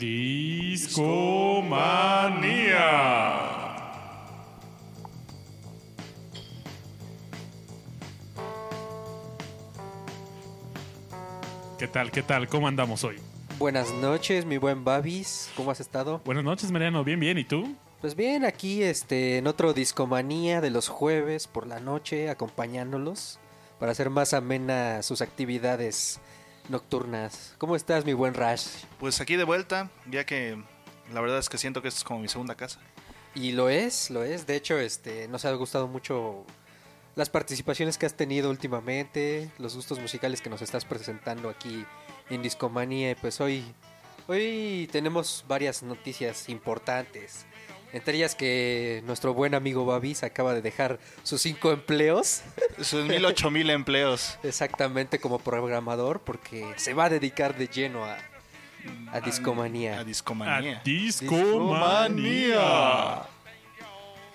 [0.00, 1.10] Discomanía.
[11.78, 12.10] ¿Qué tal?
[12.10, 12.48] ¿Qué tal?
[12.48, 13.16] ¿Cómo andamos hoy?
[13.58, 15.50] Buenas noches, mi buen Babis.
[15.54, 16.22] ¿Cómo has estado?
[16.24, 17.04] Buenas noches, Mariano.
[17.04, 17.36] Bien, bien.
[17.36, 17.76] ¿Y tú?
[18.00, 23.38] Pues bien, aquí este, en otro Discomanía de los jueves por la noche, acompañándolos
[23.78, 26.20] para hacer más amena sus actividades
[26.68, 27.54] nocturnas.
[27.58, 28.66] ¿Cómo estás, mi buen Rash?
[28.98, 30.62] Pues aquí de vuelta, ya que
[31.12, 32.80] la verdad es que siento que esto es como mi segunda casa.
[33.34, 34.46] Y lo es, lo es.
[34.46, 36.44] De hecho, este, nos ha gustado mucho
[37.14, 41.84] las participaciones que has tenido últimamente, los gustos musicales que nos estás presentando aquí
[42.28, 43.12] en Discomanía.
[43.12, 43.64] Y pues hoy,
[44.26, 47.46] hoy tenemos varias noticias importantes.
[47.92, 52.42] Entre ellas que nuestro buen amigo Babis acaba de dejar sus cinco empleos.
[52.80, 54.38] Sus mil, ocho mil empleos.
[54.42, 58.16] Exactamente como programador, porque se va a dedicar de lleno a,
[59.12, 59.98] a Discomanía.
[60.00, 60.78] A discomanía.
[60.78, 62.60] A Discomanía.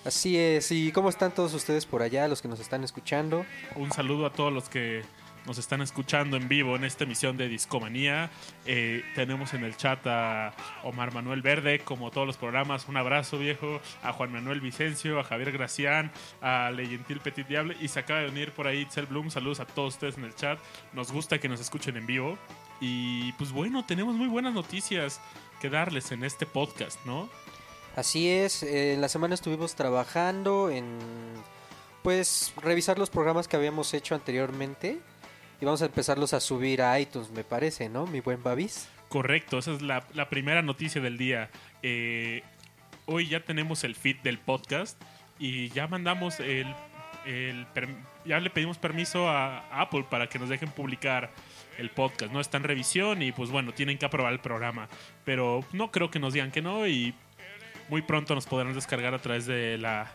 [0.04, 0.72] Así es.
[0.72, 3.46] ¿Y cómo están todos ustedes por allá, los que nos están escuchando?
[3.76, 5.04] Un saludo a todos los que
[5.46, 8.32] nos están escuchando en vivo en esta emisión de Discomanía.
[8.66, 12.88] Eh, tenemos en el chat a Omar Manuel Verde, como todos los programas.
[12.88, 17.78] Un abrazo viejo a Juan Manuel Vicencio, a Javier Gracián, a Leyentil Petit Diable.
[17.80, 19.30] Y se acaba de unir por ahí Itzel Bloom.
[19.30, 20.60] Saludos a todos ustedes en el chat.
[20.94, 22.38] Nos gusta que nos escuchen en vivo.
[22.82, 25.22] Y pues bueno, tenemos muy buenas noticias
[25.62, 27.30] que darles en este podcast, ¿no?
[27.96, 30.98] Así es, eh, la semana estuvimos trabajando en
[32.04, 35.00] pues revisar los programas que habíamos hecho anteriormente
[35.60, 38.06] y vamos a empezarlos a subir a iTunes, me parece, ¿no?
[38.08, 38.90] Mi buen Babis.
[39.10, 41.50] Correcto, esa es la, la primera noticia del día.
[41.84, 42.44] Eh,
[43.06, 45.02] hoy ya tenemos el feed del podcast
[45.40, 46.74] y ya mandamos el,
[47.26, 47.68] el
[48.26, 51.32] ya le pedimos permiso a Apple para que nos dejen publicar
[51.78, 52.32] el podcast.
[52.32, 54.88] No está en revisión y pues bueno, tienen que aprobar el programa.
[55.24, 57.14] Pero no creo que nos digan que no y
[57.90, 60.12] muy pronto nos podrán descargar a través de la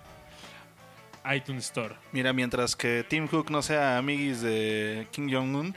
[1.34, 1.94] iTunes Store.
[2.12, 5.74] Mira, mientras que Tim Cook no sea amiguis de Kim Jong-un,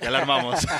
[0.00, 0.66] ya la armamos.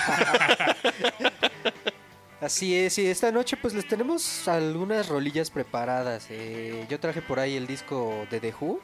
[2.41, 6.29] Así es, y esta noche pues les tenemos algunas rolillas preparadas.
[6.31, 8.81] Eh, yo traje por ahí el disco de The Who,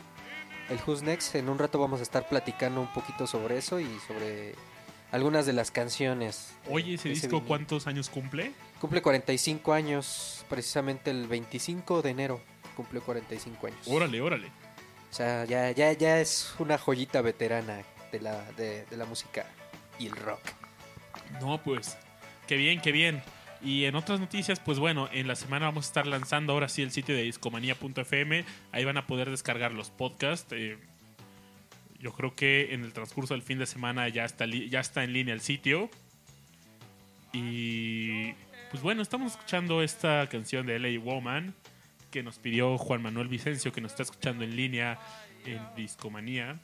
[0.68, 1.34] el Who's Next.
[1.36, 4.54] En un rato vamos a estar platicando un poquito sobre eso y sobre
[5.10, 6.54] algunas de las canciones.
[6.68, 7.48] Oye, ese ese disco, vinil.
[7.48, 8.52] ¿cuántos años cumple?
[8.78, 12.40] Cumple 45 años, precisamente el 25 de enero.
[12.76, 13.78] Cumple 45 años.
[13.86, 14.50] Órale, órale.
[15.16, 17.80] O sea, ya, ya, ya es una joyita veterana
[18.12, 19.46] de la, de, la música
[19.98, 20.42] y el rock.
[21.40, 21.96] No, pues,
[22.46, 23.22] qué bien, qué bien.
[23.62, 26.82] Y en otras noticias, pues bueno, en la semana vamos a estar lanzando ahora sí
[26.82, 28.44] el sitio de discomanía.fm.
[28.72, 30.52] Ahí van a poder descargar los podcasts.
[30.52, 30.76] eh,
[31.98, 35.14] yo creo que en el transcurso del fin de semana ya está, ya está en
[35.14, 35.88] línea el sitio.
[37.32, 38.34] Y
[38.70, 41.54] pues bueno, estamos escuchando esta canción de LA Woman
[42.16, 44.98] que nos pidió Juan Manuel Vicencio, que nos está escuchando en línea
[45.44, 46.58] en Discomanía.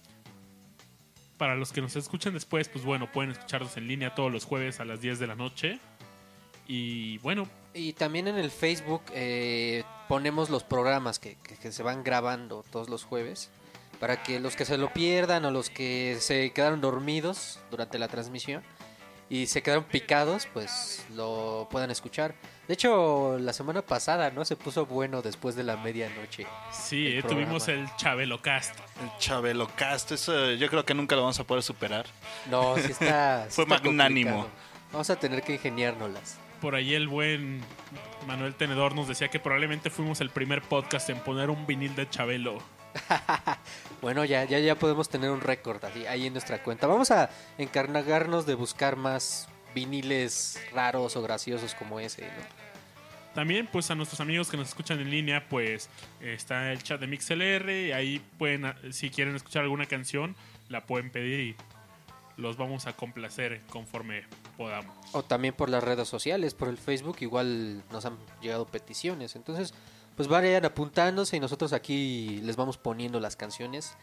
[1.37, 4.81] Para los que nos escuchan después, pues bueno, pueden escucharnos en línea todos los jueves
[4.81, 5.79] a las 10 de la noche.
[6.67, 11.37] Y bueno, Y también en el Facebook eh, ponemos los programas que,
[11.71, 13.51] se van grabando todos los jueves
[14.01, 18.09] para que los que se lo pierdan o los que se quedaron dormidos durante la
[18.09, 18.63] transmisión
[19.33, 22.35] y se quedaron picados, pues lo puedan escuchar.
[22.69, 24.45] De hecho, la semana pasada, ¿no?
[24.45, 26.47] Se puso bueno después de la medianoche.
[26.71, 28.75] sí, El eh, tuvimos el Chabelo Cast.
[29.03, 32.05] El Chabelo Cast, eso yo creo que nunca lo vamos a poder superar.
[32.51, 33.47] No, sí está.
[33.49, 34.31] sí Fue está magnánimo.
[34.43, 34.63] complicado.
[34.93, 36.37] Vamos a tener que ingeniárnoslas.
[36.61, 37.63] Por ahí el buen
[38.27, 42.07] Manuel Tenedor nos decía que probablemente fuimos el primer podcast en poner un vinil de
[42.07, 42.59] Chabelo.
[44.03, 46.89] Bueno, ya, ya, ya podemos tener un récord ahí, ahí en nuestra cuenta.
[46.89, 52.63] Vamos a encargarnos de buscar más viniles raros o graciosos como ese, ¿no?
[53.35, 55.89] También, pues a nuestros amigos que nos escuchan en línea, pues
[56.21, 57.71] está el chat de MixLR.
[57.71, 60.37] Y ahí pueden, si quieren escuchar alguna canción,
[60.69, 61.57] la pueden pedir y
[62.37, 64.25] los vamos a complacer conforme
[64.57, 64.95] podamos.
[65.13, 69.35] O también por las redes sociales, por el Facebook, igual nos han llegado peticiones.
[69.35, 69.73] Entonces,
[70.17, 73.97] pues vayan apuntándose y nosotros aquí les vamos poniendo las canciones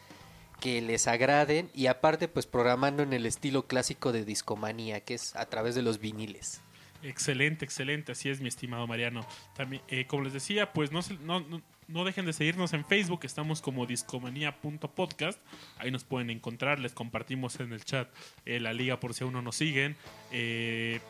[0.60, 5.34] que les agraden y aparte pues programando en el estilo clásico de discomanía, que es
[5.36, 6.60] a través de los viniles.
[7.02, 9.24] Excelente, excelente, así es mi estimado Mariano.
[9.56, 12.84] También, eh, como les decía, pues no, se- no, no, no dejen de seguirnos en
[12.84, 15.38] Facebook, estamos como discomanía.podcast,
[15.78, 18.08] ahí nos pueden encontrar, les compartimos en el chat
[18.44, 19.96] eh, la liga por si aún no nos siguen.
[20.30, 21.00] Eh,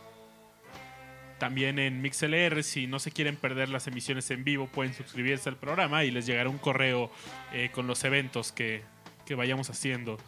[1.41, 5.57] también en MixLR, si no se quieren perder las emisiones en vivo, pueden suscribirse al
[5.57, 7.11] programa y les llegará un correo
[7.53, 8.85] eh, con los eventos que,
[9.27, 10.19] que vayamos haciendo.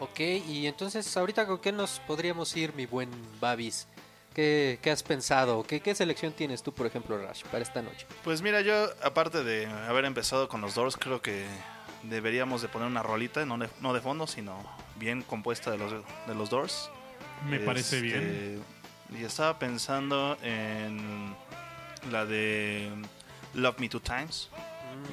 [0.00, 3.10] Ok, y entonces ahorita con qué nos podríamos ir, mi buen
[3.40, 3.86] Babis.
[4.34, 5.62] ¿Qué, qué has pensado?
[5.62, 8.06] ¿Qué, ¿Qué selección tienes tú, por ejemplo, Rash, para esta noche?
[8.24, 11.44] Pues mira, yo, aparte de haber empezado con los Doors, creo que
[12.02, 14.58] deberíamos de poner una rolita, no de, no de fondo, sino
[14.96, 16.90] bien compuesta de los, de los Doors.
[17.46, 18.64] Me parece Este, bien.
[19.18, 21.34] Y estaba pensando en
[22.10, 22.90] la de
[23.54, 24.48] Love Me Two Times.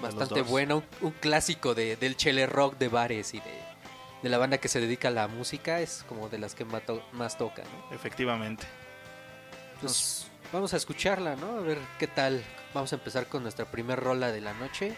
[0.02, 3.62] Bastante buena, un, un clásico de, del chele rock de bares y de,
[4.24, 6.86] de la banda que se dedica a la música, es como de las que más,
[6.86, 7.96] to- más toca, ¿no?
[7.96, 8.66] Efectivamente.
[9.80, 11.58] Pues vamos a escucharla, ¿no?
[11.58, 12.44] A ver qué tal.
[12.74, 14.94] Vamos a empezar con nuestra primer rola de la noche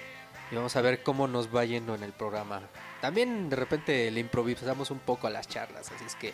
[0.52, 2.62] y vamos a ver cómo nos va yendo en el programa.
[3.00, 6.34] También de repente le improvisamos un poco a las charlas, así es que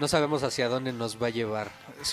[0.00, 1.70] no sabemos hacia dónde nos va a llevar.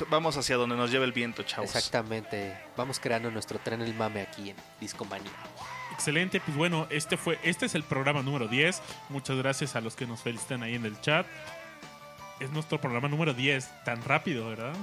[0.09, 1.73] Vamos hacia donde nos lleve el viento, chavos.
[1.73, 2.57] Exactamente.
[2.75, 5.31] Vamos creando nuestro tren el mame aquí en Discomanía.
[5.93, 8.81] Excelente, pues bueno, este fue este es el programa número 10.
[9.07, 11.25] Muchas gracias a los que nos felicitan ahí en el chat.
[12.41, 14.75] Es nuestro programa número 10, tan rápido, ¿verdad?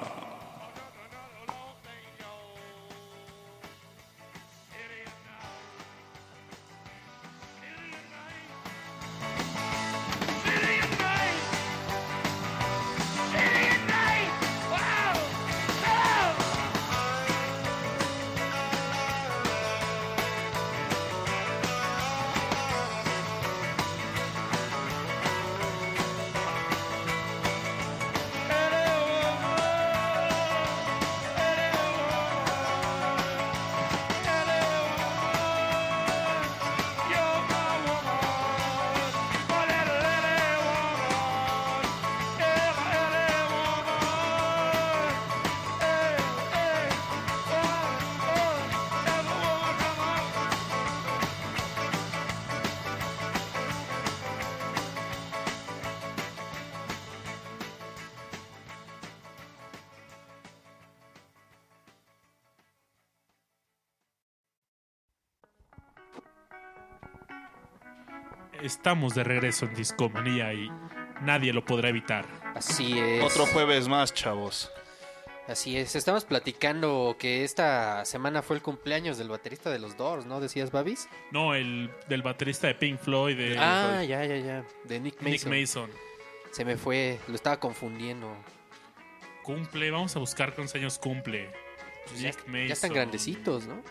[68.80, 70.72] Estamos de regreso en Discomanía y
[71.22, 72.26] nadie lo podrá evitar.
[72.56, 73.22] Así es.
[73.22, 74.72] Otro jueves más, chavos.
[75.50, 75.98] Así es.
[75.98, 80.40] Estamos platicando que esta semana fue el cumpleaños del baterista de los Doors, ¿no?
[80.40, 81.10] Decías, Babis.
[81.31, 84.66] No, el del baterista de Pink Floyd, de Ah, ya, ya, ya.
[84.86, 85.60] De Nick Nick Mason.
[85.60, 85.92] Mason.
[86.52, 88.34] Se me fue, lo estaba confundiendo.
[89.44, 91.52] Cumple, vamos a buscar cuántos años cumple.
[92.08, 92.68] Pues ya, Nick Mason.
[92.68, 93.81] ya están grandecitos, ¿no?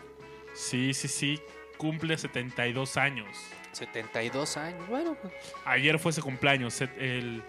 [0.55, 1.39] Sí, sí, sí.
[1.77, 3.27] Cumple 72 años.
[3.71, 4.87] 72 años.
[4.87, 5.33] Bueno, pues,
[5.65, 7.43] Ayer fue su cumpleaños, el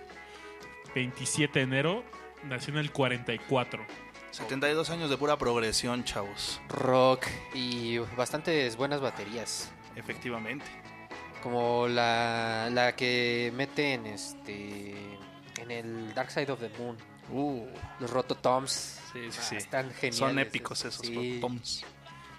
[0.95, 2.05] 27 de enero.
[2.45, 3.85] Nació en el 44.
[4.31, 6.61] 72 años de pura progresión, chavos.
[6.69, 9.73] rock y bastantes buenas baterías.
[9.97, 10.65] Efectivamente.
[11.43, 14.95] Como la, la que mete en este
[15.61, 16.97] en el Dark Side of the Moon.
[17.31, 17.67] Uh,
[18.01, 18.71] Los Rototoms.
[19.13, 19.57] sí, sí, Ah, sí.
[19.57, 20.17] Están geniales.
[20.17, 21.39] Son épicos esos Sí.
[21.41, 21.85] toms.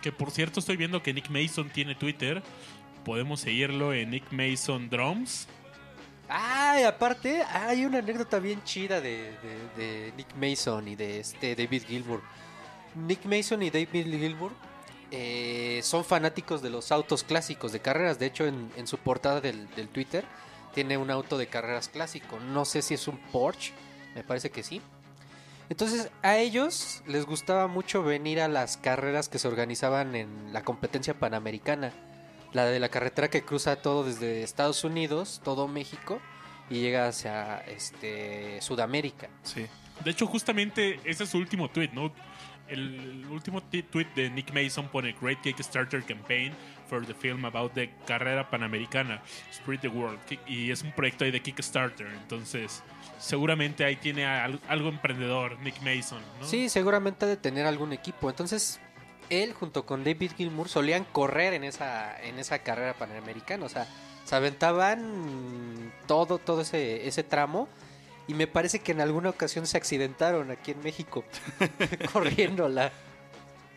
[0.02, 2.42] Que por cierto, estoy viendo que Nick Mason tiene Twitter.
[3.06, 5.48] Podemos seguirlo en Nick Mason Drums.
[6.30, 11.84] Ah, y aparte, hay una anécdota bien chida de, Nick Mason y de este David
[11.88, 12.22] Gilmour.
[12.96, 14.52] Nick Mason y David Gilmour
[15.12, 18.20] eh, son fanáticos de los autos clásicos de carreras.
[18.20, 20.26] De hecho, en, su portada del Twitter
[20.74, 22.40] tiene un auto de carreras clásico.
[22.40, 23.74] No sé si es un Porsche,
[24.16, 24.82] me parece que sí.
[25.70, 30.64] Entonces, a ellos les gustaba mucho venir a las carreras que se organizaban en la
[30.64, 31.94] competencia panamericana.
[32.54, 36.22] La de la carretera que cruza todo desde Estados Unidos, todo México,
[36.70, 39.30] y llega hacia este, Sudamérica.
[39.44, 39.66] Sí.
[40.04, 42.12] De hecho, justamente ese es su último tweet, ¿no?
[42.68, 46.54] El último ti- tweet de Nick Mason pone Great Kickstarter Campaign
[46.90, 49.22] for the film about the carrera panamericana,
[49.54, 50.20] Spread the World.
[50.48, 52.08] Y es un proyecto ahí de Kickstarter.
[52.08, 52.82] Entonces,
[53.20, 56.46] seguramente ahí tiene al- algo emprendedor, Nick Mason, ¿no?
[56.48, 58.30] Sí, seguramente ha de tener algún equipo.
[58.30, 58.80] Entonces,
[59.32, 63.66] él junto con David Gilmour solían correr en esa, en esa carrera panamericana.
[63.66, 63.88] O sea,
[64.26, 67.68] se aventaban todo, todo ese, ese tramo.
[68.28, 71.24] Y me parece que en alguna ocasión se accidentaron aquí en México,
[72.14, 72.92] corriéndola.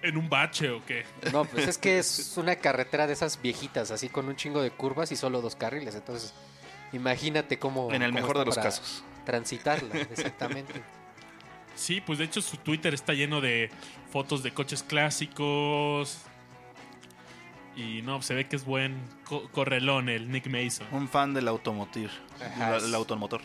[0.03, 1.05] ¿En un bache o qué?
[1.33, 4.71] No, pues es que es una carretera de esas viejitas, así con un chingo de
[4.71, 5.95] curvas y solo dos carriles.
[5.95, 6.35] Entonces,
[6.93, 7.91] imagínate cómo.
[7.91, 9.03] En el cómo mejor de los casos.
[9.25, 10.83] Transitarla, exactamente.
[11.75, 13.71] Sí, pues de hecho su Twitter está lleno de
[14.15, 16.19] fotos de coches clásicos.
[17.77, 20.87] Y no, se ve que es buen co- correlón el Nick Mason.
[20.93, 22.09] Un fan del automotor.
[22.41, 23.41] Ajá, el automotor.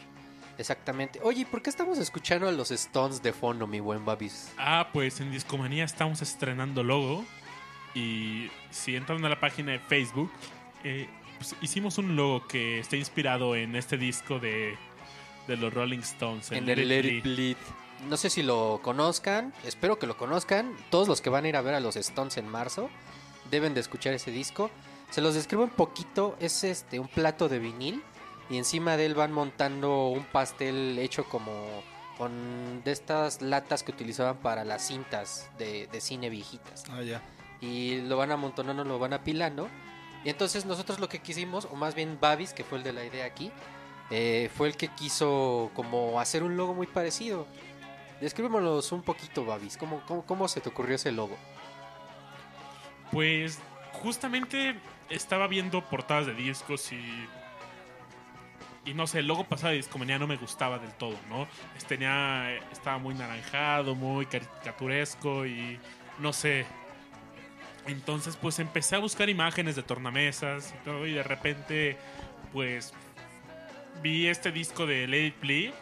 [0.59, 1.19] Exactamente.
[1.23, 4.51] Oye, ¿y ¿por qué estamos escuchando a los Stones de fondo, mi buen Babis?
[4.59, 7.25] Ah, pues en Discomanía estamos estrenando logo.
[7.95, 10.31] Y si entran a la página de Facebook,
[10.83, 11.09] eh,
[11.39, 14.77] pues hicimos un logo que está inspirado en este disco de,
[15.47, 16.51] de los Rolling Stones.
[16.51, 17.57] En el Let It Bleed.
[18.07, 20.75] No sé si lo conozcan, espero que lo conozcan.
[20.89, 22.89] Todos los que van a ir a ver a los Stones en marzo
[23.51, 24.69] deben de escuchar ese disco.
[25.09, 28.03] Se los describo un poquito, es este un plato de vinil
[28.49, 31.51] y encima de él van montando un pastel hecho como
[32.17, 36.83] con de estas latas que utilizaban para las cintas de, de cine viejitas.
[36.91, 37.21] Ah, ya.
[37.61, 39.67] y lo van amontonando, lo van apilando.
[40.23, 43.05] Y entonces nosotros lo que quisimos, o más bien Babis, que fue el de la
[43.05, 43.51] idea aquí,
[44.11, 47.47] eh, fue el que quiso como hacer un logo muy parecido.
[48.21, 49.77] Descríbemonos un poquito, Babis.
[49.77, 51.37] ¿Cómo, cómo, cómo se te ocurrió ese logo?
[53.11, 53.59] Pues
[53.93, 54.75] justamente
[55.09, 57.27] estaba viendo portadas de discos y.
[58.85, 61.47] Y no sé, el logo pasado de Discomanía no me gustaba del todo, ¿no?
[61.87, 65.77] Tenía, estaba muy naranjado, muy caricaturesco y
[66.17, 66.65] no sé.
[67.85, 71.97] Entonces, pues empecé a buscar imágenes de tornamesas y todo, y de repente,
[72.51, 72.93] pues
[74.01, 75.73] vi este disco de It Play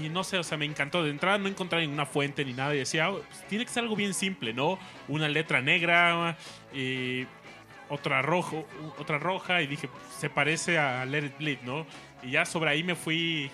[0.00, 1.02] y no sé, o sea, me encantó.
[1.02, 3.82] De entrada no encontraba ninguna fuente ni nada y decía, "Ah, pues, tiene que ser
[3.84, 4.78] algo bien simple, ¿no?
[5.08, 6.36] Una letra negra
[6.72, 7.26] y
[7.88, 8.66] otra rojo,
[8.98, 11.86] otra roja y dije, se parece a Let It Bleed, ¿no?
[12.22, 13.50] Y ya sobre ahí me fui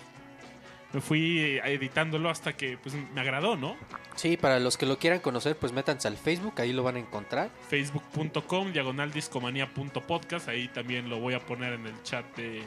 [0.93, 3.77] me fui eh, editándolo hasta que pues me agradó, ¿no?
[4.15, 6.99] Sí, para los que lo quieran conocer, pues métanse al Facebook, ahí lo van a
[6.99, 7.49] encontrar.
[7.69, 12.61] facebook.com diagonal discomanía.podcast, ahí también lo voy a poner en el chat de,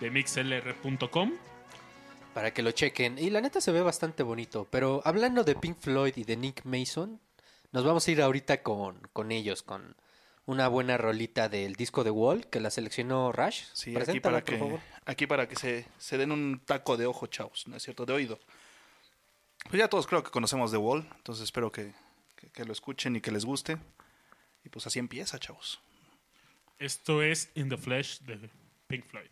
[0.00, 1.32] de mixlr.com.
[2.36, 3.18] para que lo chequen.
[3.18, 4.68] Y la neta se ve bastante bonito.
[4.70, 7.18] Pero hablando de Pink Floyd y de Nick Mason,
[7.72, 9.96] nos vamos a ir ahorita con, con ellos, con
[10.44, 13.62] una buena rolita del disco de Wall que la seleccionó Rush.
[13.72, 14.80] Sí, aquí para por que, favor.
[15.06, 18.04] aquí para que se, se den un taco de ojo, chavos, ¿no es cierto?
[18.04, 18.38] De oído.
[19.70, 21.94] Pues ya todos creo que conocemos The Wall, entonces espero que,
[22.36, 23.78] que- que lo escuchen y que les guste.
[24.62, 25.80] Y pues así empieza, chavos.
[26.78, 28.50] Esto es In the Flesh de
[28.88, 29.30] Pink Floyd.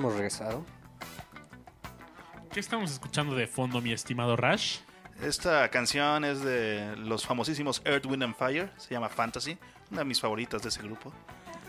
[0.00, 0.64] Hemos regresado.
[2.50, 4.78] ¿Qué estamos escuchando de fondo, mi estimado Rash?
[5.22, 8.72] Esta canción es de los famosísimos Earth, Wind and Fire.
[8.78, 9.58] Se llama Fantasy.
[9.90, 11.12] Una de mis favoritas de ese grupo.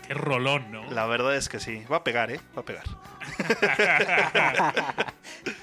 [0.06, 0.90] Qué rolón, ¿no?
[0.90, 1.84] La verdad es que sí.
[1.92, 2.40] Va a pegar, ¿eh?
[2.56, 2.84] Va a pegar.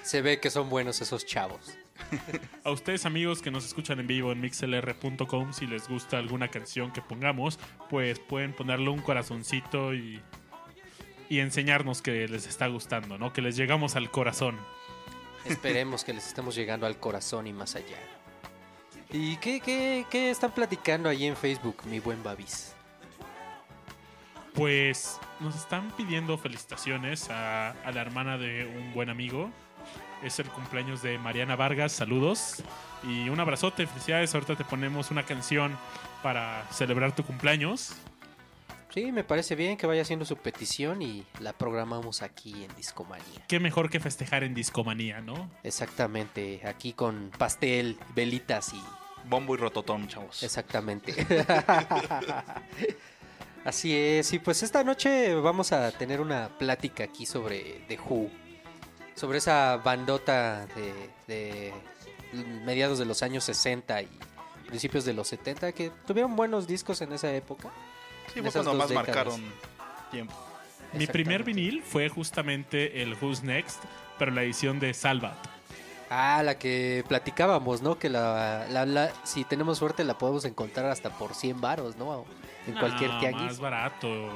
[0.03, 1.75] Se ve que son buenos esos chavos.
[2.63, 6.91] A ustedes amigos que nos escuchan en vivo en mixlr.com, si les gusta alguna canción
[6.91, 7.57] que pongamos,
[7.89, 10.21] pues pueden ponerle un corazoncito y,
[11.29, 13.31] y enseñarnos que les está gustando, ¿no?
[13.31, 14.57] Que les llegamos al corazón.
[15.45, 17.97] Esperemos que les estemos llegando al corazón y más allá.
[19.11, 22.73] ¿Y qué, qué, qué están platicando ahí en Facebook, mi buen Babis?
[24.53, 29.51] Pues nos están pidiendo felicitaciones a, a la hermana de un buen amigo.
[30.23, 32.63] Es el cumpleaños de Mariana Vargas, saludos.
[33.03, 34.33] Y un abrazote, felicidades.
[34.33, 35.77] Ahorita te ponemos una canción
[36.21, 37.95] para celebrar tu cumpleaños.
[38.93, 43.45] Sí, me parece bien que vaya haciendo su petición y la programamos aquí en Discomanía.
[43.47, 45.51] Qué mejor que festejar en Discomanía, ¿no?
[45.63, 48.81] Exactamente, aquí con pastel, velitas y...
[49.25, 50.41] Bombo y rototón, chavos.
[50.41, 51.13] Exactamente.
[53.65, 58.29] Así es, y pues esta noche vamos a tener una plática aquí sobre The Who.
[59.13, 61.73] Sobre esa bandota de, de
[62.65, 64.09] mediados de los años 60 y
[64.65, 67.69] principios de los 70 que tuvieron buenos discos en esa época.
[68.33, 69.07] Sí, fue cuando más décadas.
[69.07, 69.41] marcaron
[70.11, 70.33] tiempo.
[70.93, 73.83] Mi primer vinil fue justamente el Who's Next,
[74.17, 75.35] pero la edición de Salvat.
[76.09, 77.99] Ah, la que platicábamos, ¿no?
[77.99, 82.25] Que la, la- la- si tenemos suerte la podemos encontrar hasta por 100 varos, ¿no?
[82.67, 83.43] En cualquier No, tianguis.
[83.45, 84.29] más barato.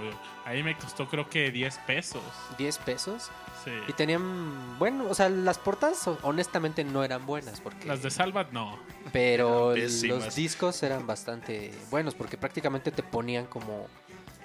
[0.45, 2.21] Ahí me costó creo que 10 pesos.
[2.57, 3.29] 10 pesos.
[3.63, 3.71] Sí.
[3.87, 8.51] Y tenían, bueno, o sea, las portadas honestamente no eran buenas porque Las de Salvat
[8.51, 8.77] no.
[9.13, 13.87] pero los discos eran bastante buenos porque prácticamente te ponían como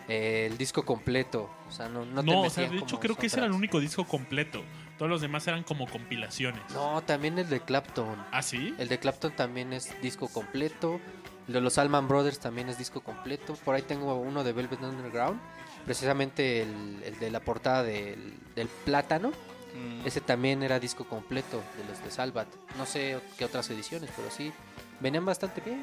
[0.08, 3.16] eh, el disco completo, o sea, no no, te No, o sea, de hecho creo
[3.16, 4.62] que ese era el único disco completo.
[4.96, 6.60] Todos los demás eran como compilaciones.
[6.74, 8.16] No, también el de Clapton.
[8.32, 8.74] ¿Ah, sí?
[8.78, 11.00] El de Clapton también es disco completo.
[11.48, 13.54] El de los Allman Brothers también es disco completo.
[13.64, 15.40] Por ahí tengo uno de Velvet Underground.
[15.84, 19.30] Precisamente el, el de la portada del, del plátano.
[19.74, 22.48] Mm, Ese también era disco completo de los de Salvat.
[22.76, 24.52] No sé qué otras ediciones, pero sí.
[25.00, 25.82] Venían bastante bien.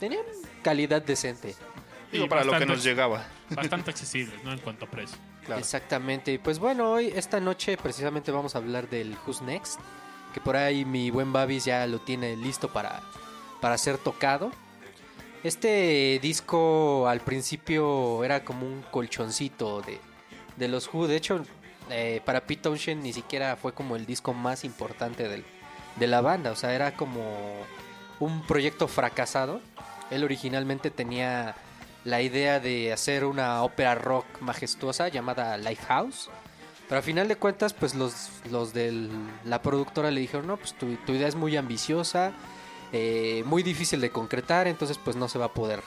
[0.00, 0.24] Tenían
[0.62, 1.54] calidad decente.
[2.10, 3.24] Digo, para lo que nos llegaba.
[3.50, 4.52] Bastante accesibles, ¿no?
[4.52, 5.18] En cuanto a precio.
[5.44, 5.60] Claro.
[5.60, 6.32] Exactamente.
[6.32, 9.78] Y Pues bueno, hoy, esta noche, precisamente vamos a hablar del Who's Next.
[10.32, 13.00] Que por ahí mi buen Babis ya lo tiene listo para,
[13.60, 14.50] para ser tocado.
[15.44, 20.00] Este disco al principio era como un colchoncito de,
[20.56, 21.06] de los Who.
[21.06, 21.44] De hecho,
[21.90, 25.44] eh, para Pete Townshend ni siquiera fue como el disco más importante
[25.96, 26.50] de la banda.
[26.50, 27.22] O sea, era como
[28.20, 29.60] un proyecto fracasado.
[30.10, 31.54] Él originalmente tenía
[32.04, 36.30] la idea de hacer una ópera rock majestuosa llamada Lifehouse.
[36.88, 39.10] Pero al final de cuentas, pues los, los de
[39.44, 42.32] la productora le dijeron, no, pues tu, tu idea es muy ambiciosa,
[42.96, 45.82] eh, muy difícil de concretar, entonces pues no se va a poder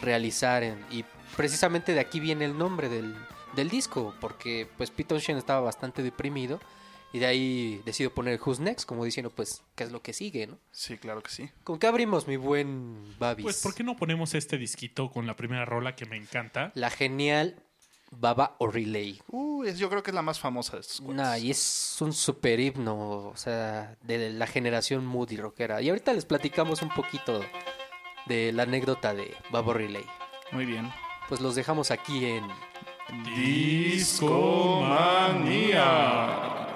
[0.00, 0.62] realizar.
[0.62, 1.04] en- y
[1.36, 3.14] precisamente de aquí viene el nombre del,
[3.56, 6.60] del disco, porque pues Pete estaba bastante deprimido
[7.12, 10.46] y de ahí decidió poner Who's Next, como diciendo pues qué es lo que sigue,
[10.46, 10.58] ¿no?
[10.72, 11.50] Sí, claro que sí.
[11.64, 13.44] ¿Con qué abrimos, mi buen Babis?
[13.44, 16.72] Pues, ¿por qué no ponemos este disquito con la primera rola que me encanta?
[16.74, 17.62] La genial
[18.14, 19.20] Baba o Relay.
[19.28, 21.16] Uh, es- yo creo que es la más famosa de estos cuates.
[21.16, 22.94] Nah, y es un super himno,
[23.28, 25.80] o sea, de la generación moody rockera.
[25.82, 27.40] Y ahorita les platicamos un poquito
[28.26, 30.04] de la anécdota de Baba Relay.
[30.52, 30.92] Muy bien.
[31.28, 32.44] Pues los dejamos aquí en
[33.34, 33.92] Discomanía.
[35.42, 36.71] Discomanía.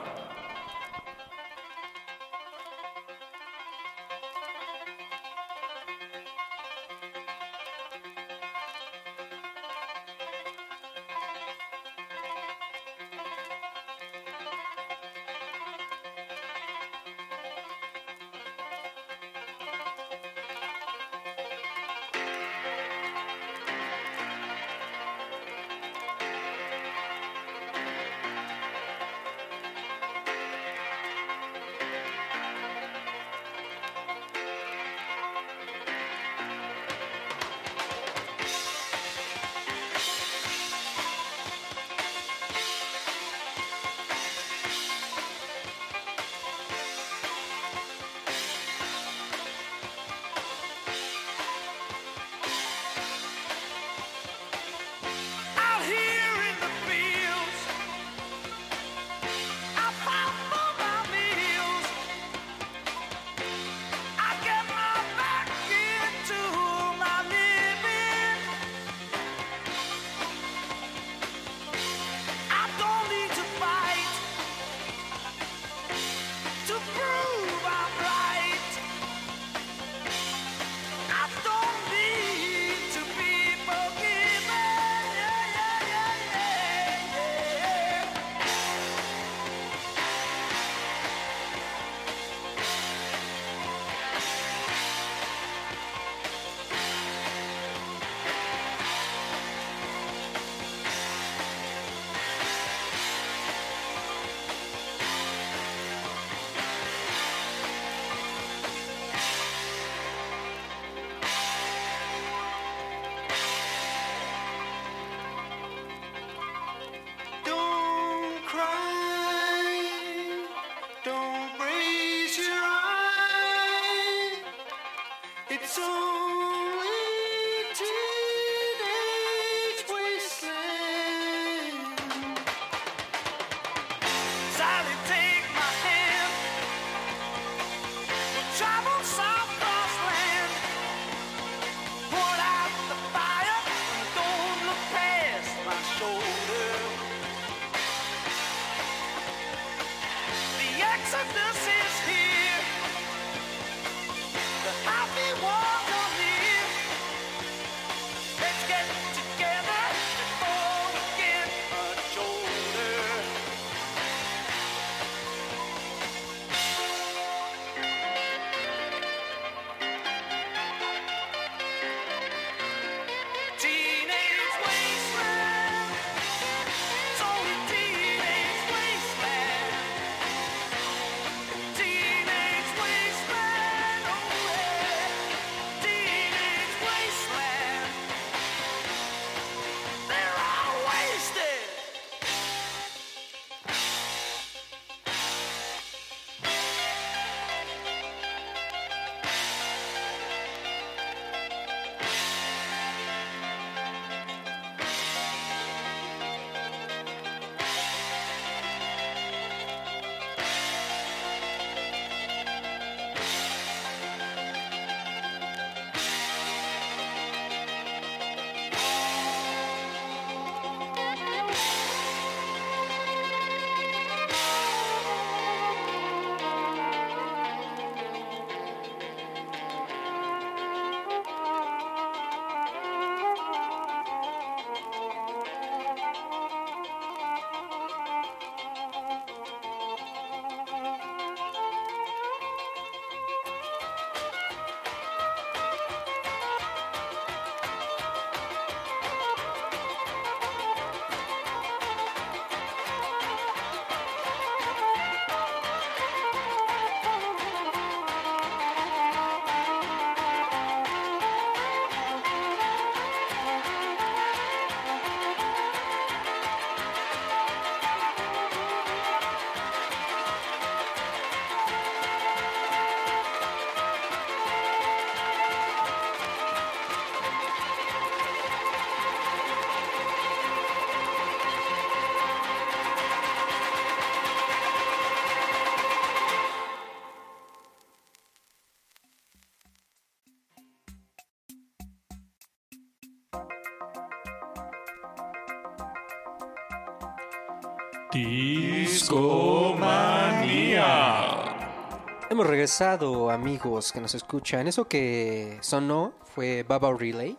[303.30, 304.66] Amigos que nos escuchan.
[304.66, 307.38] Eso que sonó fue Baba Relay,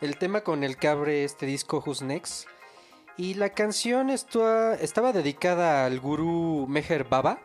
[0.00, 2.48] el tema con el que abre este disco Who's Next.
[3.18, 7.40] Y la canción estaba dedicada al gurú Meher Baba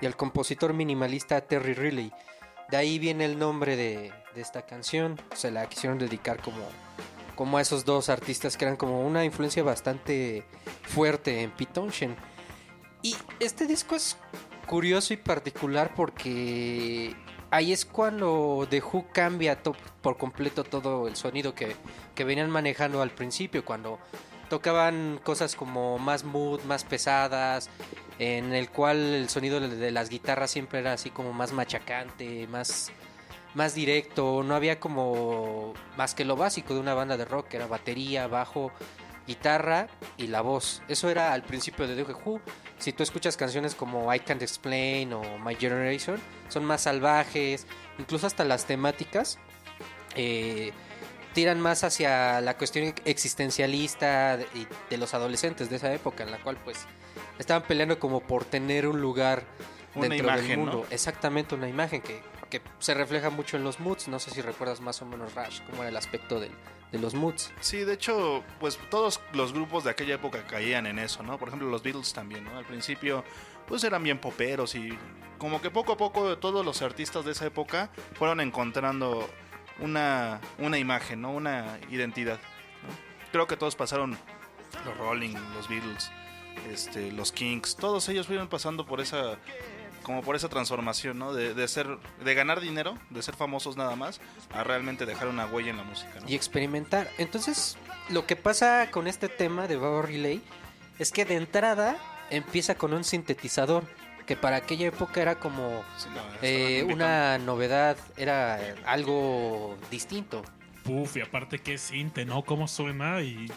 [0.00, 2.12] y al compositor minimalista Terry Riley.
[2.68, 5.20] De ahí viene el nombre de, esta canción.
[5.34, 6.66] Se la quisieron dedicar como,
[7.36, 10.44] como a esos dos artistas que eran como una influencia bastante
[10.82, 12.16] fuerte en Pete Townshend.
[13.02, 14.16] Y este disco es
[14.64, 17.14] curioso y particular porque
[17.50, 19.62] ahí es cuando The Who cambia
[20.02, 21.76] por completo todo el sonido que,
[22.14, 23.98] que venían manejando al principio, cuando
[24.48, 27.70] tocaban cosas como más mood, más pesadas,
[28.18, 32.46] en el cual el sonido de de las guitarras siempre era así como más machacante,
[32.48, 32.90] más,
[33.54, 37.56] más directo, no había como más que lo básico de una banda de rock, que
[37.56, 38.72] era batería, bajo,
[39.26, 40.82] guitarra y la voz.
[40.88, 42.40] Eso era al principio de The Who.
[42.78, 47.66] Si tú escuchas canciones como I Can't Explain o My Generation, son más salvajes,
[47.98, 49.38] incluso hasta las temáticas
[50.14, 50.72] eh,
[51.32, 54.46] tiran más hacia la cuestión existencialista de,
[54.90, 56.86] de los adolescentes de esa época, en la cual pues
[57.38, 59.44] estaban peleando como por tener un lugar
[59.94, 60.84] Una dentro del mundo.
[60.84, 60.94] ¿no?
[60.94, 62.22] Exactamente, una imagen que,
[62.54, 64.06] que se refleja mucho en los moods.
[64.06, 66.50] No sé si recuerdas más o menos, Rash, cómo era el aspecto de
[66.92, 67.52] los moods.
[67.60, 71.36] Sí, de hecho, pues todos los grupos de aquella época caían en eso, ¿no?
[71.36, 72.56] Por ejemplo, los Beatles también, ¿no?
[72.56, 73.24] Al principio,
[73.66, 74.96] pues eran bien poperos y
[75.38, 79.28] como que poco a poco todos los artistas de esa época fueron encontrando
[79.80, 81.32] una, una imagen, ¿no?
[81.32, 82.38] Una identidad.
[83.32, 84.16] Creo que todos pasaron,
[84.84, 86.12] los Rolling, los Beatles,
[86.70, 89.38] este, los Kings, todos ellos fueron pasando por esa
[90.04, 91.32] como por esa transformación, ¿no?
[91.32, 91.88] De, de ser,
[92.24, 94.20] de ganar dinero, de ser famosos nada más,
[94.52, 96.28] a realmente dejar una huella en la música, ¿no?
[96.28, 97.10] y experimentar.
[97.18, 97.76] Entonces,
[98.10, 100.40] lo que pasa con este tema de Baba Relay
[101.00, 101.96] es que de entrada
[102.30, 103.84] empieza con un sintetizador,
[104.26, 110.42] que para aquella época era como Sí, no, eh, una novedad, era algo distinto.
[110.84, 112.42] Puf, y aparte que cinte, ¿no?
[112.42, 113.22] ¿Cómo suena?
[113.22, 113.50] Y...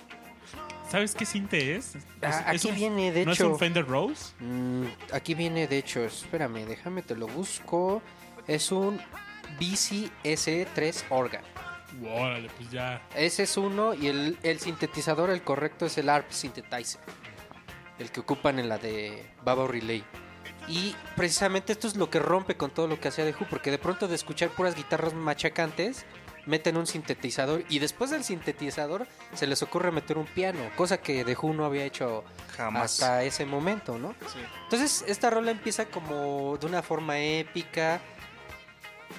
[0.89, 1.95] ¿Sabes qué cinte es?
[1.95, 3.49] Es- Ah, es aquí un- viene, de ¿No es hecho.
[3.51, 4.33] un Fender Rose?
[4.39, 8.01] Mm, aquí viene, de hecho, espérame, déjame te lo busco.
[8.47, 8.99] Es un
[9.59, 11.41] BCS3 Organ.
[12.05, 13.01] Órale, pues ya.
[13.15, 17.01] Ese es uno y el, el sintetizador, el correcto, es el ARP Synthetizer.
[17.99, 20.03] El que ocupan en la de Baba Relay.
[20.67, 23.71] Y precisamente esto es lo que rompe con todo lo que hacía The Who, porque
[23.71, 26.05] de pronto de escuchar puras guitarras machacantes,
[26.47, 31.23] meten un sintetizador y después del sintetizador se les ocurre meter un piano, cosa que
[31.23, 32.23] The Who no había hecho
[32.55, 32.93] Jamás.
[32.93, 34.15] hasta ese momento, ¿no?
[34.33, 34.39] Sí.
[34.63, 38.01] Entonces esta rola empieza como de una forma épica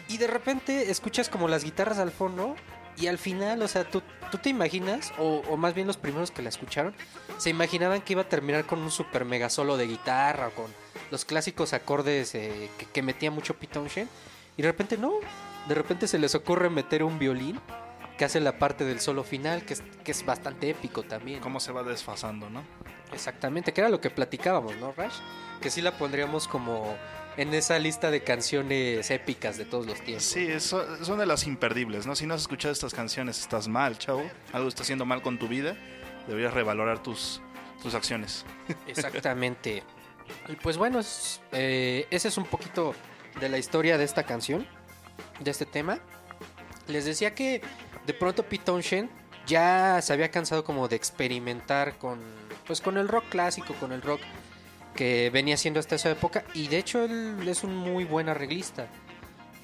[0.08, 2.56] y de repente escuchas como las guitarras al fondo
[2.96, 6.32] y al final, o sea, tú, tú te imaginas, o, o más bien los primeros
[6.32, 6.94] que la escucharon,
[7.36, 10.66] se imaginaban que iba a terminar con un super mega solo de guitarra o con
[11.10, 14.08] los clásicos acordes eh, que, que metía mucho Pete Townshend
[14.56, 15.12] y de repente no,
[15.68, 17.60] de repente se les ocurre meter un violín
[18.16, 21.40] que hace la parte del solo final, que es, que es bastante épico también.
[21.40, 22.64] Cómo se va desfasando, ¿no?
[23.12, 25.14] Exactamente, que era lo que platicábamos, ¿no, Rash?
[25.60, 26.96] Que sí la pondríamos como
[27.36, 30.24] en esa lista de canciones épicas de todos los tiempos.
[30.24, 32.16] Sí, eso- son de las imperdibles, ¿no?
[32.16, 34.28] Si no has escuchado estas canciones, estás mal, chavo.
[34.52, 35.76] Algo está haciendo mal con tu vida.
[36.26, 37.40] Deberías revalorar tus,
[37.82, 38.44] tus acciones.
[38.88, 39.82] Exactamente.
[40.48, 42.94] Y pues bueno, es- eh, ese es un poquito
[43.40, 44.66] de la historia de esta canción,
[45.40, 45.98] de este tema.
[46.86, 47.60] Les decía que
[48.06, 49.10] de pronto Pete Townshend
[49.46, 52.20] ya se había cansado como de experimentar con,
[52.66, 54.20] pues con el rock clásico, con el rock
[54.94, 56.44] que venía haciendo hasta esa época.
[56.54, 58.88] Y de hecho él es un muy buen arreglista.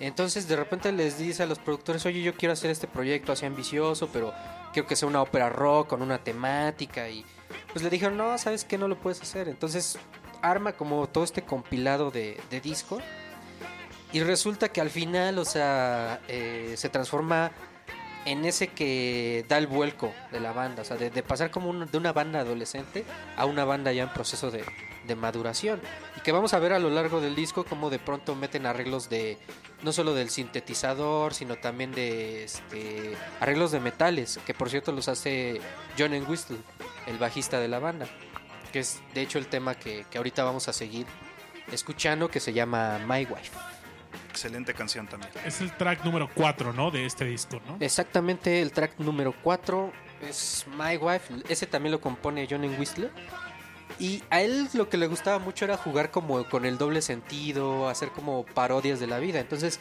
[0.00, 3.46] Entonces de repente les dice a los productores, oye, yo quiero hacer este proyecto así
[3.46, 4.32] ambicioso, pero
[4.72, 7.08] quiero que sea una ópera rock con una temática.
[7.08, 7.24] Y
[7.72, 9.48] pues le dijeron, no, sabes que no lo puedes hacer.
[9.48, 9.98] Entonces
[10.42, 12.98] arma como todo este compilado de, de disco.
[14.14, 17.50] Y resulta que al final, o sea, eh, se transforma
[18.24, 20.82] en ese que da el vuelco de la banda.
[20.82, 23.04] O sea, de, de pasar como un- de una banda adolescente
[23.36, 24.64] a una banda ya en proceso de,
[25.06, 25.80] de maduración.
[26.16, 29.10] Y que vamos a ver a lo largo del disco como de pronto meten arreglos
[29.10, 29.36] de
[29.82, 35.08] no solo del sintetizador, sino también de este, arreglos de metales, que por cierto los
[35.08, 35.60] hace
[35.98, 36.56] John Whistle,
[37.06, 38.06] el bajista de la banda,
[38.72, 41.06] que es de hecho el tema que, que ahorita vamos a seguir
[41.70, 43.50] escuchando, que se llama My Wife.
[44.34, 45.30] Excelente canción también.
[45.46, 46.90] Es el track número 4, ¿no?
[46.90, 47.76] De este disco, ¿no?
[47.78, 49.92] Exactamente, el track número 4
[50.28, 53.12] es My Wife, ese también lo compone John Whistler.
[54.00, 57.88] Y a él lo que le gustaba mucho era jugar como con el doble sentido,
[57.88, 59.38] hacer como parodias de la vida.
[59.38, 59.78] Entonces,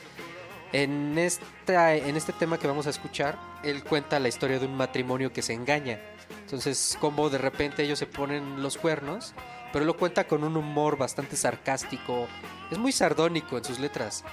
[0.72, 4.76] En, esta, en este tema que vamos a escuchar, él cuenta la historia de un
[4.76, 6.00] matrimonio que se engaña.
[6.42, 9.36] Entonces, como de repente ellos se ponen los cuernos,
[9.74, 12.28] pero lo cuenta con un humor bastante sarcástico.
[12.72, 14.24] Es muy sardónico en sus letras.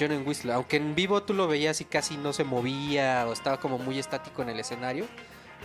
[0.00, 3.60] John Whistler, aunque en vivo tú lo veías y casi no se movía o estaba
[3.60, 5.06] como muy estático en el escenario,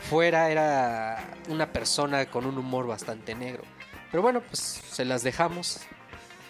[0.10, 3.64] fuera era una persona con un humor bastante negro.
[4.12, 5.80] Pero bueno, pues se las dejamos.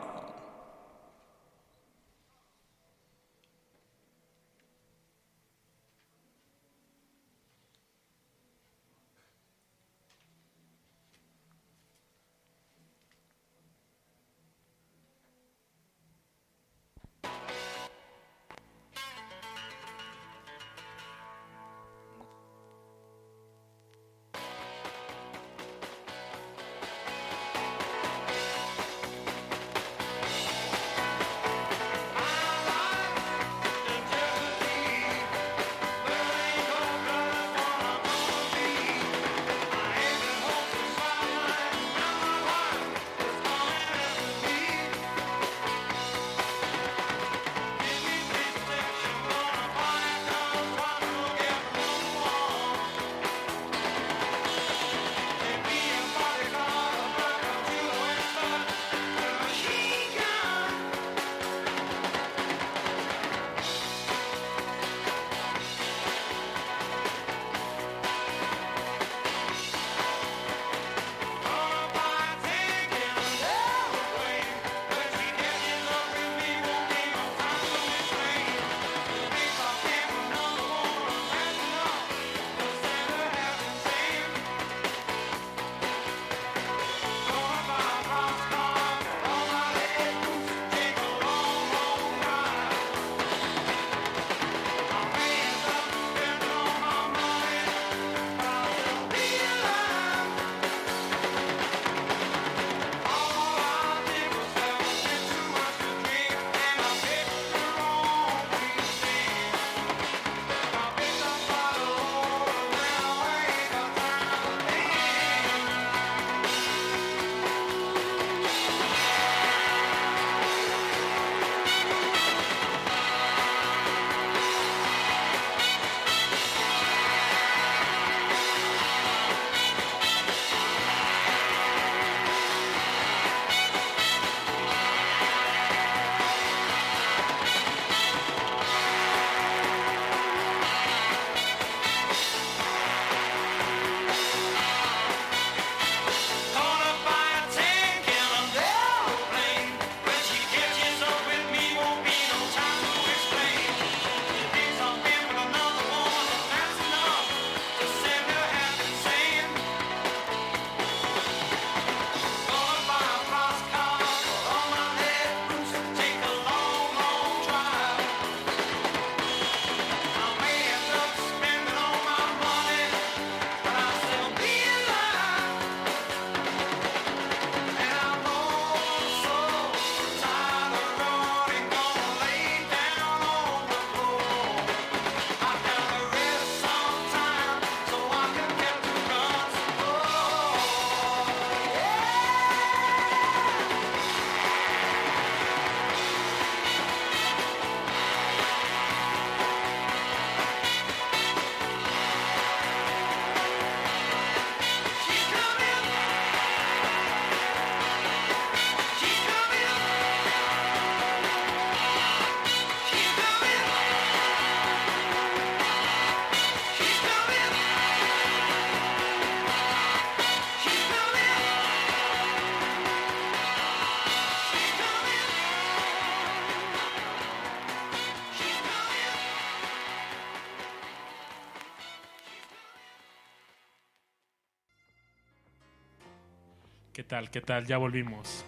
[237.13, 237.29] Tal?
[237.29, 237.67] ¿Qué tal?
[237.67, 238.43] Ya volvimos.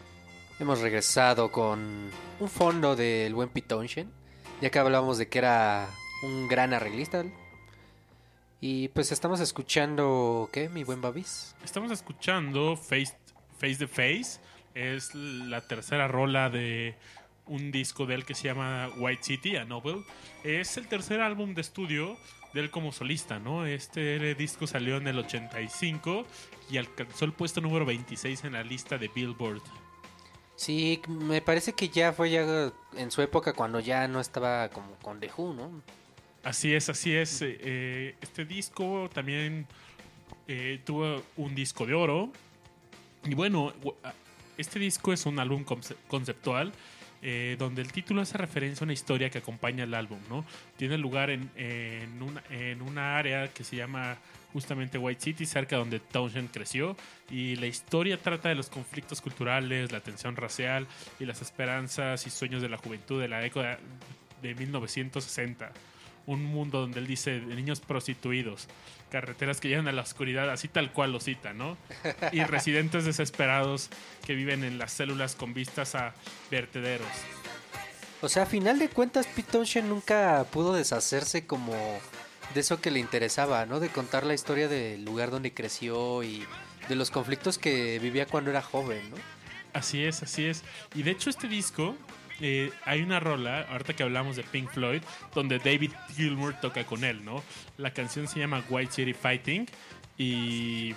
[0.60, 2.10] Hemos regresado con
[2.40, 4.12] un fondo del buen Pitonshen,
[4.60, 5.88] ya que hablábamos de que era
[6.24, 7.24] un gran arreglista.
[8.60, 11.56] Y pues estamos escuchando, ¿qué, mi buen Babis?
[11.64, 13.16] Estamos escuchando Face,
[13.60, 14.40] Face the Face.
[14.74, 16.96] Es la tercera rola de
[17.46, 20.04] un disco de él que se llama White City, a Novel.
[20.44, 22.18] Es el tercer álbum de estudio
[22.56, 23.68] de él como solista, ¿no?
[23.68, 26.26] Este disco salió en el 85
[26.70, 29.62] y alcanzó el puesto número 26 en la lista de Billboard.
[30.56, 34.94] Sí, me parece que ya fue ya en su época cuando ya no estaba como
[35.02, 35.82] con The Who, ¿no?
[36.44, 37.42] Así es, así es.
[37.42, 39.68] Eh, eh, este disco también
[40.48, 42.32] eh, tuvo un disco de oro.
[43.26, 44.14] Y bueno, gu- a-
[44.58, 46.72] este disco es un álbum conce- conceptual
[47.22, 50.46] eh, donde el título hace referencia a una historia que acompaña el álbum, ¿no?
[50.78, 54.18] Tiene lugar en, en una, en una área que se llama
[54.56, 56.96] justamente White City, cerca donde Townshend creció,
[57.30, 60.88] y la historia trata de los conflictos culturales, la tensión racial
[61.20, 63.80] y las esperanzas y sueños de la juventud de la década
[64.42, 65.74] de 1960.
[66.28, 68.70] Un mundo donde él dice de niños prostituidos,
[69.12, 71.78] carreteras que llegan a la oscuridad, así tal cual lo cita, ¿no?
[72.32, 73.90] Y residentes desesperados
[74.26, 76.14] que viven en las células con vistas a
[76.50, 77.12] vertederos.
[78.22, 81.76] O sea, a final de cuentas, Pete Townshend nunca pudo deshacerse como
[82.54, 83.80] de eso que le interesaba, ¿no?
[83.80, 86.46] De contar la historia del lugar donde creció y
[86.88, 89.18] de los conflictos que vivía cuando era joven, ¿no?
[89.74, 90.64] Así es, así es.
[90.94, 91.96] Y de hecho este disco,
[92.40, 95.02] eh, hay una rola, ahorita que hablamos de Pink Floyd,
[95.34, 97.44] donde David Gilmour toca con él, ¿no?
[97.78, 99.68] La canción se llama White City Fighting
[100.18, 100.96] y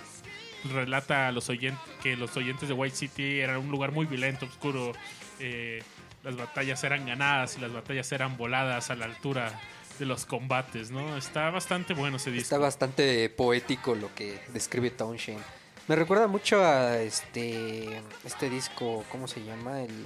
[0.73, 4.45] relata a los oyentes que los oyentes de White City eran un lugar muy violento,
[4.45, 4.93] oscuro.
[5.39, 5.81] eh,
[6.23, 9.57] las batallas eran ganadas y las batallas eran voladas a la altura
[9.99, 11.17] de los combates, ¿no?
[11.17, 12.43] Está bastante bueno ese disco.
[12.43, 15.41] Está bastante poético lo que describe Townshend.
[15.87, 19.81] Me recuerda mucho a este este disco, ¿cómo se llama?
[19.81, 20.05] El-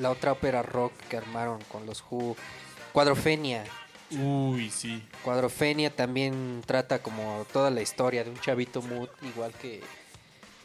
[0.00, 2.36] la otra ópera rock que armaron con los Who,
[2.92, 3.64] Cuadrofenia.
[4.10, 5.02] Uy, sí.
[5.22, 9.82] Cuadrofenia también trata como toda la historia de un chavito mood, igual que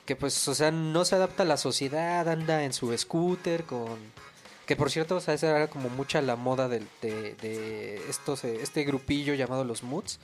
[0.05, 3.97] que pues, o sea, no se adapta a la sociedad, anda en su scooter con
[4.65, 8.43] que por cierto, o sea, esa era como mucha la moda del- de, de estos
[8.43, 10.19] eh, este grupillo llamado los Moods,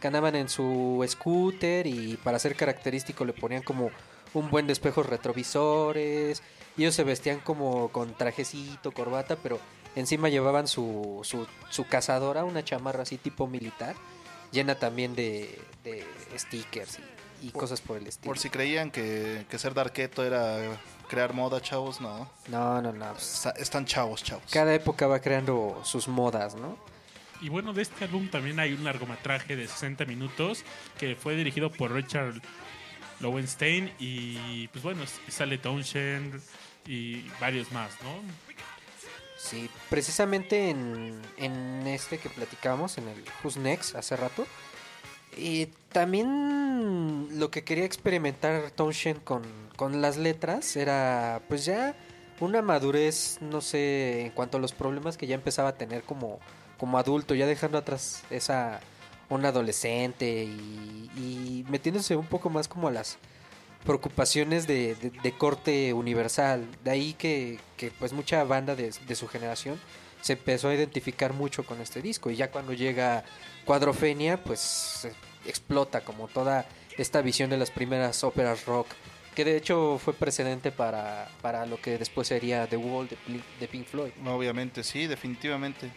[0.00, 3.90] que andaban en su scooter y para ser característico le ponían como
[4.34, 6.42] un buen de espejos retrovisores,
[6.76, 9.58] ellos se vestían como con trajecito, corbata, pero
[9.96, 13.96] encima llevaban su, su, su cazadora, una chamarra así tipo militar,
[14.52, 16.04] llena también de, de
[16.36, 16.98] stickers
[17.42, 18.30] y, y Por- cosas por el estilo.
[18.30, 20.58] Por si creían que, que ser darketo era
[21.08, 22.28] crear moda, chavos, no.
[22.48, 23.12] No, no, no.
[23.12, 24.44] pues, Está- están chavos, chavos.
[24.52, 26.76] cada época va creando sus modas, ¿no?
[27.40, 30.64] Y bueno, de este álbum también hay un largometraje de 60 minutos
[30.98, 32.40] que fue dirigido por Richard
[33.20, 36.40] Lowenstein y pues bueno, sale Townshend
[36.86, 38.22] y varios más, ¿no?
[39.38, 44.46] Sí, precisamente en, en este que platicamos, en el Who's Next, hace rato.
[45.38, 49.42] Y también lo que quería experimentar Townshend con,
[49.76, 51.94] con las letras era pues ya
[52.40, 56.38] una madurez, no sé, en cuanto a los problemas que ya empezaba a tener como,
[56.78, 58.80] como adulto, ya dejando atrás esa
[59.28, 63.18] onda adolescente y, y metiéndose un poco más como a las
[63.84, 66.66] preocupaciones de, de- corte universal.
[66.84, 69.78] De ahí que, que, pues mucha banda de, de su generación
[70.20, 72.30] se empezó a identificar mucho con este disco.
[72.30, 73.24] Y ya cuando llega
[73.64, 75.08] Cuadrofenia, pues
[75.46, 76.66] explota como toda
[76.96, 78.88] esta visión de las primeras óperas rock.
[79.34, 83.16] Que de hecho fue precedente para, para lo que después sería The Wall de,
[83.60, 84.10] de Pink Floyd.
[84.26, 85.90] Obviamente, sí, definitivamente.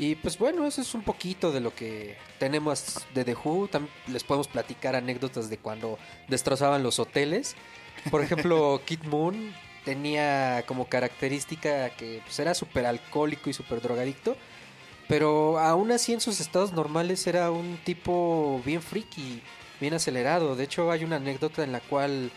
[0.00, 3.68] Y pues bueno, eso es un poquito de lo que tenemos de The Who.
[3.68, 7.54] También les podemos platicar anécdotas de cuando destrozaban los hoteles.
[8.10, 9.52] Por ejemplo, Kid Moon
[9.84, 14.38] tenía como característica que pues, era súper alcohólico y súper drogadicto.
[15.10, 19.42] Pero aún así en sus estados normales era un tipo bien friki,
[19.80, 20.54] bien acelerado.
[20.54, 22.30] De hecho hay una anécdota en la cual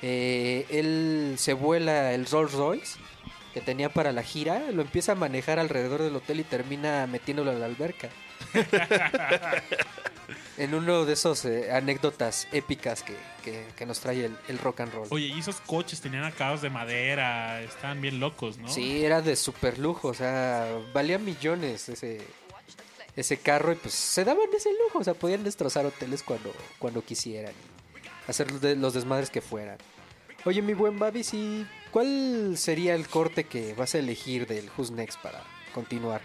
[0.00, 2.98] eh, él se vuela el Rolls Royce
[3.52, 7.50] que tenía para la gira, lo empieza a manejar alrededor del hotel y termina metiéndolo
[7.50, 8.08] a la alberca.
[10.58, 14.80] en uno de esos eh, anécdotas épicas que, que- que nos trae el, el rock
[14.80, 15.06] and roll.
[15.10, 18.68] Oye, y esos coches tenían acabados de madera, estaban bien locos, ¿no?
[18.68, 22.20] Sí, era de super lujo, o sea, valía millones ese,
[23.16, 27.04] ese carro y pues se daban ese lujo, o sea, podían destrozar hoteles cuando, cuando
[27.04, 27.52] quisieran,
[28.26, 29.78] hacer de- los desmadres que fueran.
[30.44, 34.90] Oye, mi buen Babis, ¿y cuál sería el corte que vas a elegir del Who's
[34.90, 35.42] Next para
[35.74, 36.20] continuar?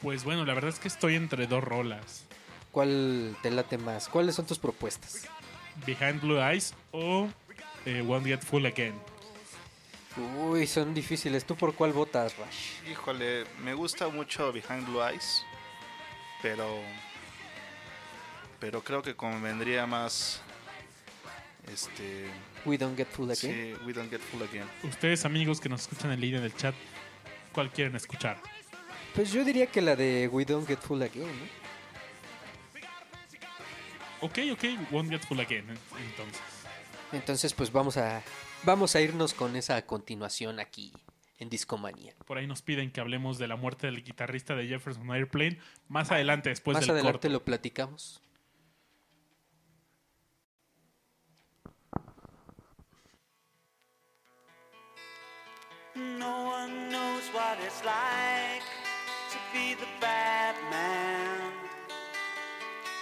[0.00, 2.24] Pues bueno, la verdad es que estoy entre dos rolas.
[2.78, 4.08] ¿Cuál te late más?
[4.08, 5.26] ¿Cuáles son tus propuestas?
[5.84, 7.28] Behind Blue Eyes o
[7.84, 8.94] eh, Won't Get Full Again.
[10.38, 11.44] Uy, son difíciles.
[11.44, 12.88] ¿Tú por cuál votas, Rush?
[12.88, 15.42] Híjole, me gusta mucho Behind Blue Eyes,
[16.40, 16.78] pero
[18.60, 20.40] pero creo que convendría más
[21.72, 22.28] este
[22.64, 23.36] We don't get full again.
[23.36, 24.68] sí, We Don't Get Full Again.
[24.84, 26.76] Ustedes amigos que nos escuchan en línea del chat,
[27.52, 28.40] ¿cuál quieren escuchar?
[29.16, 31.26] Pues yo diría que la de We don't get full again.
[31.26, 31.67] ¿no?
[34.20, 35.66] Ok, ok, Won't Get Full Again,
[36.10, 36.42] entonces.
[37.12, 38.22] Entonces, pues vamos a,
[38.64, 40.92] vamos a irnos con esa continuación aquí
[41.38, 42.14] en Discomanía.
[42.26, 45.58] Por ahí nos piden que hablemos de la muerte del guitarrista de Jefferson Airplane.
[45.88, 47.32] Más adelante, después Más del adelante corto.
[47.32, 48.20] lo platicamos.
[55.94, 58.62] No one knows what it's like
[59.32, 61.27] to be the bad man,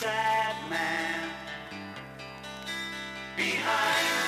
[0.00, 1.30] sad man.
[3.36, 4.27] Behind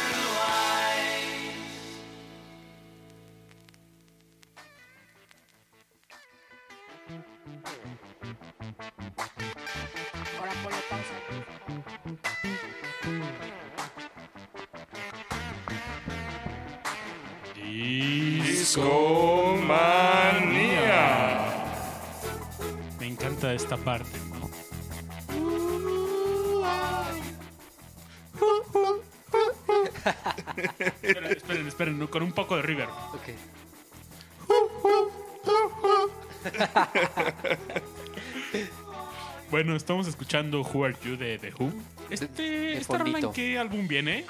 [39.71, 41.73] Bueno, estamos escuchando Who Are You de The Who.
[42.11, 44.25] Este, de ¿Esta rola en qué álbum viene?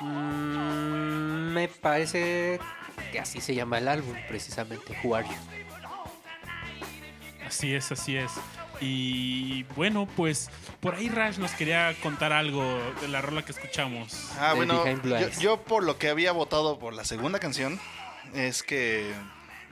[0.00, 2.60] Mm, me parece
[3.10, 5.34] que así se llama el álbum, precisamente, Who Are You.
[7.44, 8.30] Así es, así es.
[8.80, 12.62] Y bueno, pues por ahí Rash nos quería contar algo
[13.00, 14.30] de la rola que escuchamos.
[14.38, 14.84] Ah, de bueno,
[15.40, 17.80] yo por lo que había votado por la segunda canción
[18.34, 19.12] es que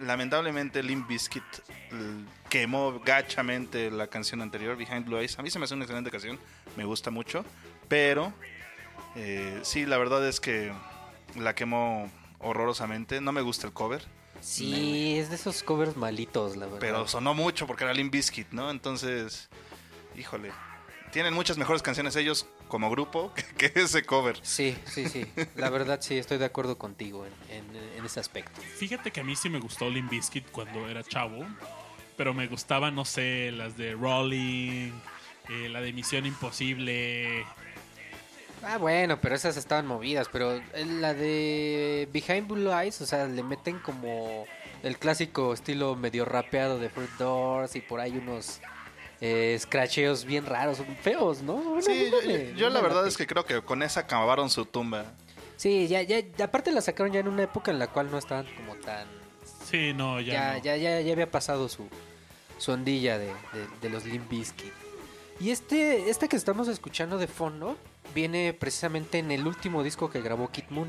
[0.01, 1.43] lamentablemente Limp Bizkit
[1.91, 5.39] l- quemó gachamente la canción anterior, Behind Blue Eyes.
[5.39, 6.39] A mí se me hace una excelente canción,
[6.77, 7.45] me gusta mucho,
[7.89, 8.33] pero
[9.15, 10.73] eh, sí, la verdad es que
[11.37, 13.21] la quemó horrorosamente.
[13.21, 14.03] No me gusta el cover,
[14.41, 16.79] Sí, es de esos covers malitos, la verdad.
[16.81, 18.71] pero sonó mucho porque era Limp Bizkit, ¿no?
[18.71, 19.49] Entonces,
[20.15, 20.53] híjole,
[21.11, 24.39] tienen muchas mejores canciones ellos como grupo que, que ese cover.
[24.43, 25.25] Sí, sí, sí.
[25.57, 28.61] La verdad sí, estoy de acuerdo contigo en, en- en ese aspecto.
[28.61, 31.47] Fíjate que a mí sí me gustó Limp Bizkit cuando era chavo,
[32.17, 34.93] pero me gustaban, no sé, las de Rolling,
[35.49, 37.45] eh, la de Misión Imposible.
[38.63, 43.43] Ah, bueno, pero esas estaban movidas, pero la de Behind Blue Eyes, o sea, le
[43.43, 44.47] meten como
[44.83, 48.61] el clásico estilo medio rapeado de Fruit Doors y por ahí unos
[49.21, 51.55] eh, scratcheos bien raros, feos, ¿no?
[51.55, 55.05] Bueno, Sí, yo, yo la verdad es que creo que con esa acabaron su tumba.
[55.57, 58.47] Sí, ya, ya, aparte la sacaron ya en una época en la cual no estaban
[58.57, 59.07] como tan...
[59.65, 60.33] Sí, no, ya.
[60.33, 60.59] Ya, no.
[60.63, 61.89] ya, ya, ya había pasado su,
[62.59, 63.35] su ondilla de, de-
[63.81, 64.73] de los Limp Bizkit.
[65.41, 67.77] Y este, este que estamos escuchando de fondo
[68.15, 70.89] viene precisamente en el último disco que grabó Kid Moon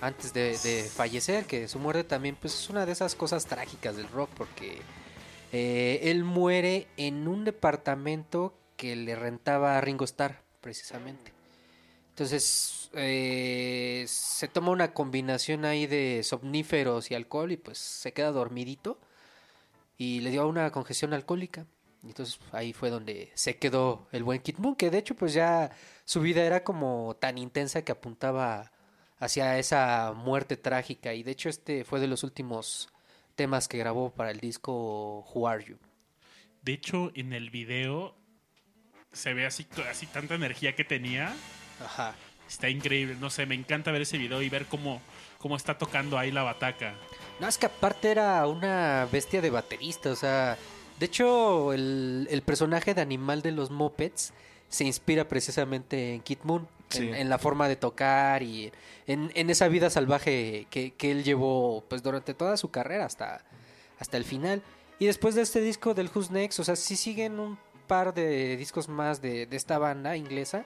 [0.00, 3.96] antes de, de fallecer, que su muerte también pues es una de esas cosas trágicas
[3.96, 4.78] del rock porque
[5.58, 11.32] eh, él muere en un departamento que le rentaba a Ringo Starr precisamente.
[12.10, 18.32] Entonces eh, se toma una combinación ahí de somníferos y alcohol y pues se queda
[18.32, 18.98] dormidito
[19.96, 21.64] y le dio una congestión alcohólica.
[22.02, 25.70] Entonces ahí fue donde se quedó el buen Kid Moon, que de hecho pues ya
[26.04, 28.72] su vida era como tan intensa que apuntaba
[29.18, 32.90] hacia esa muerte trágica y de hecho este fue de los últimos
[33.36, 35.76] temas que grabó para el disco Who Are You.
[36.62, 38.16] De hecho, en el video
[39.12, 41.34] se ve así, así tanta energía que tenía.
[41.80, 42.14] Ajá.
[42.48, 45.02] Está increíble, no sé, me encanta ver ese video y ver cómo,
[45.38, 46.94] cómo está tocando ahí la bataca.
[47.40, 50.56] No, es que aparte era una bestia de baterista, o sea,
[50.98, 54.32] de hecho el, el personaje de animal de los Muppets
[54.68, 56.98] se inspira precisamente en Kid Moon, Sí.
[57.08, 58.70] en, en la forma de tocar y
[59.08, 63.44] en, en esa vida salvaje que, que él llevó pues durante toda su carrera hasta,
[63.98, 64.62] hasta el final.
[65.00, 67.58] Y después de este disco del Who's Next, o sea, sí siguen un
[67.88, 70.64] par de discos más de, de esta banda inglesa,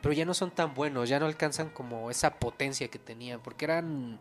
[0.00, 3.66] pero ya no son tan buenos, ya no alcanzan como esa potencia que tenían, porque
[3.66, 4.18] eran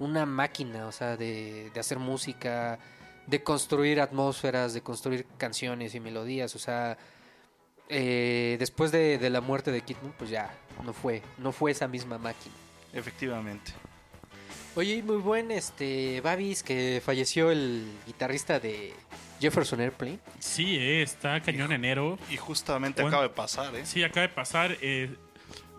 [0.00, 2.80] una máquina, o sea, de, de hacer música,
[3.28, 6.98] de construir atmósferas, de construir canciones y melodías, o sea,
[7.88, 11.70] eh, después de, de la muerte de Kid Moon, pues ya no fue, no fue
[11.70, 12.54] esa misma máquina.
[12.92, 13.72] Efectivamente.
[14.74, 18.92] Oye, y muy buen este Babis que falleció el guitarrista de
[19.40, 20.18] Jefferson Airplane.
[20.38, 22.18] Sí, eh, está cañón enero.
[22.30, 23.16] Y justamente Bueno.
[23.16, 23.84] acaba de pasar, ¿eh?
[23.86, 24.76] Sí, acaba de pasar.
[24.80, 25.16] eh,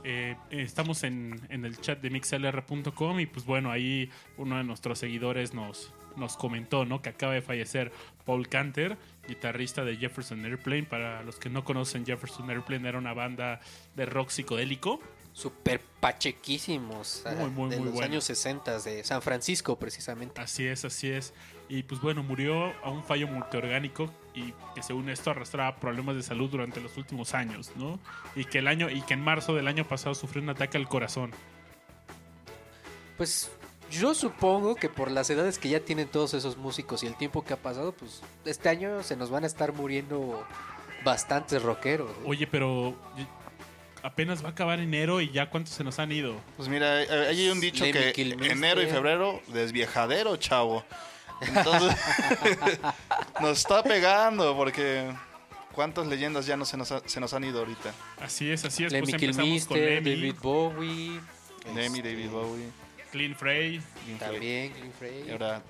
[0.03, 4.97] eh, estamos en, en el chat de mixlr.com y pues bueno, ahí uno de nuestros
[4.99, 7.01] seguidores nos, nos comentó ¿no?
[7.01, 7.91] que acaba de fallecer
[8.25, 8.97] Paul Canter,
[9.29, 10.83] guitarrista de Jefferson Airplane.
[10.83, 13.61] Para los que no conocen, Jefferson Airplane era una banda
[13.95, 14.99] de rock psicodélico.
[15.31, 17.23] Super pachequísimos.
[17.37, 18.11] Muy, muy, de muy los bueno.
[18.11, 20.41] años 60 de San Francisco, precisamente.
[20.41, 21.33] Así es, así es.
[21.69, 26.23] Y pues bueno, murió a un fallo multiorgánico y que según esto arrastraba problemas de
[26.23, 27.99] salud durante los últimos años, ¿no?
[28.35, 30.87] Y que el año y que en marzo del año pasado sufrió un ataque al
[30.87, 31.31] corazón.
[33.17, 33.51] Pues
[33.91, 37.43] yo supongo que por las edades que ya tienen todos esos músicos y el tiempo
[37.43, 40.43] que ha pasado, pues este año se nos van a estar muriendo
[41.03, 42.09] bastantes rockeros.
[42.11, 42.23] ¿eh?
[42.25, 42.95] Oye, pero
[44.03, 46.35] apenas va a acabar enero y ya cuántos se nos han ido.
[46.57, 48.51] Pues mira, eh, ahí hay un dicho Lemmy que Kilmister.
[48.51, 50.83] enero y febrero, desviejadero, chavo.
[51.41, 51.95] Entonces,
[53.41, 55.09] nos está pegando porque
[55.73, 57.93] cuántas leyendas ya no se nos, ha- se nos han ido ahorita.
[58.21, 58.91] Así es, así es.
[58.91, 61.21] Lemmy pues empezamos con Kilmister, Lemmy, David Bowie.
[61.75, 62.65] Lemmy, este, David Bowie,
[63.11, 63.81] Clean Frey.
[64.19, 65.25] También Glenn Frey.
[65.27, 65.61] Y ahora,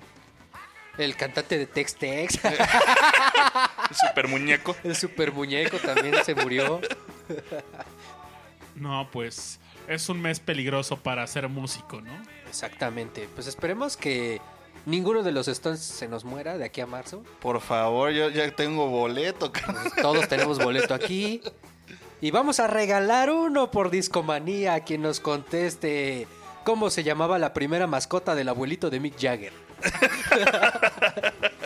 [0.98, 2.38] El cantante de Tex Tex.
[2.44, 4.76] el super muñeco.
[4.84, 6.80] el super muñeco también se murió.
[8.74, 12.12] No, pues es un mes peligroso para ser músico, ¿no?
[12.48, 13.28] Exactamente.
[13.34, 14.40] Pues esperemos que
[14.86, 17.22] ninguno de los Stones se nos muera de aquí a marzo.
[17.40, 19.52] Por favor, yo ya tengo boleto.
[19.52, 21.42] Pues todos tenemos boleto aquí.
[22.20, 26.26] Y vamos a regalar uno por discomanía a quien nos conteste
[26.64, 29.52] cómo se llamaba la primera mascota del abuelito de Mick Jagger.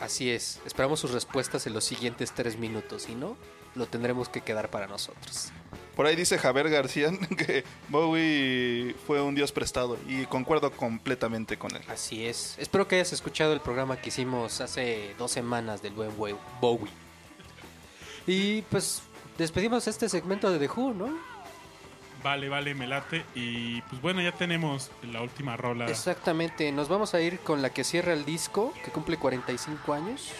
[0.00, 0.60] Así es.
[0.66, 3.02] Esperamos sus respuestas en los siguientes tres minutos.
[3.02, 3.36] Si no,
[3.74, 5.52] lo tendremos que quedar para nosotros.
[5.94, 11.74] Por ahí dice Javier García que Bowie fue un dios prestado y concuerdo completamente con
[11.76, 11.82] él.
[11.88, 12.56] Así es.
[12.58, 16.90] Espero que hayas escuchado el programa que hicimos hace dos semanas del buen Bowie.
[18.26, 19.02] Y pues
[19.38, 21.31] despedimos este segmento de The Who, ¿no?
[22.22, 23.24] Vale, vale, me late.
[23.34, 25.86] Y pues bueno, ya tenemos la última rola.
[25.86, 30.32] Exactamente, nos vamos a ir con la que cierra el disco, que cumple 45 años.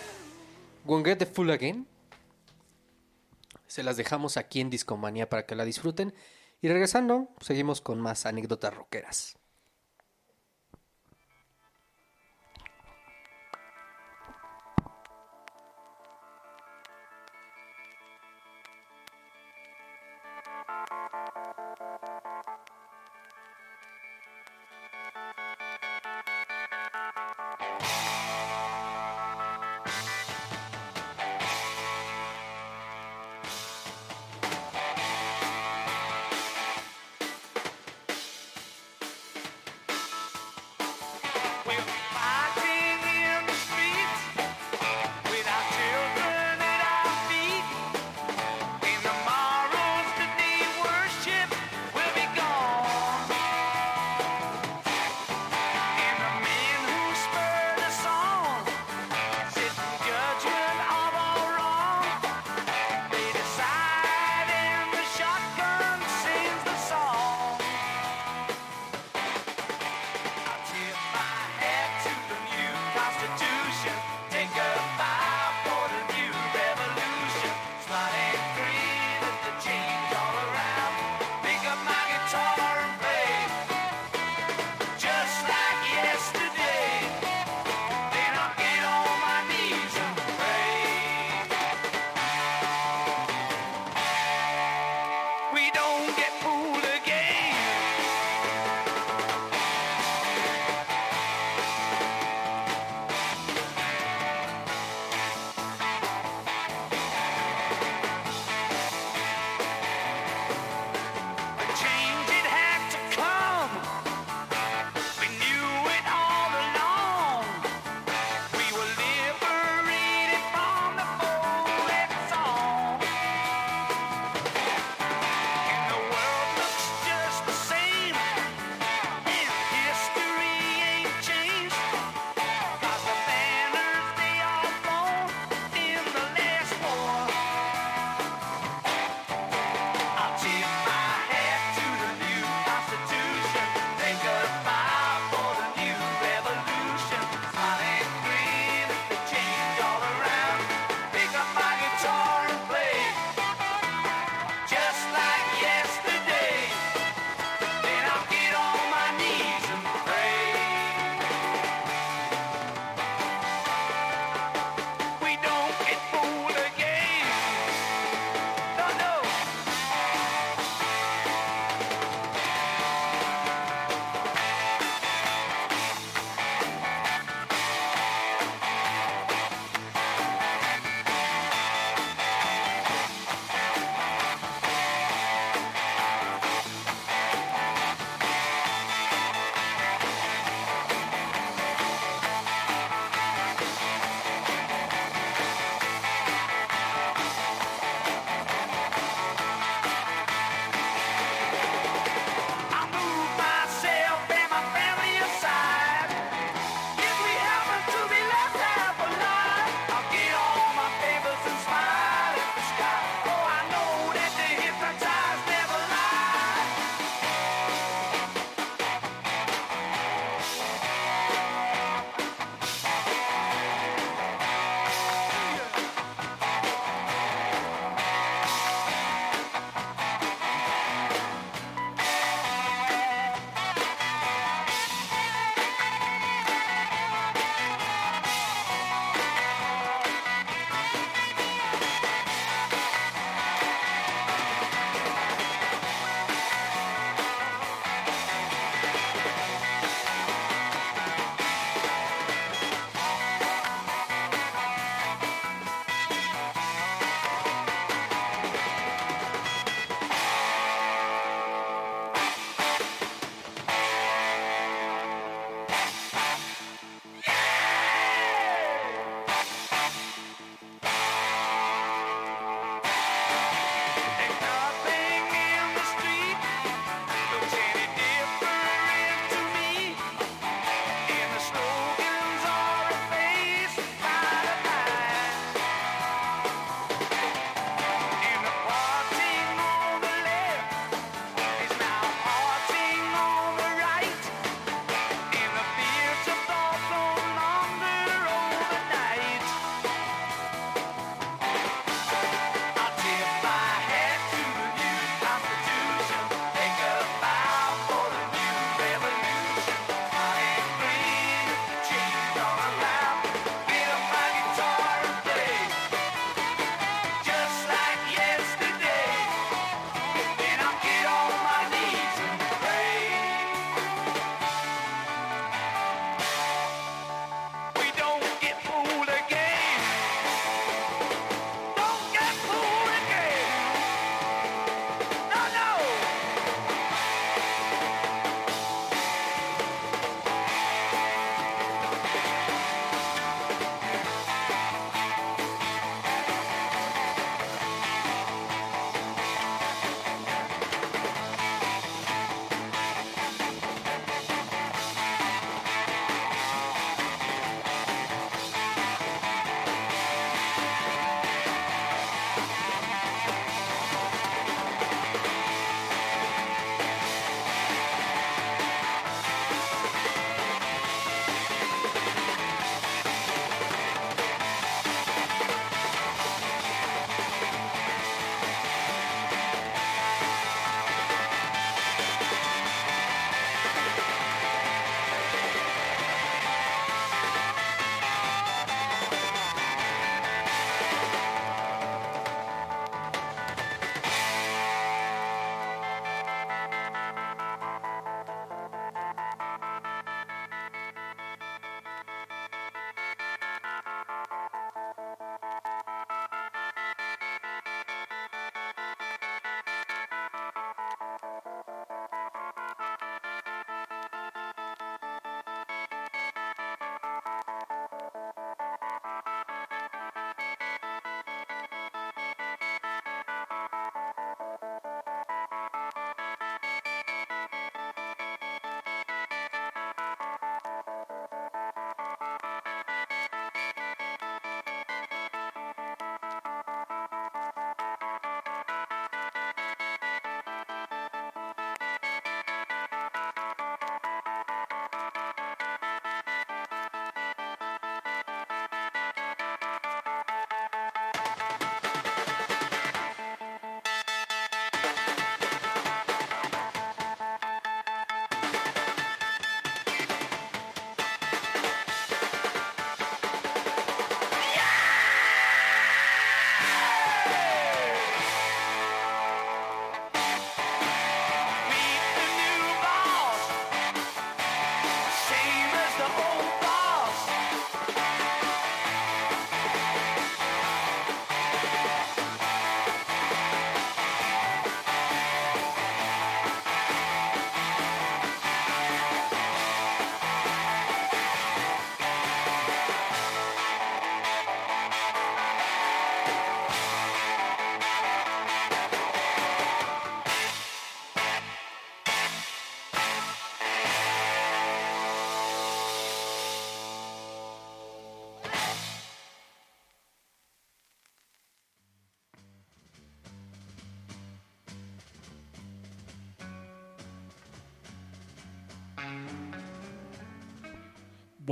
[0.85, 1.87] Won't Get the Full Again.
[3.67, 6.15] Se las dejamos aquí en Discomanía para que la disfruten.
[6.61, 9.37] Y regresando, seguimos con más anécdotas rockeras.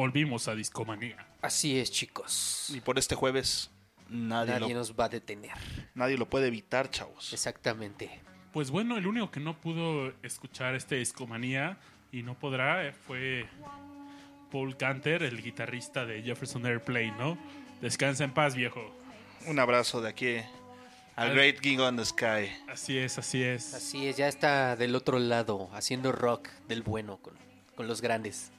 [0.01, 1.27] Volvimos a Discomanía.
[1.43, 2.71] Así es, chicos.
[2.75, 3.71] Y por este jueves
[4.09, 5.53] nadie, Nadie lo, nos va a detener.
[5.95, 7.35] nadie lo puede evitar, chavos.
[7.35, 8.09] Exactamente.
[8.55, 11.79] Pues bueno, el único que no pudo escuchar este Discomanía
[12.11, 13.47] y no podrá eh, fue
[14.51, 17.37] Paul Canter, el guitarrista de Jefferson Airplane, ¿no?
[17.83, 18.81] Descansa en paz, viejo.
[19.47, 20.37] Un abrazo de aquí
[21.15, 22.51] Al- Great King on the Sky.
[22.69, 23.75] Así es, así es.
[23.75, 27.35] Así es, ya está del otro lado, haciendo rock del bueno con,
[27.77, 28.51] con los grandes.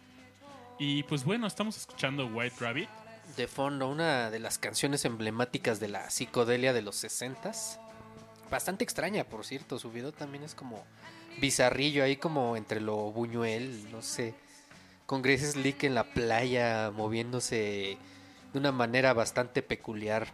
[0.84, 2.90] Y pues bueno, estamos escuchando White Rabbit.
[3.38, 7.52] De fondo, una de las canciones emblemáticas de la psicodelia de los 60
[8.50, 9.78] Bastante extraña, por cierto.
[9.78, 10.84] Su video también es como
[11.40, 14.34] bizarrillo, ahí como entre lo buñuel, no sé.
[15.06, 18.00] Con Grace Slick en la playa, moviéndose
[18.52, 20.30] de una manera bastante peculiar.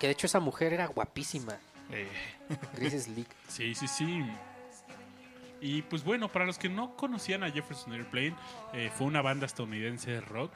[0.00, 1.56] Que de hecho esa mujer era guapísima.
[1.92, 2.08] Eh,
[2.76, 3.28] Grace Slick.
[3.48, 4.24] Sí, sí, sí.
[5.62, 8.34] Y pues bueno, para los que no conocían a Jefferson Airplane,
[8.74, 10.50] eh, fue una banda estadounidense de rock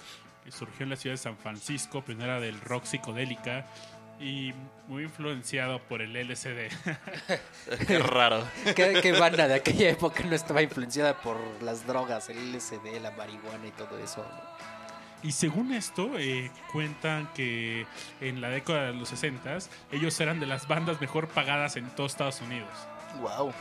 [0.45, 3.67] que surgió en la ciudad de San Francisco, pionera del rock psicodélica
[4.19, 4.53] y
[4.89, 6.69] muy influenciado por el LSD.
[7.87, 8.45] qué raro.
[8.75, 13.13] ¿Qué, qué banda de aquella época no estaba influenciada por las drogas, el LSD, la
[13.13, 14.27] marihuana y todo eso?
[14.29, 14.77] ¿no?
[15.23, 17.87] y según esto, eh, cuentan que
[18.21, 19.59] en la década de los 60
[19.93, 22.71] ellos eran de las bandas mejor pagadas en todo Estados Unidos.
[23.21, 23.53] Wow.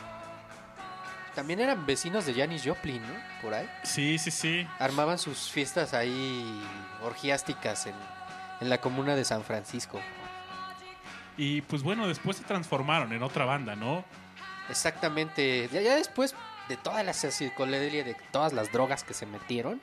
[1.36, 3.14] También eran vecinos de Janis Joplin, ¿no?
[3.42, 3.68] Por ahí.
[3.84, 4.66] Sí, sí, sí.
[4.78, 6.60] Armaban sus fiestas ahí
[7.02, 7.94] orgiásticas en,
[8.62, 10.00] en la comuna de San Francisco.
[11.36, 14.02] Y pues bueno, después se transformaron en otra banda, ¿no?
[14.70, 15.68] Exactamente.
[15.70, 16.34] Ya, ya después
[16.68, 19.80] de toda la psicodelia, de todas las drogas que se metieron,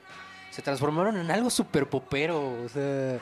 [0.50, 2.64] se transformaron en algo súper popero.
[2.64, 3.20] O sea,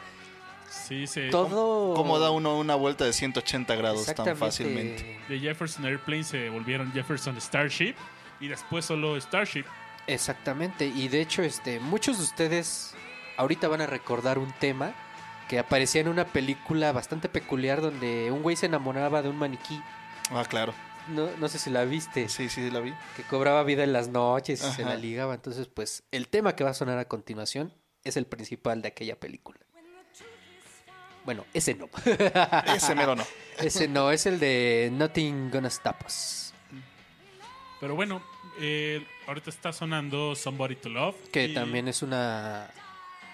[0.70, 1.28] Sí, se...
[1.28, 1.92] todo...
[1.94, 5.20] ¿Cómo da uno una vuelta de 180 grados tan fácilmente?
[5.28, 7.94] de Jefferson Airplane se volvieron Jefferson Starship
[8.42, 9.64] y después solo Starship.
[10.06, 12.94] Exactamente, y de hecho, este, muchos de ustedes
[13.36, 14.92] ahorita van a recordar un tema
[15.48, 19.80] que aparecía en una película bastante peculiar donde un güey se enamoraba de un maniquí.
[20.30, 20.74] Ah, claro.
[21.08, 22.92] No, no sé si la viste, Sí, sí, la vi.
[23.16, 25.34] que cobraba vida en las noches y se la ligaba.
[25.34, 27.72] Entonces, pues, el tema que va a sonar a continuación
[28.04, 29.58] es el principal de aquella película.
[31.24, 31.88] Bueno, ese no.
[32.74, 33.24] Ese mero no.
[33.58, 36.52] ese no, es el de Nothing Gonna Stop Us.
[37.80, 38.22] Pero bueno,
[38.58, 41.16] eh, ahorita está sonando Somebody to Love.
[41.32, 42.68] Que y- también es una,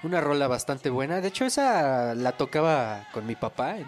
[0.02, 1.20] una rola bastante buena.
[1.20, 3.86] De hecho, esa la tocaba con mi papá en,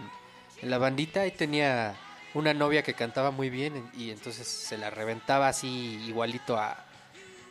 [0.63, 1.95] en la bandita y tenía
[2.35, 5.69] una novia que cantaba muy bien en- y entonces se la reventaba así
[6.07, 6.85] igualito a,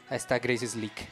[0.10, 1.08] a esta Grace Slick.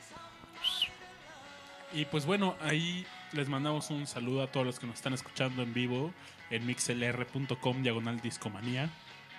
[1.93, 5.63] Y pues bueno, ahí les mandamos un saludo a todos los que nos están escuchando
[5.63, 6.13] en vivo
[6.49, 8.89] en mixlr.com diagonal discomanía.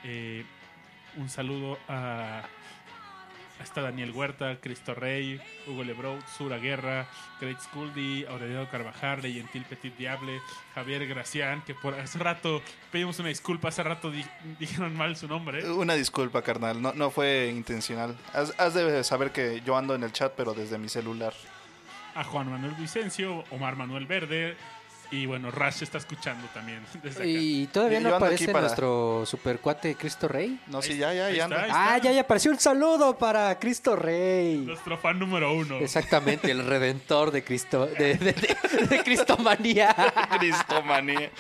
[0.05, 0.45] Eh,
[1.17, 2.43] un saludo a
[3.61, 7.07] hasta Daniel Huerta, Cristo Rey, Hugo Lebrow, Sura Guerra,
[7.41, 10.41] Great Scully, Aurelio Carvajal, Leyentil Petit Diable,
[10.75, 14.25] Javier Gracián, que por hace rato pedimos una disculpa, hace rato di-
[14.59, 15.69] dijeron mal su nombre.
[15.71, 16.81] Una disculpa, carnal.
[16.81, 18.17] No, no fue intencional.
[18.33, 21.33] Has, has de saber que yo ando en el chat, pero desde mi celular.
[22.15, 24.57] a Juan Manuel Vicencio, Omar Manuel Verde
[25.11, 27.25] y bueno, Rash está escuchando también desde acá.
[27.29, 30.61] Y todavía Yo no ando aquí aparece para- nuestro supercuate Cristo Rey.
[30.67, 31.45] No, sí, ya, ya, ahí ya.
[31.45, 31.63] está, anda.
[31.65, 34.59] ahí Ah, ya, ya apareció un saludo para Cristo Rey.
[34.59, 35.79] Nuestro fan número uno.
[35.79, 39.95] Exactamente, el redentor de Cristo, de, de, de- de Cristomanía,
[40.39, 41.31] Cristomanía.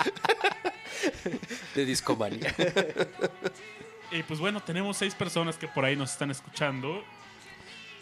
[1.75, 2.55] de Discomanía.
[4.11, 7.05] Y pues bueno, tenemos seis personas que por ahí nos están escuchando.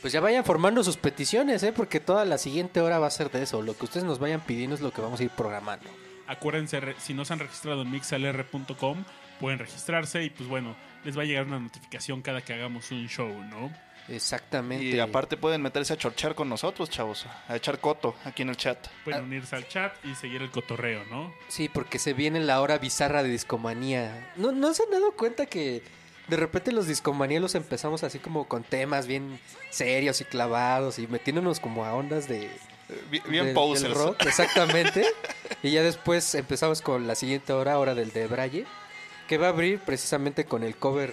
[0.06, 1.72] Pues ya vayan formando sus peticiones, ¿eh?
[1.72, 3.60] porque toda la siguiente hora va a ser de eso.
[3.60, 5.88] Lo que ustedes nos vayan pidiendo es lo que vamos a ir programando.
[6.28, 9.02] Acuérdense, si no se han registrado en mixlr.com,
[9.40, 13.08] pueden registrarse y pues bueno, les va a llegar una notificación cada que hagamos un
[13.08, 13.72] show, ¿no?
[14.08, 14.84] Exactamente.
[14.84, 17.26] Y aparte pueden meterse a chorchar con nosotros, chavos.
[17.48, 18.86] A echar coto aquí en el chat.
[19.02, 19.24] Pueden Ah.
[19.24, 21.34] unirse al chat y seguir el cotorreo, ¿no?
[21.48, 24.32] Sí, porque se viene la hora bizarra de Discomanía.
[24.36, 25.82] ¿No, ¿No se han dado cuenta que
[26.28, 29.38] de repente los Discomanía los empezamos así como con temas bien
[29.70, 32.50] serios y clavados y metiéndonos como a ondas de...
[33.10, 33.82] Bi- Bien del- posers.
[33.82, 35.04] del rock, exactamente.
[35.62, 38.66] y ya después empezamos con la siguiente hora, hora del de Braille,
[39.28, 41.12] que va a abrir precisamente con el cover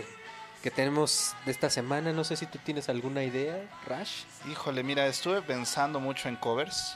[0.62, 2.14] que tenemos de esta semana.
[2.14, 4.24] No sé si tú tienes alguna idea, Rash.
[4.52, 6.96] Híjole, mira, estuve pensando mucho en covers.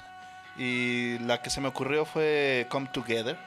[0.58, 3.38] Y la que se me ocurrió fue Come Together,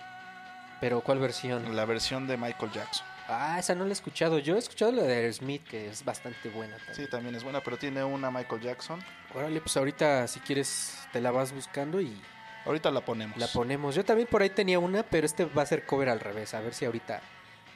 [0.80, 1.74] Pero ¿cuál versión?
[1.74, 3.06] la versión de Michael Jackson.
[3.32, 4.38] Ah, esa no la he escuchado.
[4.40, 7.10] Yo he escuchado la de Aerosmith, que es bastante buena Sí, también.
[7.10, 9.00] también es buena, pero tiene una Michael Jackson.
[9.34, 12.20] Órale, pues ahorita si quieres te la vas buscando y
[12.66, 13.38] Ahorita la ponemos.
[13.38, 13.94] la ponemos.
[13.94, 16.52] Yo también por ahí tenía una, pero este va a ser cover al revés.
[16.54, 17.22] A ver si ahorita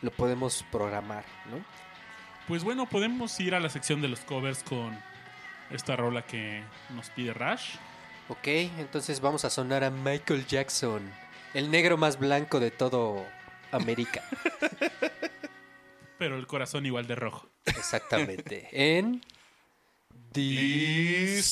[0.03, 1.65] lo podemos programar, ¿no?
[2.49, 4.99] Pues bueno, podemos ir a la sección de los covers con
[5.71, 7.77] esta rola que nos pide Rash.
[8.29, 11.11] Ok, entonces vamos a sonar a Michael Jackson,
[11.55, 13.25] el negro más blanco de todo
[13.73, 14.23] América.
[16.19, 17.49] Pero el corazón igual de rojo.
[17.67, 18.69] Exactamente.
[18.73, 19.21] En
[20.33, 21.45] Discomanía.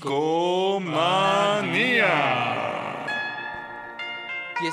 [0.00, 2.06] Discomanía.
[4.62, 4.66] Y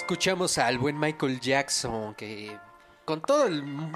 [0.00, 2.54] escuchamos al buen Michael Jackson, que
[3.06, 3.50] con todos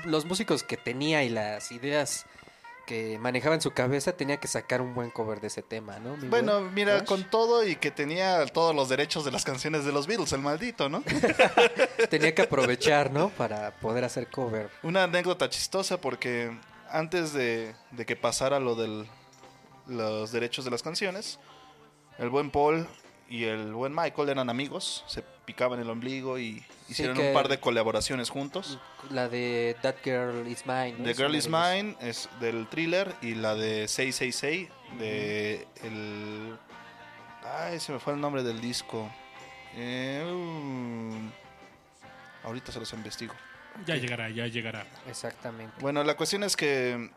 [0.06, 2.24] los músicos que tenía y las ideas
[2.86, 6.16] que manejaba en su cabeza, tenía que sacar un buen cover de ese tema, ¿no?
[6.16, 7.06] mi Bueno, buen mira, Josh?
[7.06, 10.40] con todo y que tenía todos los derechos de las canciones de los Beatles, el
[10.40, 11.04] maldito, ¿no?
[12.10, 13.28] Tenía que aprovechar, ¿no?
[13.28, 14.70] Para poder hacer cover.
[14.82, 16.50] Una anécdota chistosa porque
[16.90, 19.06] antes de, de que pasara lo de
[19.86, 21.38] los derechos de las canciones,
[22.18, 22.86] el buen Paul
[23.28, 27.58] y el buen Michael eran amigos, se picaban el ombligo y hicieron un par de
[27.58, 28.78] colaboraciones juntos.
[29.10, 30.96] La de That Girl Is Mine.
[30.98, 31.04] ¿no?
[31.04, 31.48] The Girl Is.
[31.48, 34.68] Mine es del thriller y la de 666
[34.98, 36.58] De el...
[37.44, 39.10] Ay, se me fue el nombre del disco.
[39.74, 43.34] Eh, uh, ahorita se los investigo.
[43.86, 44.86] Ya llegará, ya llegará.
[45.08, 45.74] Exactamente.
[45.80, 47.10] Bueno, la cuestión es que,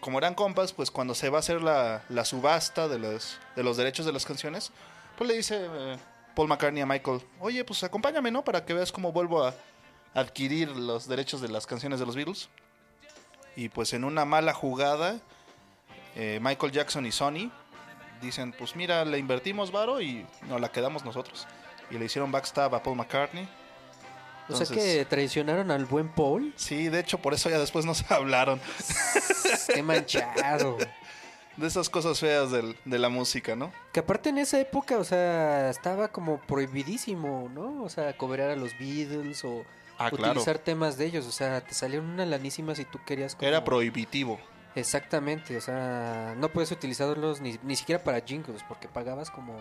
[0.00, 3.62] como eran compas, pues cuando se va a hacer la, la subasta de los, de
[3.62, 4.72] los derechos de las canciones,
[5.16, 5.96] pues le dice eh,
[6.34, 8.44] Paul McCartney a Michael, oye, pues acompáñame, ¿no?
[8.44, 9.54] Para que veas cómo vuelvo a
[10.14, 12.48] adquirir los derechos de las canciones de los Beatles.
[13.56, 15.18] Y pues en una mala jugada,
[16.14, 17.50] eh, Michael Jackson y Sony
[18.20, 21.46] dicen, pues mira, le invertimos varo y nos la quedamos nosotros.
[21.90, 23.48] Y le hicieron backstab a Paul McCartney.
[24.48, 26.52] O sea que traicionaron al buen Paul.
[26.56, 28.60] Sí, de hecho por eso ya después no se hablaron.
[29.74, 30.76] Qué manchado.
[31.56, 33.72] De esas cosas feas del- de la música, ¿no?
[33.92, 37.82] Que aparte en esa época, o sea, estaba como prohibidísimo, ¿no?
[37.82, 39.64] O sea, cobrar a los Beatles o
[39.98, 40.30] Ah, claro.
[40.30, 41.26] utilizar temas de ellos.
[41.26, 43.34] O sea, te salieron una lanísima si tú querías.
[43.34, 44.38] como- Era prohibitivo.
[44.76, 49.56] Exactamente, o sea, no puedes utilizarlos ni, ni siquiera para jingles porque pagabas como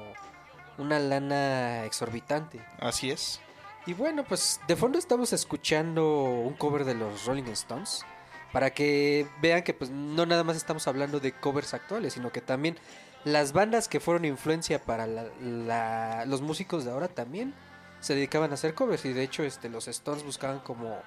[0.77, 2.61] una lana exorbitante.
[2.79, 3.41] Así es.
[3.87, 8.05] Y bueno, pues de fondo estamos escuchando un cover de los Rolling Stones
[8.51, 12.41] para que vean que pues no nada más estamos hablando de covers actuales, sino que
[12.41, 12.77] también
[13.23, 17.53] las bandas que fueron influencia para la- los músicos de ahora también
[18.01, 20.97] se dedicaban a hacer covers y de hecho este los Stones buscaban como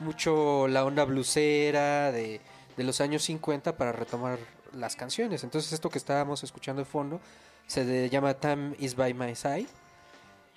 [0.00, 2.40] mucho la onda blusera de,
[2.76, 4.38] de los años 50 para retomar
[4.72, 5.44] las canciones.
[5.44, 7.20] Entonces esto que estábamos escuchando de fondo
[7.66, 9.66] se llama Time is by my side.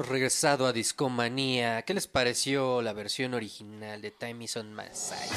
[0.00, 1.82] Hemos regresado a Discomanía.
[1.82, 5.28] ¿Qué les pareció la versión original de Time is on my side?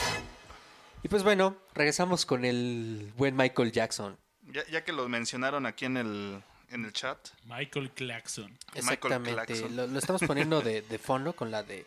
[1.03, 4.17] Y pues bueno, regresamos con el buen Michael Jackson.
[4.53, 8.51] Ya, ya que lo mencionaron aquí en el, en el chat, Michael Claxon.
[8.51, 9.33] Michael Exactamente.
[9.33, 9.75] Claxon.
[9.75, 11.85] Lo, lo estamos poniendo de, de fondo con la de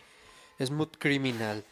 [0.63, 1.65] Smooth Criminal.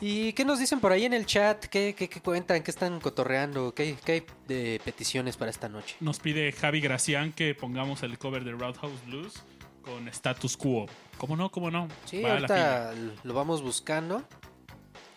[0.00, 1.66] ¿Y qué nos dicen por ahí en el chat?
[1.66, 2.64] ¿Qué, qué, qué cuentan?
[2.64, 3.72] ¿Qué están cotorreando?
[3.72, 5.94] ¿Qué, qué hay de peticiones para esta noche?
[6.00, 9.34] Nos pide Javi Gracián que pongamos el cover de Roadhouse Blues
[9.82, 10.86] con Status Quo.
[11.18, 11.50] ¿Cómo no?
[11.50, 11.88] ¿Cómo no?
[12.04, 12.94] Sí, Va ahorita
[13.24, 14.22] lo vamos buscando.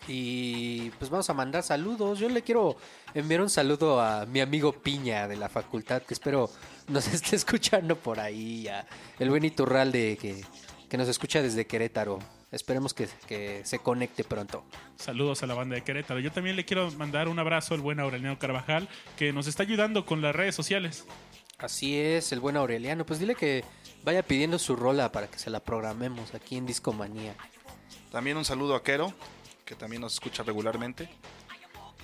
[0.08, 2.20] Y pues vamos a mandar saludos.
[2.20, 2.76] Yo le quiero
[3.14, 6.50] enviar un saludo a mi amigo Piña de la facultad, que espero
[6.88, 8.68] nos esté escuchando por ahí.
[8.68, 8.86] A
[9.20, 10.44] el buen Iturralde que,
[10.90, 12.20] que nos escucha desde Querétaro.
[12.52, 14.64] Esperemos que, que se conecte pronto.
[14.96, 16.20] Saludos a la banda de Querétaro.
[16.20, 18.88] Yo también le quiero mandar un abrazo al buen Aureliano Carvajal,
[19.18, 21.06] que nos está ayudando con las redes sociales.
[21.58, 23.06] Así es, el buen Aureliano.
[23.06, 23.64] Pues dile que
[24.06, 27.36] vaya pidiendo su rola para que se la programemos aquí en Discomanía.
[28.12, 29.14] también un saludo a Kero,
[29.66, 31.10] que también nos escucha regularmente.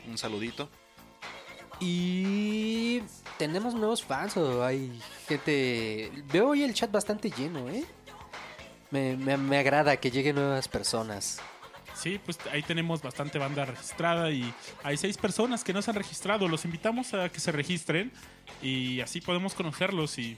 [0.07, 0.67] Un saludito.
[1.79, 3.01] Y
[3.37, 6.11] tenemos nuevos fans o hay gente...
[6.31, 7.85] Veo hoy el chat bastante lleno, ¿eh?
[8.91, 11.39] Me, me- me agrada que lleguen nuevas personas.
[11.95, 14.53] Sí, pues ahí tenemos bastante banda registrada y
[14.83, 16.47] hay seis personas que no se han registrado.
[16.47, 18.11] Los invitamos a que se registren
[18.61, 20.37] y así podemos conocerlos y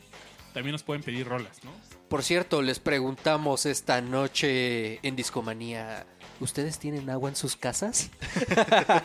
[0.54, 1.72] también nos pueden pedir rolas, ¿no?
[2.08, 6.06] Por cierto, les preguntamos esta noche en Discomanía,
[6.40, 8.10] ¿ustedes tienen agua en sus casas?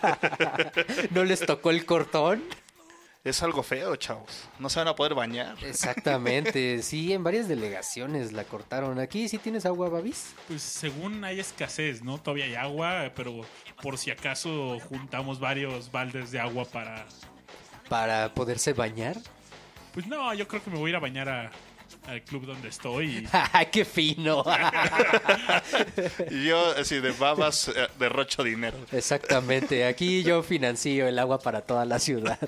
[1.10, 2.44] ¿No les tocó el cortón?
[3.24, 4.48] Es algo feo, chavos.
[4.58, 5.56] No se van a poder bañar.
[5.64, 8.98] Exactamente, sí, en varias delegaciones la cortaron.
[9.00, 10.34] ¿Aquí sí tienes agua, Babis?
[10.46, 12.18] Pues según hay escasez, ¿no?
[12.18, 13.40] Todavía hay agua, pero
[13.82, 17.06] por si acaso juntamos varios baldes de agua para...
[17.88, 19.16] ¿Para poderse bañar?
[19.98, 21.50] Pues no, yo creo que me voy a ir a bañar a-
[22.06, 23.16] al club donde estoy.
[23.16, 23.28] y-
[23.72, 24.44] ¡Qué fino!
[26.30, 28.78] Y yo, así de babas, eh, derrocho dinero.
[28.92, 32.38] Exactamente, aquí yo financio el agua para toda la ciudad.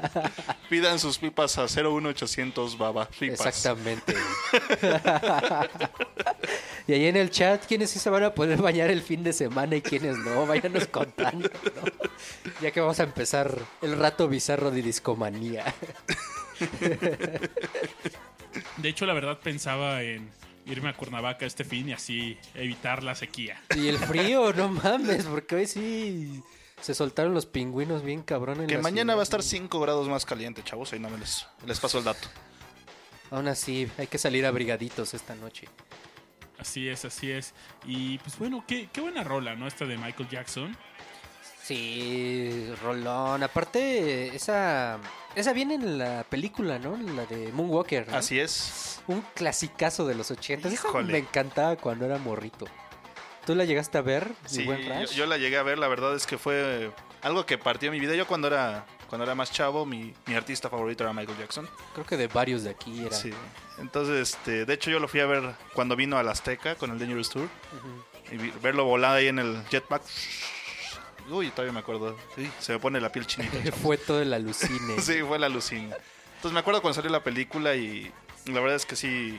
[0.70, 3.08] Pidan sus pipas a 01800 baba.
[3.10, 3.40] Pipas.
[3.46, 4.14] Exactamente.
[6.88, 9.34] y ahí en el chat, ¿quiénes sí se van a poder bañar el fin de
[9.34, 10.46] semana y quiénes no?
[10.46, 11.82] Váyanos contando, ¿no?
[12.62, 15.74] Ya que vamos a empezar el rato bizarro de discomanía.
[18.76, 20.30] De hecho, la verdad pensaba en
[20.66, 23.60] irme a Cuernavaca este fin y así evitar la sequía.
[23.76, 26.42] Y el frío, no mames, porque hoy sí
[26.80, 29.16] se soltaron los pingüinos bien cabrón en Que la mañana ciudad.
[29.16, 30.92] va a estar 5 grados más caliente, chavos.
[30.92, 32.28] Ahí no me les, les paso el dato.
[33.30, 35.68] Aún así, hay que salir abrigaditos esta noche.
[36.58, 37.52] Así es, así es.
[37.84, 39.66] Y pues bueno, qué, qué buena rola, ¿no?
[39.66, 40.76] Esta de Michael Jackson.
[41.64, 43.42] Sí, Rolón.
[43.42, 45.00] Aparte, esa
[45.34, 46.96] esa viene en la película, ¿no?
[46.96, 48.08] La de Moonwalker.
[48.08, 48.16] ¿no?
[48.16, 49.00] Así es.
[49.08, 50.68] Un clasicazo de los 80.
[50.68, 51.12] Esa Híjole.
[51.12, 52.66] me encantaba cuando era morrito.
[53.44, 55.78] ¿Tú la llegaste a ver, Sí, buen yo, la llegué a ver.
[55.78, 58.14] La verdad es que fue algo que partió mi vida.
[58.14, 61.68] Yo cuando era, cuando era más chavo, mi, mi artista favorito era Michael Jackson.
[61.92, 63.14] Creo que de varios de aquí era.
[63.14, 63.32] Sí.
[63.78, 66.98] Entonces, este, de hecho, yo lo fui a ver cuando vino al Azteca con el
[66.98, 67.48] Dangerous Tour.
[68.30, 70.02] Y verlo volar ahí en el jetpack.
[71.30, 72.16] Uy, todavía me acuerdo.
[72.36, 73.72] Sí, se me pone la piel chinita.
[73.82, 74.96] Fue todo el alucine.
[75.00, 75.96] Sí, fue la alucina.
[76.36, 78.12] Entonces me acuerdo cuando salió la película y
[78.46, 79.38] la verdad es que sí,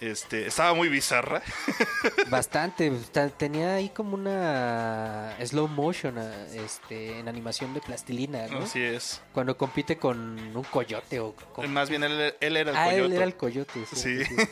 [0.00, 1.42] este, estaba muy bizarra.
[2.28, 2.90] Bastante.
[3.12, 8.58] ta- Tenía ahí como una slow motion ah, este, en animación de plastilina, ¿no?
[8.60, 9.20] Así es.
[9.32, 11.70] Cuando compite con un coyote o con...
[11.72, 13.14] Más bien él, él era el Ah, él coyote.
[13.16, 13.80] era el coyote.
[13.94, 14.24] Sí.
[14.24, 14.36] sí.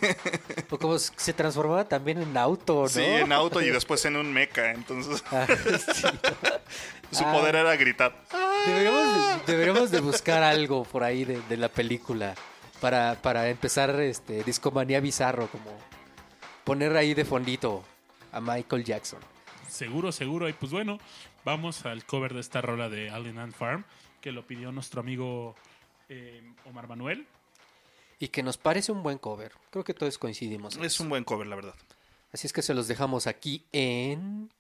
[0.71, 2.89] O como se transformaba también en auto, ¿no?
[2.89, 4.73] Sí, en auto y después en un mecha.
[4.73, 6.03] Entonces Ah, sí.
[7.13, 7.33] su Ah.
[7.33, 8.13] poder era gritar.
[8.67, 12.35] Deberíamos, deberíamos de buscar algo por ahí de, de la película
[12.85, 15.71] para, para empezar este discomanía bizarro, como
[16.65, 17.83] poner ahí de fondito
[18.31, 19.21] a Michael Jackson.
[19.71, 20.51] Seguro, seguro.
[20.51, 20.99] Y pues bueno,
[21.47, 23.87] vamos al cover de esta rola de Alien Ant Farm,
[24.21, 25.55] que lo pidió nuestro amigo
[26.11, 27.27] eh, Omar Manuel.
[28.19, 29.53] Y que nos parece un buen cover.
[29.71, 30.77] Creo que todos coincidimos.
[30.77, 31.05] en Es eso.
[31.05, 31.75] un buen cover, la verdad.
[32.35, 34.51] Así es que se los dejamos aquí en...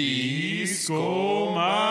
[0.00, 1.89] Discomanía.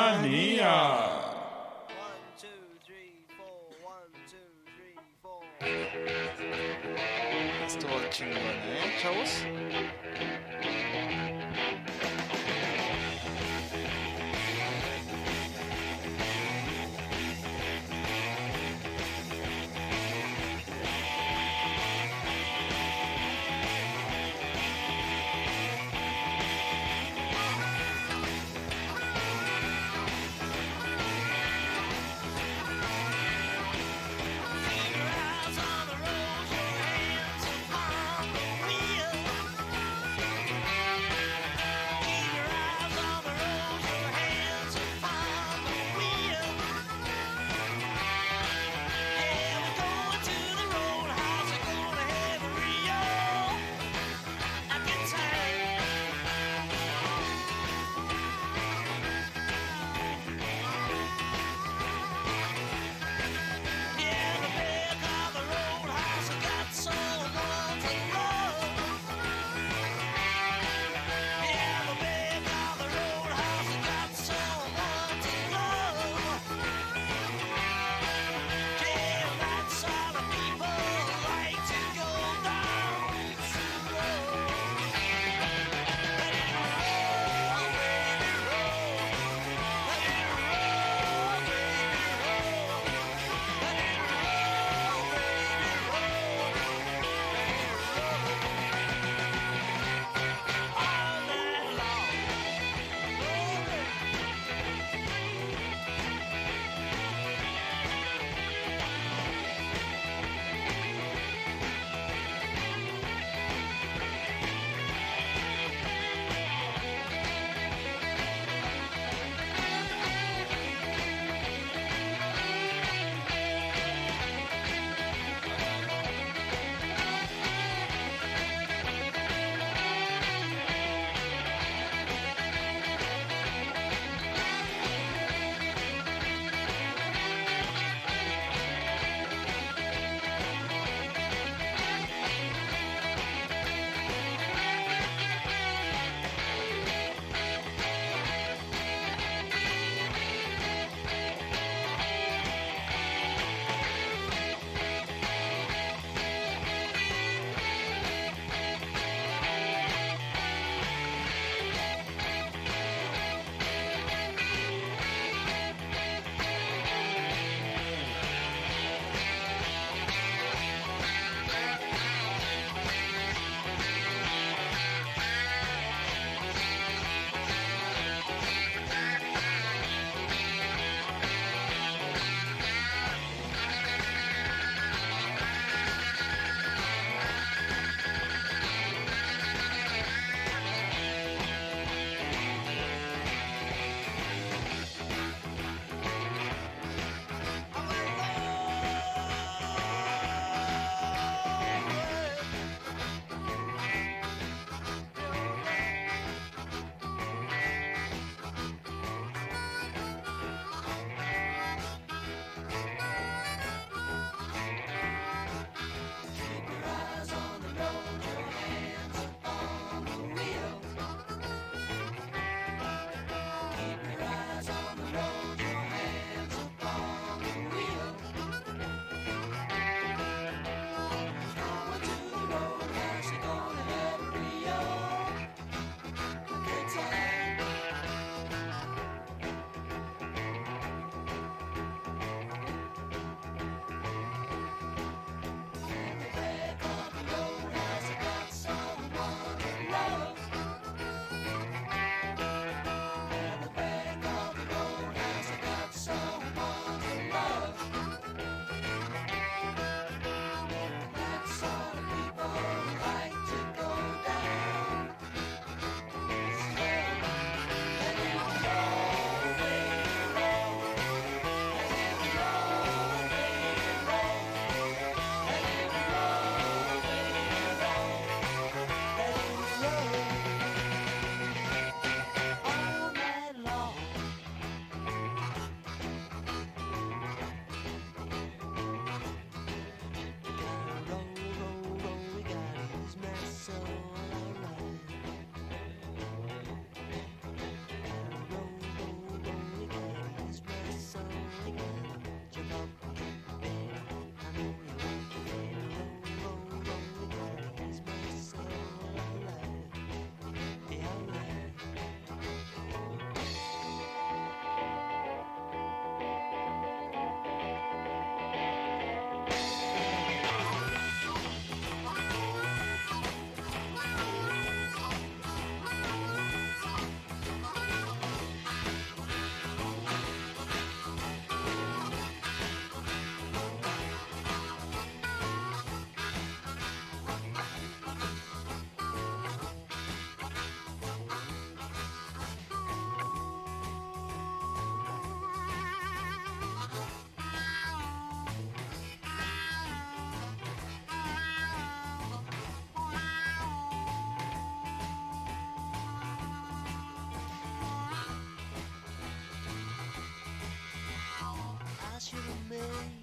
[362.29, 362.35] to
[362.69, 363.18] me.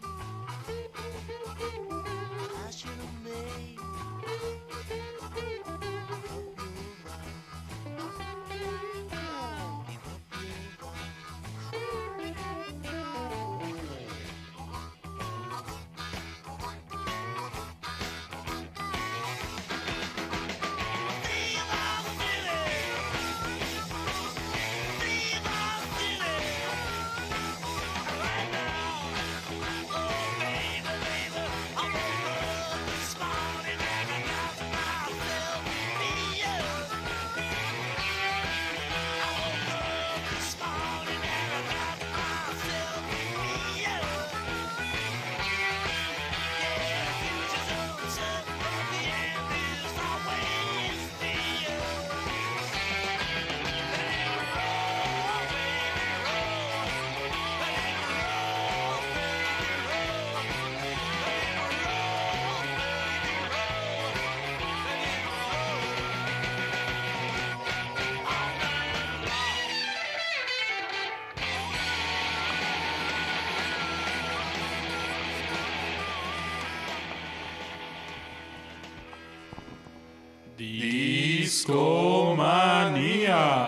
[81.67, 83.67] Discomanía.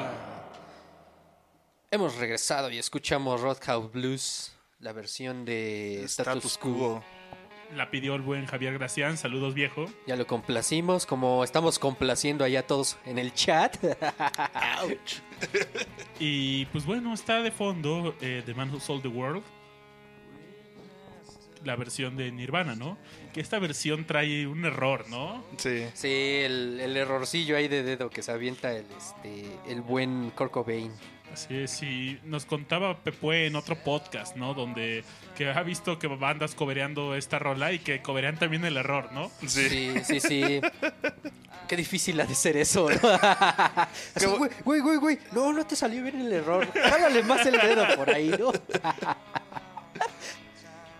[1.90, 7.02] Hemos regresado y escuchamos Roadhouse Blues, la versión de Status, Quo.
[7.74, 9.16] La pidió el buen Javier Gracián.
[9.16, 9.86] Saludos, viejo.
[10.06, 13.76] Ya lo complacimos, como estamos complaciendo allá todos en el chat.
[16.20, 19.44] Y pues bueno, está de fondo eh, The Man Who Sold the World.
[21.68, 22.96] La versión de Nirvana, ¿no?
[23.34, 25.44] Que esta versión trae un error, ¿no?
[25.58, 25.84] Sí.
[25.92, 30.50] sí, el, el errorcillo ahí de dedo que se avienta el, este, el buen Kurt
[30.50, 30.90] Cobain.
[31.30, 34.54] Así es, y nos contaba Pepue en otro podcast, ¿no?
[34.54, 35.04] Donde
[35.36, 39.30] que ha visto que bandas cobereando esta rola y que coberean también el error, ¿no?
[39.46, 39.68] Sí.
[39.68, 40.60] Sí, sí, sí.
[41.68, 42.96] Qué difícil ha de ser eso, ¿no?
[44.14, 45.18] Así, güey, güey, güey, güey.
[45.32, 46.66] No, no te salió bien el error.
[46.72, 48.52] Jálale más el dedo por ahí, ¿no?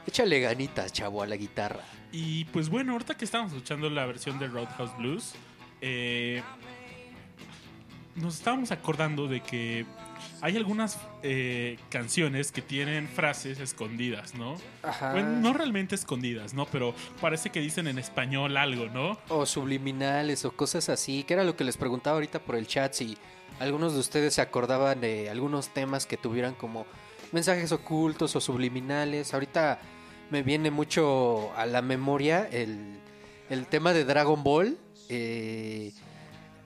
[0.09, 1.83] Échale ganitas, chavo, a la guitarra.
[2.13, 5.35] Y pues bueno, ahorita que estamos escuchando la versión de Roadhouse Blues,
[5.83, 6.43] eh,
[8.15, 9.85] nos estábamos acordando de que
[10.41, 14.57] hay algunas eh, canciones que tienen frases escondidas, ¿no?
[14.83, 15.13] Ajá.
[15.13, 16.65] Bueno, no realmente escondidas, ¿no?
[16.65, 19.19] Pero parece que dicen en español algo, ¿no?
[19.29, 22.95] O subliminales o cosas así, que era lo que les preguntaba ahorita por el chat,
[22.95, 23.19] si
[23.61, 26.87] algunos de ustedes se acordaban de algunos temas que tuvieran como
[27.31, 29.35] mensajes ocultos o subliminales.
[29.35, 29.79] Ahorita
[30.31, 32.99] me viene mucho a la memoria el,
[33.51, 34.77] el tema de Dragon Ball.
[35.09, 35.93] eh,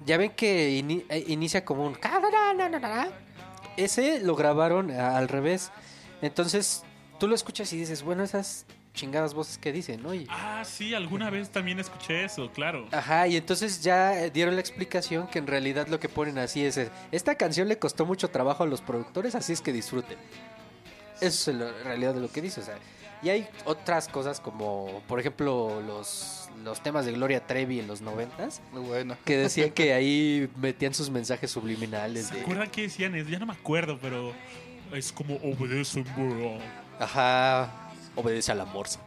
[0.05, 1.97] ya ven que eh, inicia como un...
[3.77, 5.71] Ese lo grabaron al revés.
[6.21, 6.83] Entonces
[7.19, 10.13] tú lo escuchas y dices, bueno, esas chingadas voces que dicen, ¿no?
[10.13, 12.87] Y- Ah, sí, alguna vez también escuché eso, claro.
[12.93, 16.79] Ajá, y entonces ya dieron la explicación que en realidad lo que ponen así es,
[17.11, 20.19] esta canción le costó mucho trabajo a los productores, así es que disfruten.
[21.23, 22.75] Eso es en realidad de lo que dice, o sea,
[23.23, 28.01] y hay otras cosas como, por ejemplo, los, los temas de Gloria Trevi en los
[28.01, 29.16] noventas, Muy bueno.
[29.24, 33.15] que decían que ahí metían sus mensajes subliminales ¿Se de, acuerdan qué decían?
[33.15, 34.32] Es- Ya no me acuerdo, pero
[34.93, 36.59] es como obedecen, bro.
[36.99, 37.70] ajá,
[38.16, 39.01] obedece a la morsa.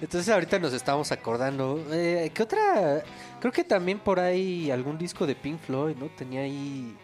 [0.00, 1.84] Entonces ahorita nos estamos acordando.
[1.92, 3.02] Eh, ¿Qué otra?
[3.40, 6.06] Creo que también por ahí algún disco de Pink Floyd, ¿no?
[6.06, 6.96] Tenía ahí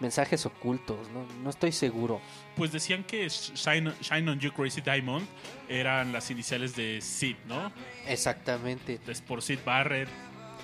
[0.00, 1.24] mensajes ocultos, ¿no?
[1.42, 2.20] No estoy seguro.
[2.56, 5.26] Pues decían que Shine, Shine on You Crazy Diamond
[5.68, 7.72] eran las iniciales de Sid, ¿no?
[8.06, 9.00] Exactamente.
[9.06, 10.08] Es por Sid Barrett.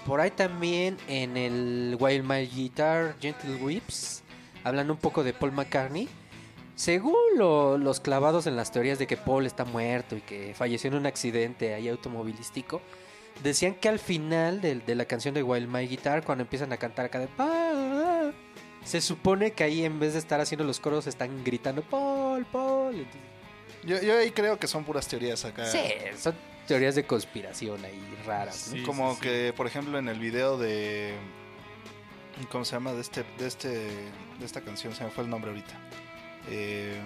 [0.06, 4.22] Por ahí también en el While My Guitar Gentle Whips,
[4.64, 6.08] hablando un poco de Paul McCartney.
[6.74, 10.88] Según lo- los clavados en las teorías de que Paul está muerto y que falleció
[10.88, 12.80] en un accidente ahí automovilístico,
[13.42, 16.78] decían que al final del- de, la canción de While My Guitar, cuando empiezan a
[16.78, 17.28] cantar acá de
[18.84, 22.94] se supone que ahí en vez de estar haciendo los coros están gritando Paul, Paul.
[22.96, 23.20] Entonces,
[23.84, 25.66] Yo, yo ahí creo que son puras teorías acá.
[25.66, 25.78] sí,
[26.18, 26.34] son
[26.66, 28.68] teorías de conspiración ahí raras.
[28.70, 28.76] ¿no?
[28.76, 29.22] Sí, Como sí, sí.
[29.22, 31.14] que, por ejemplo, en el video de.
[32.50, 32.92] ¿Cómo se llama?
[32.92, 33.68] De este, de este.
[33.68, 35.74] De esta canción, se me fue el nombre ahorita.
[36.48, 36.98] Eh,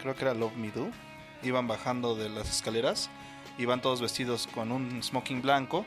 [0.00, 0.88] creo que era Love Me Do.
[1.42, 3.10] Iban bajando de las escaleras.
[3.58, 5.84] Iban todos vestidos con un smoking blanco.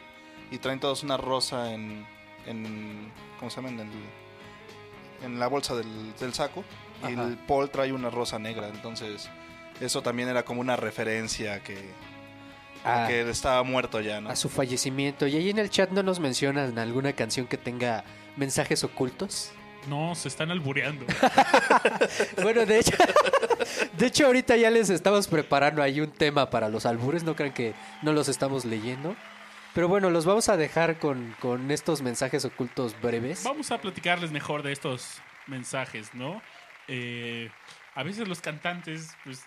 [0.51, 2.05] Y traen todos una rosa en.
[2.45, 3.69] en ¿Cómo se llama?
[3.69, 4.20] En, el-
[5.23, 5.87] en la bolsa del,
[6.19, 6.63] del saco.
[7.03, 7.23] Y Ajá.
[7.23, 8.67] el Paul trae una rosa negra.
[8.67, 9.29] Entonces,
[9.79, 11.77] eso también era como una referencia que.
[12.83, 13.07] a Ah.
[13.07, 14.29] que estaba muerto ya, ¿no?
[14.29, 15.27] a su fallecimiento.
[15.27, 18.03] Y ahí en el chat no nos mencionan alguna canción que tenga
[18.37, 19.51] mensajes ocultos.
[19.87, 21.05] No, se están albureando.
[22.41, 22.95] Bueno, de hecho,
[23.97, 27.53] de hecho ahorita ya les estamos preparando ahí un tema para los albures, no crean
[27.53, 29.15] que no los estamos leyendo.
[29.73, 33.43] Pero bueno, los vamos a dejar con, con estos mensajes ocultos breves.
[33.43, 35.17] Vamos a platicarles mejor de estos
[35.47, 36.41] mensajes, ¿no?
[36.87, 37.49] Eh,
[37.95, 39.43] a veces los cantantes, pues,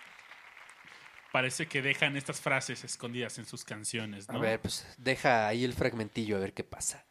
[1.31, 4.41] parece que dejan estas frases escondidas en sus canciones, A ¿no?
[4.41, 7.05] ver, pues deja ahí el fragmentillo a ver qué pasa.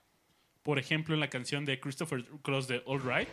[0.64, 3.28] Por ejemplo, en la canción de Christopher Cross de All Right.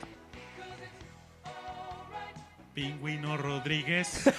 [2.80, 4.24] Pingüino Rodríguez.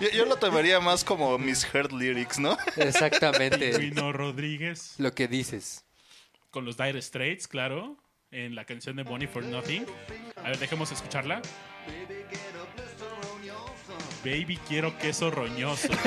[0.00, 2.56] Yo, yo lo tomaría más como misheard lyrics, ¿no?
[2.76, 4.94] Exactamente Pingüino Rodríguez.
[4.98, 5.86] lo que dices.
[6.50, 7.96] Con los Dire Straits, claro.
[8.30, 9.86] En la canción de Bonnie for Nothing.
[10.36, 11.40] A ver, dejemos escucharla.
[14.22, 15.88] Baby, quiero queso roñoso.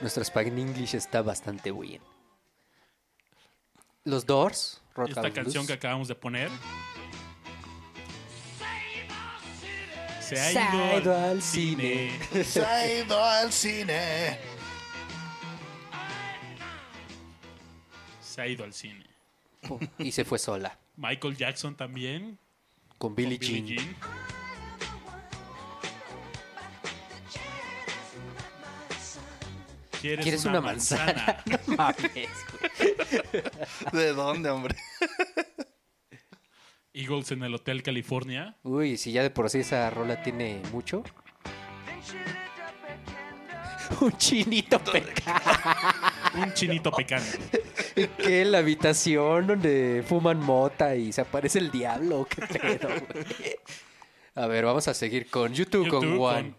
[0.00, 2.00] Nuestro Spaghetti English está bastante bien.
[4.04, 5.66] Los Doors, Rock Esta canción Blues.
[5.66, 6.50] que acabamos de poner.
[10.20, 12.10] Se Se ha ido, al cine.
[12.44, 14.38] Se ha ido al cine.
[18.20, 19.04] Se ha ido al cine.
[19.98, 22.38] y se fue sola Michael Jackson también.
[22.98, 23.66] con Billie Jean.
[23.66, 23.96] Jean.
[30.00, 31.42] ¿Quieres, ¿Quieres una, manzana?
[31.46, 33.42] no mames, güey.
[33.92, 34.76] ¿De dónde, hombre?
[36.92, 38.56] Eagles en el Hotel California.
[38.62, 41.02] Uy, si ya de por sí esa rola tiene mucho.
[44.00, 45.40] Un chinito pecado.
[46.36, 47.24] Un chinito pecano.
[48.18, 52.26] que la habitación donde fuman mota y se aparece el diablo.
[52.28, 53.24] ¿Qué pedo, güey?
[54.34, 56.54] A ver, vamos a seguir con YouTube, con One.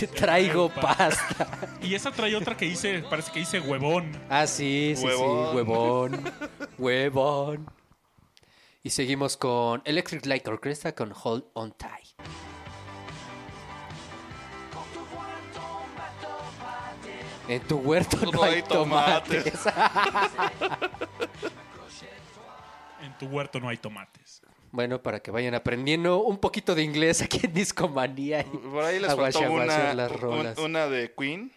[0.00, 1.46] Te traigo pasta.
[1.82, 4.10] Y esa trae otra que dice, parece que dice huevón.
[4.30, 5.50] Ah, sí, sí, Huevón.
[5.50, 5.56] sí.
[5.56, 6.32] Huevón.
[6.78, 7.66] Huevón.
[8.82, 12.08] Y seguimos con Electric Light Orchestra con Hold On Tight.
[17.48, 19.52] En tu huerto no, hay tomates.
[23.02, 24.19] En tu huerto no hay tomates.
[24.72, 28.40] Bueno, para que vayan aprendiendo un poquito de inglés aquí en Discomanía.
[28.40, 30.58] y Por ahí les faltó una, las un- rolas.
[30.58, 31.52] una de Queen,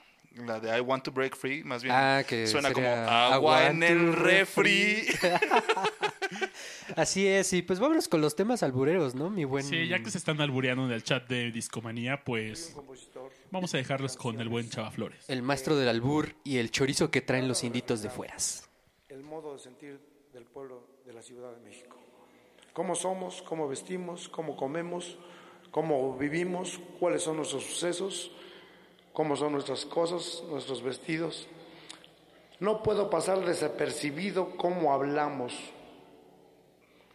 [0.45, 1.93] la de I Want to Break Free, más bien.
[1.95, 5.03] Ah, que suena como agua "I en want el to refri.
[6.95, 9.29] Así es, y pues vámonos con los temas albureros, ¿no?
[9.29, 9.63] Mi buen...
[9.63, 12.75] Sí, ya que se están albureando en el chat de Discomanía, pues
[13.51, 15.23] vamos a dejarlos con el buen Chava Flores.
[15.29, 18.69] El maestro del albur y el chorizo que traen los inditos de fueras.
[19.09, 19.99] el modo de sentir
[20.33, 21.97] del pueblo de la Ciudad de México.
[22.73, 25.17] Cómo somos, cómo vestimos, cómo comemos,
[25.69, 28.31] cómo vivimos, cuáles son nuestros sucesos,
[29.13, 31.47] cómo son nuestras cosas, nuestros vestidos.
[32.59, 35.53] No puedo pasar desapercibido cómo hablamos.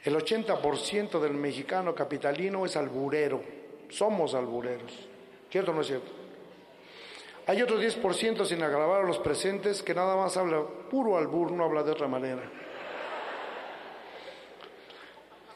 [0.05, 3.43] El 80% del mexicano capitalino es alburero.
[3.89, 4.93] Somos albureros.
[5.51, 6.13] ¿Cierto o no es cierto?
[7.47, 11.65] Hay otro 10% sin agravar a los presentes que nada más habla puro albur, no
[11.65, 12.43] habla de otra manera.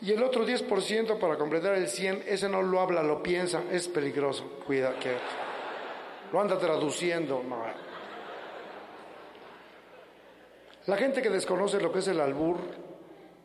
[0.03, 3.87] Y el otro 10% para completar el 100, ese no lo habla, lo piensa, es
[3.87, 4.59] peligroso.
[4.67, 5.17] Cuida que
[6.33, 7.41] lo anda traduciendo.
[7.49, 7.63] no.
[10.87, 12.57] La gente que desconoce lo que es el albur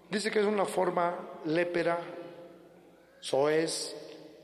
[0.09, 1.15] dice que es una forma
[1.45, 1.99] lépera,
[3.19, 3.95] soez,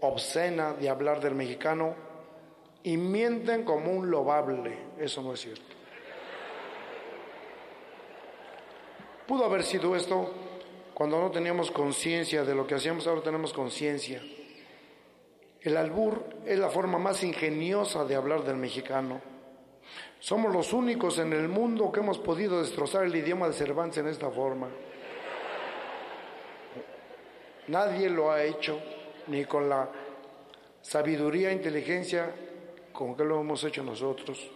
[0.02, 1.96] obscena de hablar del mexicano
[2.84, 4.78] y mienten como un lobable.
[5.00, 5.64] Eso no es cierto.
[9.26, 10.43] Pudo haber sido esto
[10.94, 14.22] cuando no teníamos conciencia de lo que hacíamos, ahora tenemos conciencia.
[15.62, 19.22] El albur es la forma más ingeniosa de hablar del mexicano.
[20.20, 24.08] Somos los únicos en el mundo que hemos podido destrozar el idioma de Cervantes en
[24.08, 24.70] esta forma.
[27.68, 28.80] Nadie lo ha hecho,
[29.28, 29.90] ni con la
[30.82, 32.30] sabiduría e inteligencia
[32.92, 34.52] con que lo hemos hecho nosotros.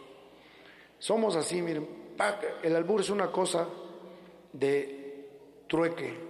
[1.00, 1.88] Somos así, miren,
[2.64, 3.68] el albur es una cosa
[4.52, 5.30] de
[5.68, 6.27] trueque.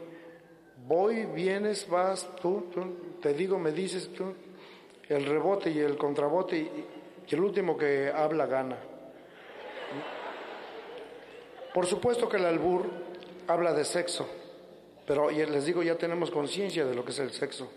[0.88, 4.34] Voy, vienes, vas, tú, tú, te digo, me dices, tú,
[5.10, 6.88] el rebote y el contrabote y,
[7.30, 8.78] el último que habla gana.
[11.74, 12.90] Por supuesto que el albur
[13.48, 14.30] habla de sexo,
[15.06, 17.70] pero les digo, ya tenemos conciencia de lo que es el sexo.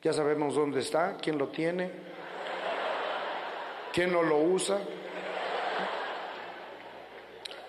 [0.00, 1.90] Ya sabemos dónde está, quién lo tiene,
[3.92, 4.80] quién no lo usa.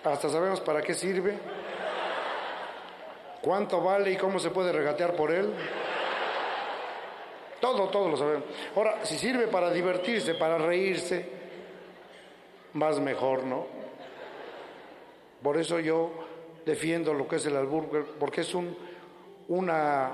[0.02, 1.38] Hasta sabemos para qué sirve,
[3.42, 5.52] cuánto vale y cómo se puede regatear por él.
[7.60, 8.44] Todo, todo lo sabemos.
[8.76, 11.28] Ahora, si sirve para divertirse, para reírse,
[12.74, 13.66] más mejor, ¿no?
[15.42, 16.10] Por eso yo
[16.64, 18.76] defiendo lo que es el albur, porque es un,
[19.48, 20.12] una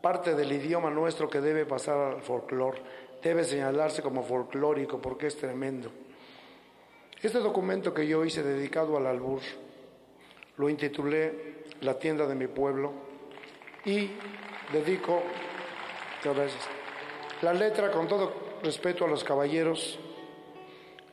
[0.00, 2.80] parte del idioma nuestro que debe pasar al folclore,
[3.22, 5.90] debe señalarse como folclórico, porque es tremendo.
[7.20, 9.40] Este documento que yo hice dedicado al albur,
[10.58, 12.92] lo intitulé La tienda de mi pueblo
[13.84, 14.10] y
[14.72, 15.22] dedico,
[17.42, 18.32] la letra con todo
[18.62, 19.98] respeto a los caballeros,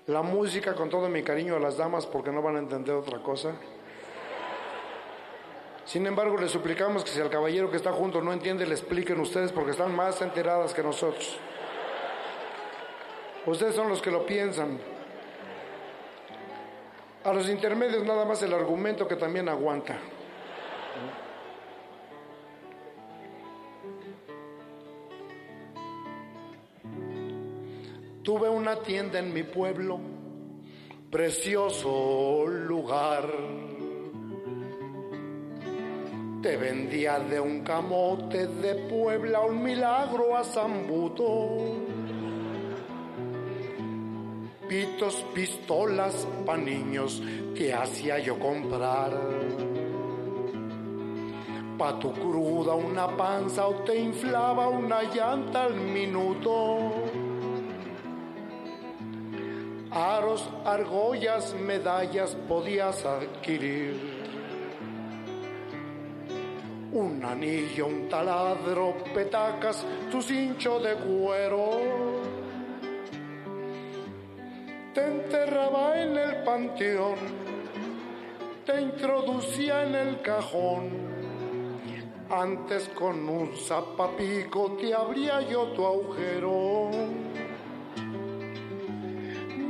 [0.07, 3.21] la música con todo mi cariño a las damas porque no van a entender otra
[3.21, 3.53] cosa.
[5.85, 9.19] Sin embargo, les suplicamos que si al caballero que está junto no entiende, le expliquen
[9.19, 11.37] ustedes porque están más enteradas que nosotros.
[13.45, 14.79] Ustedes son los que lo piensan.
[17.25, 19.97] A los intermedios nada más el argumento que también aguanta.
[28.23, 29.99] Tuve una tienda en mi pueblo,
[31.11, 33.29] precioso lugar.
[36.41, 41.49] Te vendía de un camote de Puebla un milagro a Zambuto.
[44.69, 47.21] Pitos, pistolas pa' niños
[47.53, 49.11] que hacía yo comprar.
[51.77, 57.02] Pa' tu cruda una panza o te inflaba una llanta al minuto.
[59.95, 64.23] Aros, argollas, medallas podías adquirir.
[66.93, 71.81] Un anillo, un taladro, petacas, tu cincho de cuero.
[74.95, 77.17] Te enterraba en el panteón,
[78.65, 80.89] te introducía en el cajón.
[82.31, 86.89] Antes con un zapapico te abría yo tu agujero.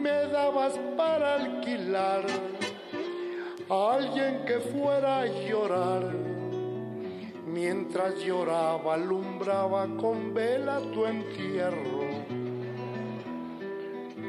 [0.04, 2.26] Me dabas para alquilar
[3.70, 6.14] a alguien que fuera a llorar.
[7.48, 12.02] Mientras lloraba, alumbraba con vela tu entierro.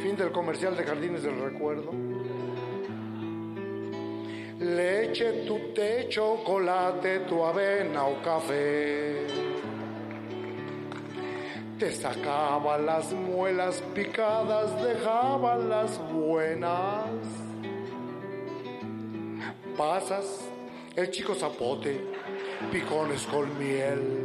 [0.00, 1.90] Fin del comercial de Jardines del Recuerdo.
[4.60, 9.53] Leche, tu té, chocolate, tu avena o café.
[11.78, 17.08] Te sacaba las muelas picadas, dejaba las buenas.
[19.76, 20.48] Pasas,
[20.94, 22.00] el chico zapote,
[22.70, 24.24] picones con miel.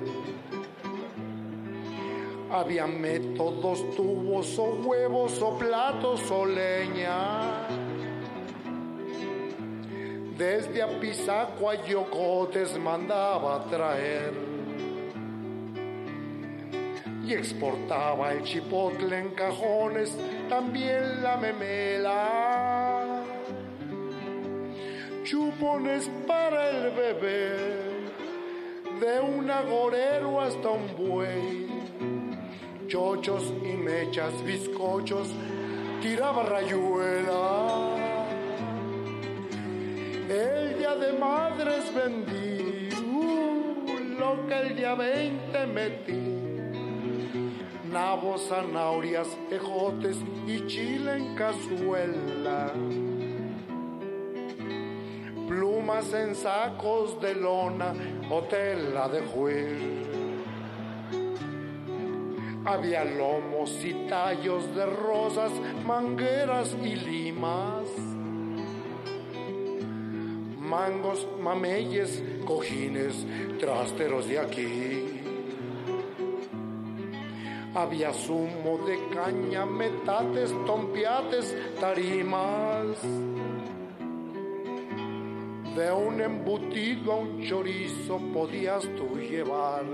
[2.52, 7.68] Había métodos, tubos o huevos o platos o leña.
[10.38, 14.49] Desde Apizaco a Yocotes mandaba traer.
[17.30, 20.18] Y exportaba el chipotle en cajones,
[20.50, 23.24] también la memela.
[25.24, 27.52] Chupones para el bebé,
[29.00, 31.68] de un agorero hasta un buey.
[32.88, 35.28] Chochos y mechas, bizcochos,
[36.02, 37.96] tiraba rayuela.
[40.28, 46.39] El día de madres vendí uh, lo que el día 20 metí.
[47.92, 50.18] Nabos, zanahorias, ejotes
[50.48, 52.72] y chile en cazuela.
[55.48, 57.94] Plumas en sacos de lona
[58.30, 59.82] o tela de juez.
[62.66, 65.52] Había lomos y tallos de rosas,
[65.86, 67.88] mangueras y limas
[70.70, 73.26] mangos, mameyes, cojines,
[73.60, 75.09] trasteros de aquí.
[77.76, 82.98] Había zumo de caña, metates, tompiates, tarimas.
[85.76, 89.86] De un embutido a un chorizo podías tú llevar.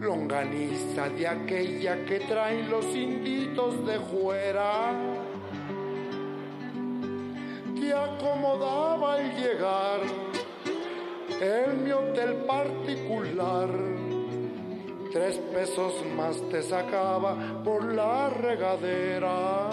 [0.00, 4.92] Longaniza de aquella que traen los inditos de fuera
[7.80, 10.00] te acomodaba al llegar
[11.40, 14.05] en mi hotel particular.
[15.16, 19.70] Tres pesos más te sacaba por la regadera.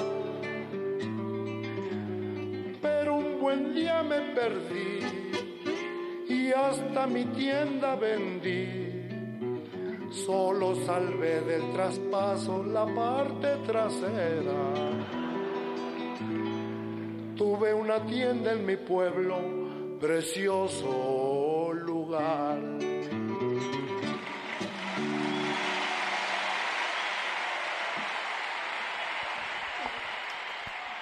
[2.82, 5.00] Pero un buen día me perdí
[6.30, 9.02] y hasta mi tienda vendí.
[10.12, 14.72] Solo salvé del traspaso la parte trasera.
[17.36, 19.40] Tuve una tienda en mi pueblo,
[20.00, 22.93] precioso lugar.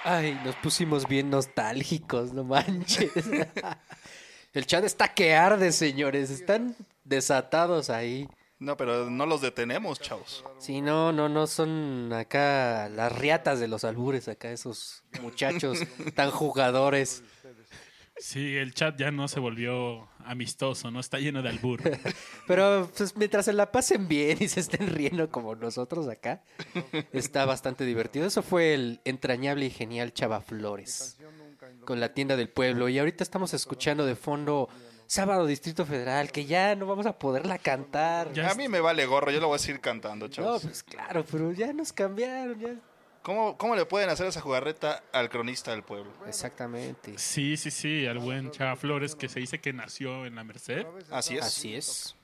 [0.03, 3.11] Ay, nos pusimos bien nostálgicos, no manches.
[4.53, 6.29] El chat está que arde, señores.
[6.29, 8.27] Están desatados ahí.
[8.59, 10.43] No, pero no los detenemos, chavos.
[10.59, 15.79] Sí, no, no, no son acá las riatas de los albures, acá esos muchachos
[16.15, 17.23] tan jugadores.
[18.17, 20.99] Sí, el chat ya no se volvió amistoso, ¿no?
[20.99, 21.81] Está lleno de albur.
[22.47, 26.41] Pero pues mientras se la pasen bien y se estén riendo como nosotros acá,
[27.13, 28.25] está bastante divertido.
[28.25, 31.17] Eso fue el entrañable y genial Chava Flores
[31.85, 32.89] con la tienda del pueblo.
[32.89, 34.69] Y ahorita estamos escuchando de fondo
[35.07, 38.31] Sábado Distrito Federal, que ya no vamos a poderla cantar.
[38.33, 40.61] Ya A mí me vale gorro, yo lo voy a seguir cantando, No, chavos.
[40.63, 42.59] pues claro, pero ya nos cambiaron.
[42.59, 42.75] Ya.
[43.21, 46.11] ¿Cómo, ¿Cómo le pueden hacer esa jugarreta al cronista del pueblo?
[46.27, 47.17] Exactamente.
[47.17, 50.85] Sí, sí, sí, al buen Chava Flores que se dice que nació en la Merced.
[51.11, 51.45] Así es.
[51.45, 52.15] Así es.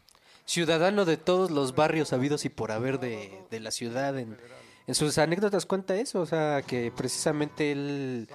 [0.46, 4.18] Ciudadano de todos los barrios habidos y por haber de, de la ciudad.
[4.18, 4.38] En,
[4.88, 8.30] en sus anécdotas cuenta eso, o sea, que precisamente él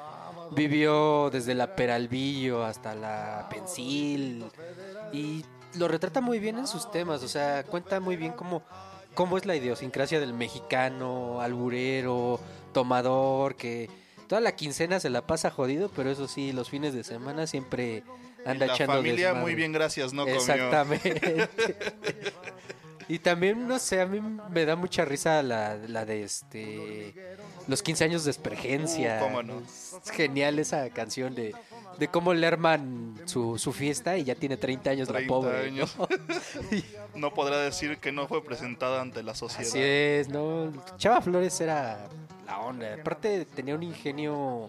[0.51, 4.45] vivió desde la Peralvillo hasta la Pensil
[5.13, 5.45] y
[5.75, 8.63] lo retrata muy bien en sus temas, o sea, cuenta muy bien cómo,
[9.15, 12.41] cómo es la idiosincrasia del mexicano, alburero,
[12.73, 13.89] tomador, que
[14.27, 18.03] toda la quincena se la pasa jodido, pero eso sí, los fines de semana siempre
[18.45, 19.41] anda la echando familia, desmadre.
[19.43, 20.37] muy bien, gracias, no comió.
[20.37, 21.49] Exactamente.
[23.09, 24.21] y también, no sé, a mí
[24.51, 27.15] me da mucha risa la, la de este.
[27.69, 29.19] Los 15 años de Espergencia.
[29.21, 29.61] Uh, cómo no.
[29.61, 31.55] Es genial esa canción de,
[31.99, 35.67] de cómo le arman su, su fiesta y ya tiene 30 años 30 la pobre.
[35.67, 35.97] años.
[35.99, 36.09] ¿no?
[37.15, 39.69] No podrá decir que no fue presentada ante la sociedad.
[39.69, 40.73] Así es, ¿no?
[40.97, 42.09] Chava Flores era
[42.47, 42.95] la onda.
[42.95, 44.69] Aparte tenía un ingenio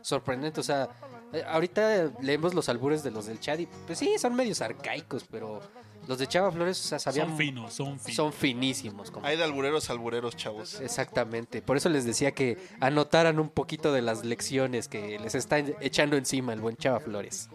[0.00, 0.60] sorprendente.
[0.60, 0.88] O sea,
[1.34, 5.24] eh, ahorita leemos los albures de los del chat y pues sí, son medios arcaicos,
[5.30, 5.60] pero
[6.08, 7.28] los de Chava Flores, o sea, sabían...
[7.28, 8.16] Son finos, son finos.
[8.16, 9.10] Son finísimos.
[9.10, 10.80] como- Hay de albureros a albureros, chavos.
[10.80, 11.62] Exactamente.
[11.62, 16.16] Por eso les decía que anotaran un poquito de las lecciones que les está echando
[16.16, 17.48] encima el buen Chava Flores.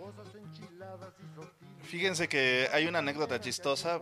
[1.83, 3.99] Fíjense que hay una anécdota chistosa.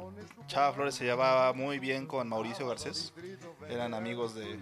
[0.48, 3.14] Chava Flores se llevaba muy bien con Mauricio Garcés.
[3.70, 4.60] Eran amigos de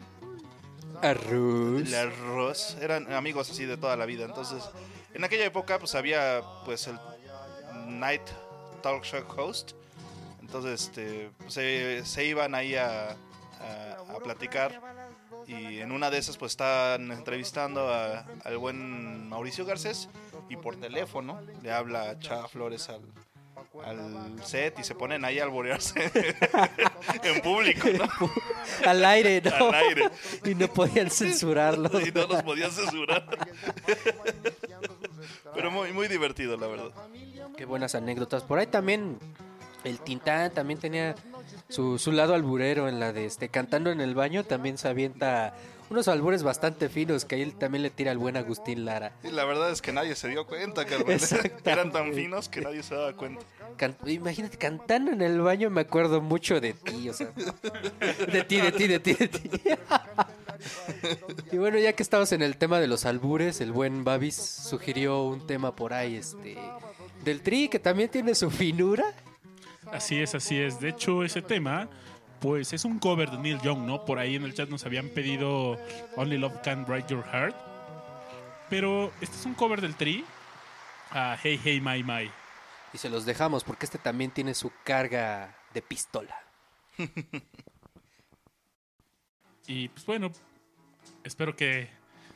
[1.02, 1.90] Arroz.
[2.28, 2.78] Ross.
[2.82, 4.26] Eran amigos así de toda la vida.
[4.26, 4.64] Entonces,
[5.14, 7.00] en aquella época, pues había pues el
[7.88, 8.22] Night
[8.84, 9.72] Talk Show Host.
[10.42, 11.54] Entonces, este, pues,
[12.08, 13.18] se, iban ahí a,
[14.24, 14.80] platicar.
[15.48, 20.10] Y en una de esas, pues estaban entrevistando al buen Mauricio Garcés.
[20.50, 23.02] Y por teléfono le habla Chava Flores al,
[23.82, 26.12] al set y se ponen ahí a alborearse
[27.24, 28.32] en público, ¿no?
[28.86, 29.70] Al aire, ¿no?
[29.70, 30.10] Al aire.
[30.46, 31.90] Y no podían censurarlo.
[32.00, 33.26] Y no los podían censurar.
[35.54, 36.92] Pero muy, muy divertido, la verdad.
[37.58, 38.44] Qué buenas anécdotas.
[38.44, 39.18] Por ahí también
[39.84, 41.16] el Tintán también tenía
[41.70, 44.44] su, su lado alburero en la de este cantando en el baño.
[44.44, 45.54] También se avienta
[45.94, 49.14] unos albures bastante finos que ahí él también le tira al buen Agustín Lara.
[49.24, 51.12] Y la verdad es que nadie se dio cuenta, Carmen.
[51.16, 51.72] Exactamente.
[51.72, 53.46] Eran tan finos que nadie se daba cuenta.
[53.78, 57.32] Can- imagínate, cantando en el baño me acuerdo mucho de ti, o sea.
[58.32, 59.50] De ti, de ti, de ti, de ti.
[61.52, 65.24] Y bueno, ya que estamos en el tema de los albures, el buen Babis sugirió
[65.24, 66.58] un tema por ahí, este.
[67.24, 69.04] Del tri, que también tiene su finura.
[69.92, 70.80] Así es, así es.
[70.80, 71.90] De hecho, ese tema,
[72.44, 74.04] pues es un cover de Neil Young, ¿no?
[74.04, 75.80] Por ahí en el chat nos habían pedido
[76.18, 77.56] Only Love Can Break Your Heart.
[78.70, 80.26] Pero este es un cover del Tri
[81.12, 82.30] a Hey Hey My My.
[82.92, 86.36] Y se los dejamos porque este también tiene su carga de pistola.
[89.66, 90.30] Y pues bueno,
[91.24, 91.90] espero que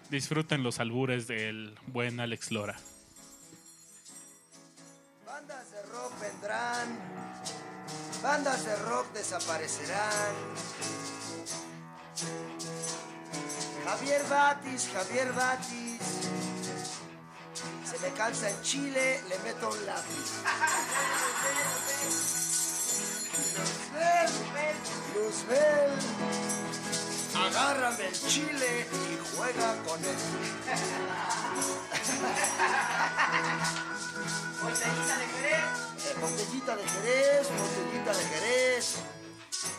[0.09, 2.77] disfruten los albures del buen Alex Lora.
[5.25, 7.26] Bandas de rock vendrán,
[8.21, 10.35] bandas de rock desaparecerán.
[13.85, 16.01] Javier Batis, Javier Batis.
[17.89, 20.31] Se me cansa en Chile, le meto un lápiz.
[25.15, 25.91] Luzbel,
[27.35, 30.17] agárrame el chile y juega con él.
[34.79, 35.36] Eh,
[36.21, 38.95] botellita de Jerez, botellita de Jerez.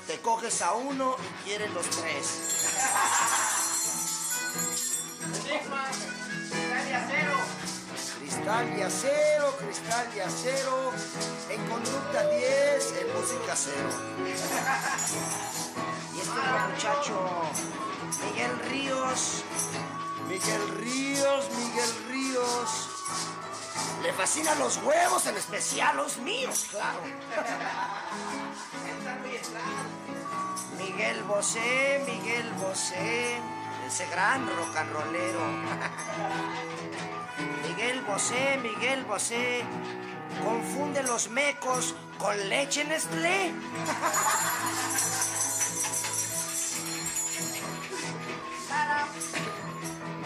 [0.07, 2.69] Te coges a uno y quieren los tres.
[8.21, 10.93] Cristal y acero, cristal y acero.
[11.51, 13.91] En conducta 10, en música cero.
[16.15, 17.15] Y este otro muchacho,
[18.25, 19.45] Miguel Ríos.
[20.29, 22.89] Miguel Ríos, Miguel Ríos.
[24.03, 27.01] Le fascinan los huevos, en especial los míos, claro.
[30.79, 33.41] Miguel Bosé, Miguel Bosé,
[33.87, 35.41] ese gran rock and rollero.
[37.67, 39.65] Miguel Bosé, Miguel Bosé,
[40.45, 43.53] confunde los mecos con leche Nestlé.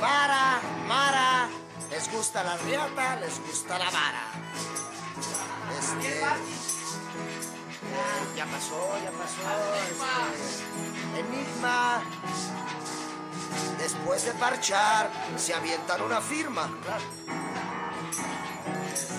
[0.01, 1.49] Mara, Mara,
[1.93, 4.25] les gusta la riata, les gusta la vara.
[5.79, 6.21] Este,
[8.37, 9.43] ya pasó, ya pasó.
[9.75, 12.03] este, enigma.
[13.79, 16.71] Después de parchar, se avientan una firma.
[18.91, 19.13] Este,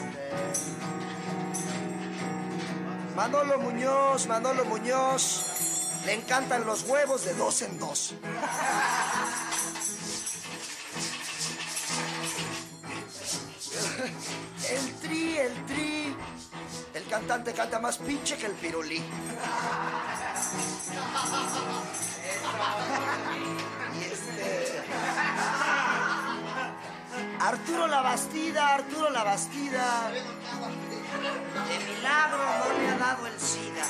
[3.16, 5.50] Manolo Muñoz, Manolo Muñoz.
[6.06, 8.16] Le encantan los huevos de dos en dos.
[14.70, 16.16] El tri, el tri.
[16.94, 19.04] El cantante canta más pinche que el pirulí.
[24.00, 24.84] Y este.
[27.40, 30.10] Arturo la Bastida, Arturo la Bastida.
[30.10, 33.86] De milagro no le ha dado el SIDA.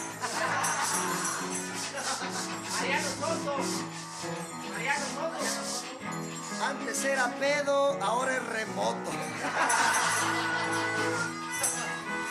[6.64, 9.12] Antes era pedo, ahora es remoto.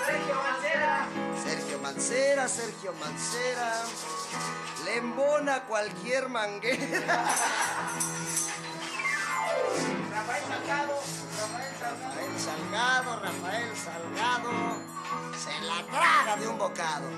[0.07, 1.07] Sergio Mancera.
[1.45, 3.85] Sergio Mancera, Sergio Mancera.
[4.87, 7.25] Le embona cualquier manguera.
[10.11, 10.95] Rafael Salgado.
[12.01, 14.51] Rafael Salgado, Rafael Salgado.
[15.37, 17.09] Se la traga de un bocado.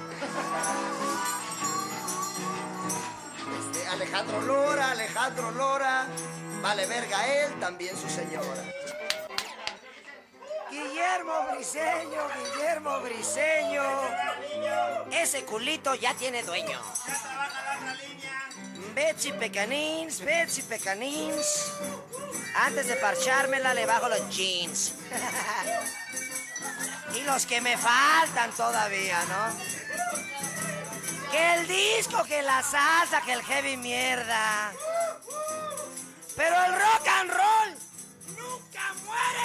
[3.94, 6.08] Alejandro Lora, Alejandro Lora,
[6.60, 8.64] vale verga él, también su señora.
[10.68, 13.84] Guillermo Briseño, Guillermo Briseño.
[15.12, 16.80] Ese culito ya tiene dueño.
[18.96, 21.72] Betsy Pecanins, Betsy Pecanins.
[22.56, 24.94] Antes de parchármela le bajo los jeans.
[27.14, 29.84] y los que me faltan todavía, ¿no?
[31.34, 34.70] Que el disco, que la salsa, que el heavy mierda.
[36.36, 37.74] Pero el rock and roll
[38.36, 39.40] nunca muere.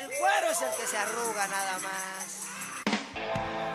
[0.00, 3.65] El cuero es el que se arruga nada más.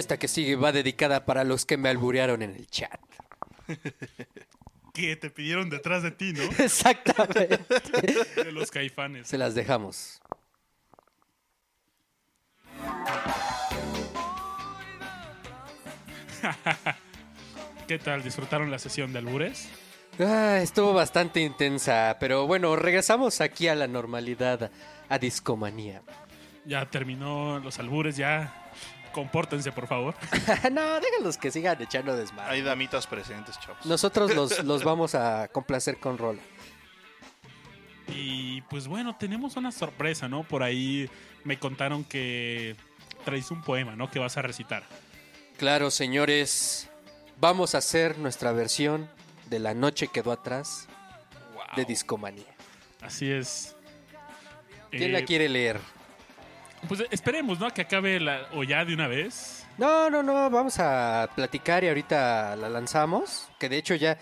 [0.00, 3.00] Esta que sigue va dedicada para los que me alburearon en el chat.
[4.92, 6.42] Que te pidieron detrás de ti, ¿no?
[6.58, 7.60] Exactamente.
[8.34, 9.28] De los caifanes.
[9.28, 10.20] Se las dejamos.
[17.86, 18.24] ¿Qué tal?
[18.24, 19.68] ¿Disfrutaron la sesión de albures?
[20.18, 24.70] Ah, estuvo bastante intensa, pero bueno, regresamos aquí a la normalidad,
[25.08, 26.02] a discomanía.
[26.66, 28.59] Ya terminó los albures, ya.
[29.12, 30.14] Compórtense, por favor.
[30.72, 32.52] no, déjenlos que sigan echando desmadre.
[32.52, 33.84] Hay damitas presentes, chavos.
[33.86, 36.40] Nosotros los, los vamos a complacer con rola.
[38.08, 40.42] Y pues bueno, tenemos una sorpresa, ¿no?
[40.42, 41.08] Por ahí
[41.44, 42.76] me contaron que
[43.24, 44.10] traes un poema, ¿no?
[44.10, 44.82] Que vas a recitar.
[45.58, 46.88] Claro, señores,
[47.38, 49.08] vamos a hacer nuestra versión
[49.48, 50.88] de La Noche Quedó Atrás
[51.76, 52.46] de Discomanía.
[53.00, 53.76] Así es.
[54.90, 55.80] ¿Quién Eh, la quiere leer?
[56.88, 57.70] Pues esperemos, ¿no?
[57.72, 59.66] Que acabe la, o ya de una vez.
[59.78, 63.48] No, no, no, vamos a platicar y ahorita la lanzamos.
[63.58, 64.18] Que de hecho ya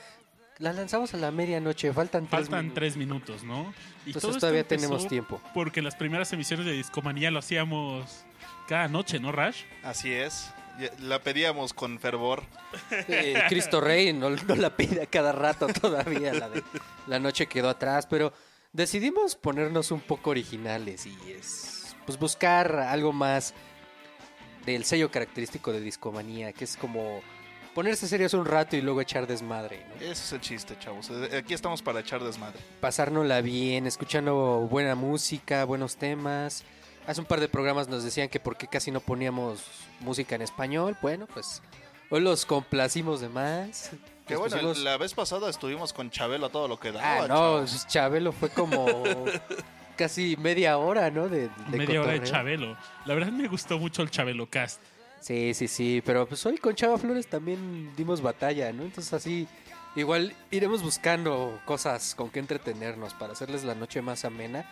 [0.59, 2.75] la lanzamos a la medianoche, faltan tres Faltan minutos.
[2.75, 3.73] tres minutos, ¿no?
[4.05, 5.41] Y Entonces todo todavía tenemos tiempo.
[5.55, 8.25] Porque las primeras emisiones de Discomanía lo hacíamos
[8.69, 9.63] cada noche, ¿no, Rash?
[9.85, 10.51] Así es.
[10.81, 12.43] Ya- La pedíamos con fervor.
[13.09, 16.63] Eh, Cristo Rey no, no la pide a cada rato todavía, la de
[17.07, 18.33] la noche quedó atrás, pero
[18.73, 21.78] decidimos ponernos un poco originales y es
[22.09, 23.53] pues buscar algo más
[24.65, 27.21] del sello característico de discomanía, que es como
[27.75, 29.97] ponerse serios un rato y luego echar desmadre, ¿no?
[29.97, 31.11] Ese es el chiste, chavos.
[31.11, 32.59] Eh, Aquí estamos para echar desmadre.
[32.81, 36.65] pasárnosla bien, escuchando buena música, buenos temas.
[37.07, 39.61] Hace un par de programas nos decían que por qué casi no poníamos
[40.01, 40.97] música en español.
[41.03, 41.61] Bueno, pues
[42.09, 43.91] hoy los complacimos de más.
[44.27, 47.17] Que bueno, pusimos- la vez pasada estuvimos con Chabelo a todo lo que daba.
[47.25, 47.35] Ah, no,
[47.67, 47.87] chavos.
[47.87, 48.97] Chabelo fue como
[49.99, 51.29] casi media hora, ¿no?
[51.29, 52.23] De, de Media hora de.
[52.23, 52.77] Chabelo.
[53.05, 54.81] La verdad me gustó mucho el Chabelo Cast.
[55.21, 58.85] Sí, sí, sí, pero pues hoy con Chava Flores también dimos batalla, ¿no?
[58.85, 59.49] Entonces así,
[59.97, 64.65] igual iremos buscando cosas con que entretenernos para hacerles la noche más amena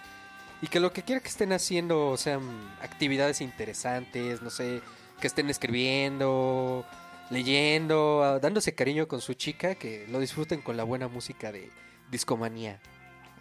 [0.63, 2.43] y que lo que quiera que estén haciendo sean
[2.81, 4.81] actividades interesantes, no sé,
[5.21, 6.87] que estén escribiendo,
[7.31, 11.71] leyendo, ah, dándose cariño con su chica, que lo disfruten con la buena música de
[12.11, 12.81] discomanía.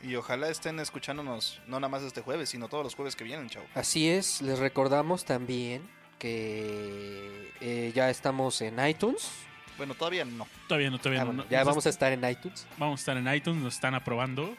[0.06, 3.49] Y ojalá estén escuchándonos no nada más este jueves, sino todos los jueves que vienen,
[3.49, 3.65] chavo.
[3.73, 5.82] Así es, les recordamos también
[6.19, 9.32] que eh, ya estamos en iTunes.
[9.77, 10.48] Bueno, todavía no.
[10.68, 11.34] Todavía no, todavía Ah, no.
[11.34, 12.65] bueno, ya Nos vamos a est- estar en iTunes.
[12.77, 14.56] vamos a estar en iTunes, nos están aprobando.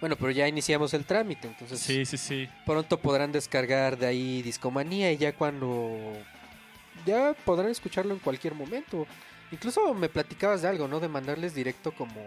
[0.00, 2.48] Bueno, pero ya iniciamos el trámite, entonces Sí, sí, sí.
[2.66, 6.12] pronto podrán descargar de ahí Discomanía y ya cuando
[7.06, 9.06] ya podrán escucharlo en cualquier momento.
[9.52, 11.00] Incluso me platicabas de algo, ¿no?
[11.00, 12.20] De mandarles directo como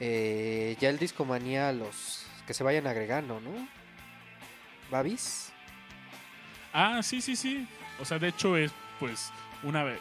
[0.00, 3.50] eh, ya el Discomanía los que se vayan agregando, ¿no?
[4.90, 5.52] ¿Babis?
[6.72, 7.66] Ah, sí, sí, sí.
[8.00, 9.30] O sea, de hecho es, pues,
[9.62, 9.98] una vez...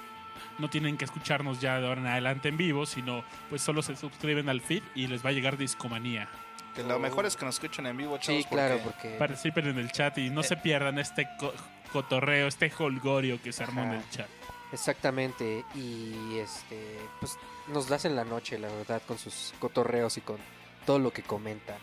[0.57, 3.93] No tienen que escucharnos ya de ahora en adelante en vivo, sino pues solo se
[3.97, 6.29] suscriben al feed y les va a llegar Discomanía.
[6.73, 8.43] Que lo mejor es que nos escuchen en vivo, chavos.
[8.43, 11.53] Sí, claro, porque porque Participen en el chat y no se pierdan este co-
[11.91, 13.97] cotorreo, este holgorio que se armó en Ajá.
[13.97, 14.27] el chat.
[14.71, 17.37] Exactamente, y este, pues
[17.67, 20.37] nos das en la noche, la verdad, con sus cotorreos y con
[20.85, 21.77] todo lo que comentan.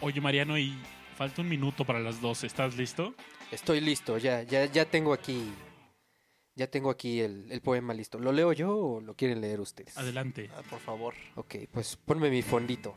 [0.00, 0.76] Oye, Mariano, y
[1.16, 2.46] falta un minuto para las 12.
[2.46, 3.14] ¿Estás listo?
[3.50, 5.52] Estoy listo, ya, ya, ya tengo aquí,
[6.54, 8.18] ya tengo aquí el, el poema listo.
[8.18, 9.96] ¿Lo leo yo o lo quieren leer ustedes?
[9.96, 10.50] Adelante.
[10.56, 11.14] Ah, por favor.
[11.36, 12.94] Ok, pues ponme mi fondito.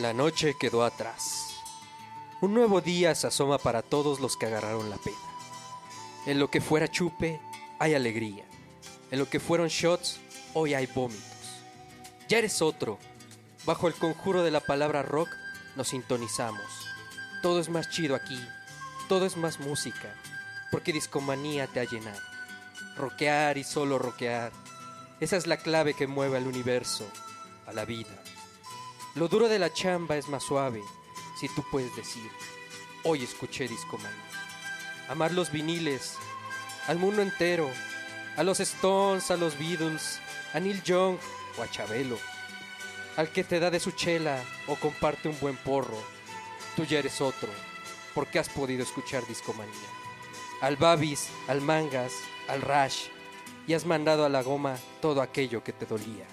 [0.00, 1.43] La noche quedó atrás.
[2.44, 5.16] Un nuevo día se asoma para todos los que agarraron la pena.
[6.26, 7.40] En lo que fuera chupe,
[7.78, 8.44] hay alegría.
[9.10, 10.20] En lo que fueron shots,
[10.52, 11.24] hoy hay vómitos.
[12.28, 12.98] Ya eres otro.
[13.64, 15.30] Bajo el conjuro de la palabra rock,
[15.74, 16.66] nos sintonizamos.
[17.40, 18.38] Todo es más chido aquí.
[19.08, 20.14] Todo es más música
[20.70, 22.20] porque discomanía te ha llenado.
[22.98, 24.52] Roquear y solo roquear.
[25.18, 27.06] Esa es la clave que mueve al universo,
[27.66, 28.22] a la vida.
[29.14, 30.82] Lo duro de la chamba es más suave,
[31.48, 32.30] si tú puedes decir,
[33.02, 34.10] hoy escuché discomanía.
[35.10, 36.16] Amar los viniles,
[36.86, 37.68] al mundo entero,
[38.38, 40.20] a los Stones, a los Beatles,
[40.54, 41.18] a Neil Young
[41.58, 42.18] o a Chabelo.
[43.18, 46.02] Al que te da de su chela o comparte un buen porro,
[46.76, 47.50] tú ya eres otro,
[48.14, 49.90] porque has podido escuchar discomanía
[50.62, 52.14] al Babis, al Mangas,
[52.48, 53.08] al Rash,
[53.66, 56.24] y has mandado a la goma todo aquello que te dolía.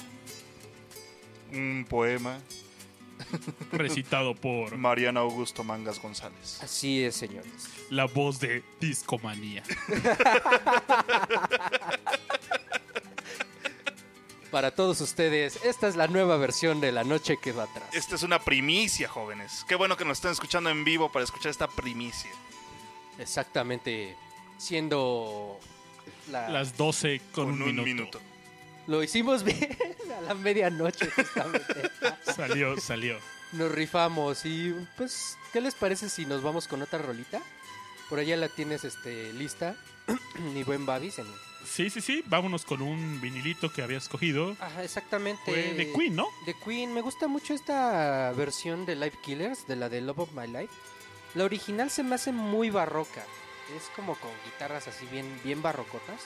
[1.51, 2.39] Un poema.
[3.71, 6.61] Recitado por Mariano Augusto Mangas González.
[6.61, 7.51] Así es, señores.
[7.89, 9.63] la voz de Discomanía.
[14.51, 15.59] para todos ustedes.
[15.63, 17.89] Esta es la nueva versión de La Noche que va atrás.
[17.93, 19.65] Esta es una primicia, jóvenes.
[19.67, 22.29] Qué bueno que nos están escuchando en vivo para escuchar esta primicia.
[23.17, 24.15] Exactamente.
[24.57, 25.57] Siendo
[26.29, 28.19] la- Las 12 con, Con un, minuto.
[28.87, 29.77] Lo hicimos bien
[30.17, 31.91] a la medianoche justamente.
[32.35, 33.17] Salió, salió.
[33.51, 37.41] Nos rifamos y pues, ¿qué les parece si nos vamos con otra rolita?
[38.09, 39.75] Por allá la tienes este lista,
[40.53, 41.19] mi buen Babis.
[41.19, 41.25] En...
[41.65, 42.23] Sí, sí, sí.
[42.27, 44.55] Vámonos con un vinilito que había escogido.
[44.59, 45.43] Ajá, exactamente.
[45.45, 46.27] Fue de Queen, ¿no?
[46.45, 50.31] De Queen, me gusta mucho esta versión de Live Killers, de la de Love of
[50.33, 50.73] My Life.
[51.35, 53.23] La original se me hace muy barroca.
[53.75, 56.21] Es como con guitarras así bien, bien barrocotas.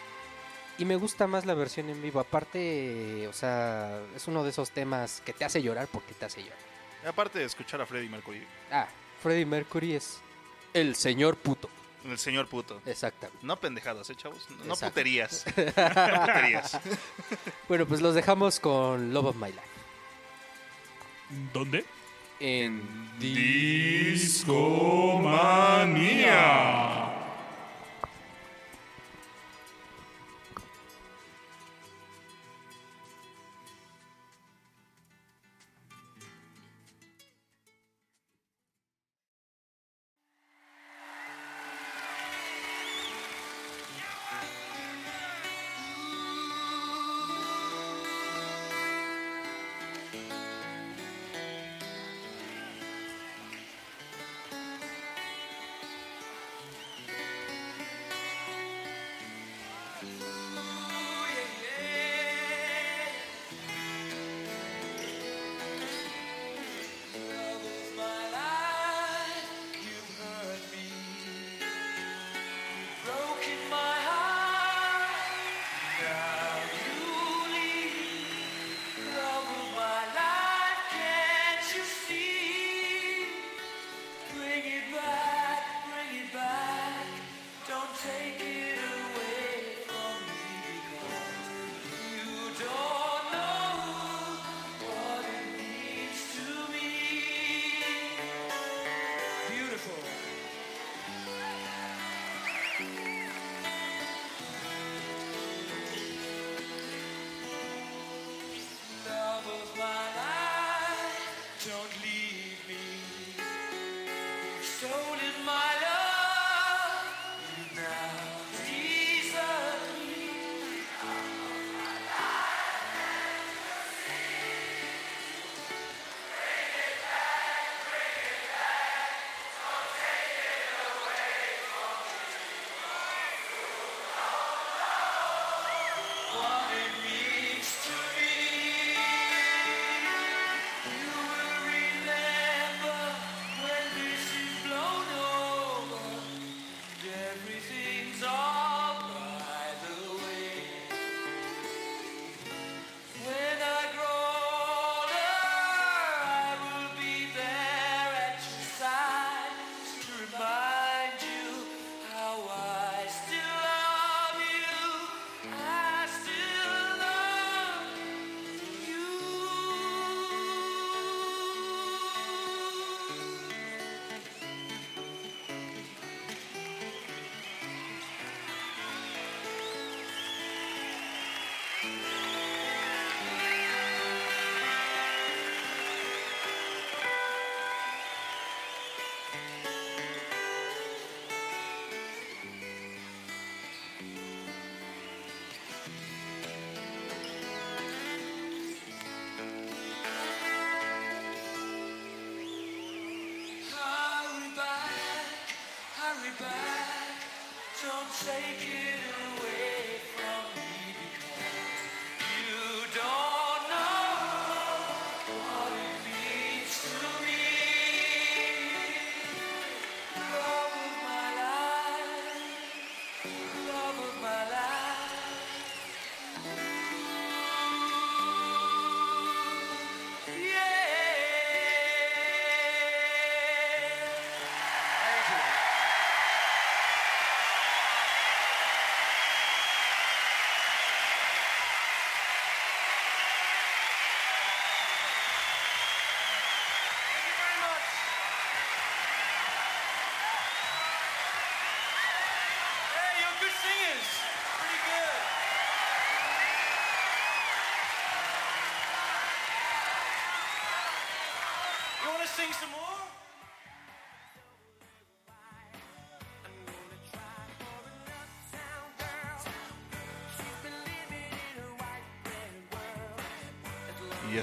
[0.77, 2.19] Y me gusta más la versión en vivo.
[2.19, 6.41] Aparte, o sea, es uno de esos temas que te hace llorar porque te hace
[6.43, 6.57] llorar.
[7.03, 8.87] Y aparte de escuchar a Freddie Mercury, Ah,
[9.23, 10.19] Freddie Mercury es
[10.73, 11.69] el señor puto.
[12.03, 12.81] el señor puto.
[12.85, 13.39] Exactamente.
[13.45, 14.45] No pendejadas, ¿eh, chavos?
[14.65, 14.87] No Exacto.
[14.93, 15.45] puterías.
[15.47, 15.53] No
[16.25, 16.79] puterías.
[17.69, 19.61] Bueno, pues los dejamos con Love of My Life.
[21.53, 21.85] ¿Dónde?
[22.39, 22.81] En
[25.75, 27.04] Discomanía.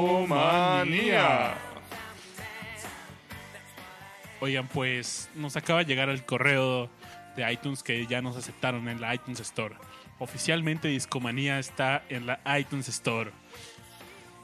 [4.41, 6.89] Oigan, pues nos acaba de llegar el correo
[7.38, 9.76] de iTunes que ya nos aceptaron en la iTunes Store.
[10.19, 13.31] Oficialmente Discomanía está en la iTunes Store.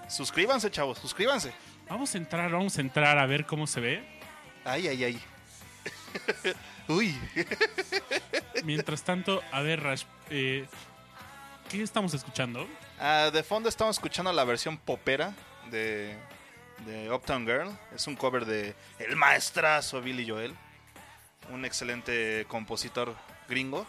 [0.07, 1.51] Suscríbanse, chavos, suscríbanse.
[1.89, 4.01] Vamos a entrar, vamos a entrar a ver cómo se ve.
[4.63, 5.19] Ay, ay, ay.
[6.87, 7.17] Uy.
[8.63, 10.65] Mientras tanto, a ver, Rash, eh,
[11.77, 12.67] ¿qué estamos escuchando?
[12.99, 15.33] Ah, de fondo estamos escuchando la versión popera
[15.71, 16.15] de,
[16.85, 17.75] de Uptown Girl.
[17.95, 20.55] Es un cover de el maestrazo Billy Joel,
[21.51, 23.15] un excelente compositor
[23.49, 23.87] gringo.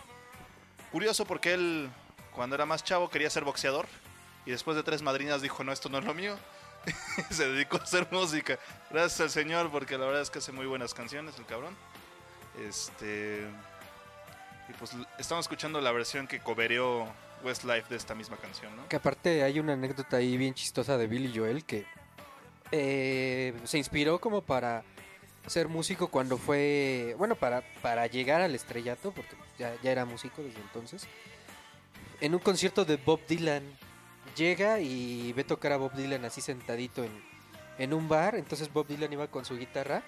[0.92, 1.90] Curioso porque él,
[2.34, 3.86] cuando era más chavo, quería ser boxeador
[4.46, 6.38] y después de tres madrinas dijo, no, esto no es lo mío.
[7.30, 8.58] Se dedicó a hacer música.
[8.90, 11.76] Gracias al señor porque la verdad es que hace muy buenas canciones el cabrón.
[12.66, 13.46] Este...
[14.70, 17.12] Y pues estamos escuchando la versión que cobereó
[17.44, 18.88] Westlife de esta misma canción, ¿no?
[18.88, 21.86] Que aparte hay una anécdota ahí bien chistosa de Billy Joel que
[22.72, 24.82] eh, se inspiró como para
[25.46, 30.42] ser músico cuando fue, bueno, para, para llegar al estrellato, porque ya, ya era músico
[30.42, 31.06] desde entonces.
[32.20, 33.62] En un concierto de Bob Dylan
[34.36, 37.12] llega y ve tocar a Bob Dylan así sentadito en,
[37.78, 40.02] en un bar, entonces Bob Dylan iba con su guitarra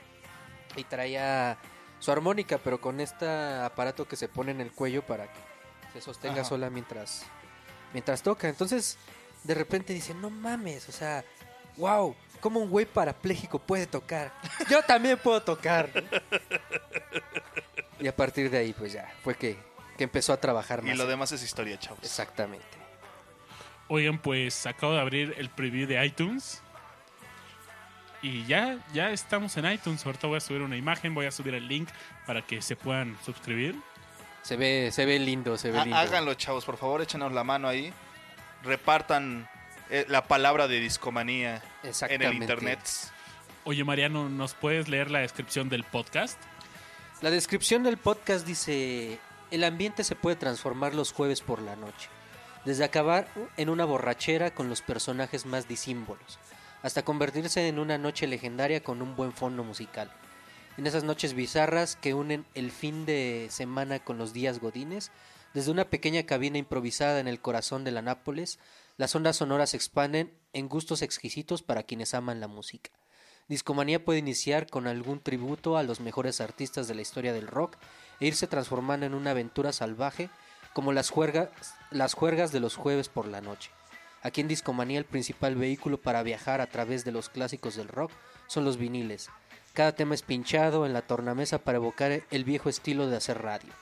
[0.77, 1.59] y traía
[1.99, 5.56] su armónica, pero con este aparato que se pone en el cuello para que
[5.97, 6.45] se sostenga Ajá.
[6.45, 7.25] sola mientras
[7.93, 8.49] mientras toca.
[8.49, 8.99] Entonces,
[9.45, 11.25] de repente dice, no mames, o sea,
[11.77, 14.33] wow, ¿cómo un güey parapléjico puede tocar?
[14.69, 15.89] Yo también puedo tocar.
[17.99, 19.57] y a partir de ahí, pues ya, fue que,
[19.97, 20.99] que empezó a trabajar Y más.
[20.99, 22.01] lo demás es historia, chavos.
[22.03, 22.67] Exactamente.
[23.89, 26.61] Oigan, pues acabo de abrir el preview de iTunes.
[28.21, 30.05] Y ya, ya estamos en iTunes.
[30.05, 31.89] Ahorita voy a subir una imagen, voy a subir el link
[32.27, 33.77] para que se puedan suscribir.
[34.47, 35.97] Se ve, se ve lindo, se ve lindo.
[35.97, 37.93] Háganlo, chavos, por favor, échenos la mano ahí.
[38.63, 39.49] Repartan
[39.91, 42.79] eh, la palabra de discomanía en el internet.
[43.65, 46.41] Oye, Mariano, ¿nos puedes leer la descripción del podcast?
[47.23, 49.19] La descripción del podcast dice,
[49.51, 52.09] el ambiente se puede transformar los jueves por la noche,
[52.65, 56.39] desde acabar en una borrachera con los personajes más disímbolos,
[56.85, 60.09] hasta convertirse en una noche legendaria con un buen fondo musical.
[60.77, 65.11] En esas noches bizarras que unen el fin de semana con los días godines,
[65.55, 68.59] desde una pequeña cabina improvisada en el corazón de la Nápoles,
[68.99, 72.91] las ondas sonoras se expanden en gustos exquisitos para quienes aman la música.
[73.49, 77.77] Discomanía puede iniciar con algún tributo a los mejores artistas de la historia del rock
[78.21, 80.29] e irse transformando en una aventura salvaje
[80.75, 83.71] como las juergas, de los jueves por la noche.
[84.21, 88.11] Aquí en Discomanía el principal vehículo para viajar a través de los clásicos del rock
[88.47, 89.31] son los viniles.
[89.77, 93.75] Cada tema es pinchado en la tornamesa para evocar el viejo estilo de hacer radio.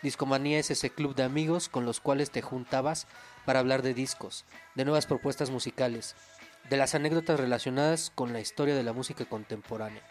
[0.00, 3.08] Discomanía es ese club de amigos con los cuales te juntabas
[3.44, 4.44] para hablar de discos,
[4.76, 6.14] de nuevas propuestas musicales,
[6.68, 10.02] de las anécdotas relacionadas con la historia de la música contemporánea.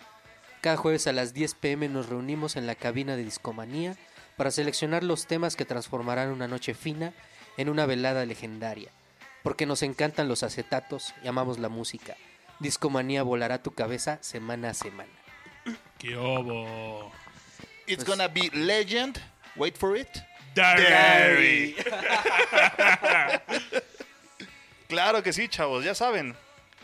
[0.59, 3.95] Cada jueves a las 10 pm nos reunimos en la cabina de Discomanía
[4.35, 7.13] para seleccionar los temas que transformarán una noche fina
[7.55, 8.91] en una velada legendaria.
[9.41, 12.17] Porque nos encantan los acetatos y amamos la música.
[12.59, 15.18] Discomanía volará tu cabeza semana a semana.
[15.99, 17.11] ¡Qué obo!
[17.87, 19.19] It's gonna be legend.
[19.55, 20.07] Wait for it.
[20.55, 21.75] Dairy.
[24.87, 26.35] Claro que sí, chavos, ya saben.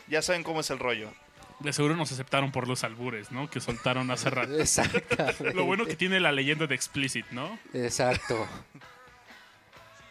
[0.06, 1.10] Ya saben cómo es el rollo.
[1.58, 3.50] De seguro nos aceptaron por los albures, ¿no?
[3.50, 4.56] Que soltaron hace rato.
[4.60, 5.52] Exactamente.
[5.54, 7.58] Lo bueno que tiene la leyenda de Explicit, ¿no?
[7.74, 8.46] Exacto.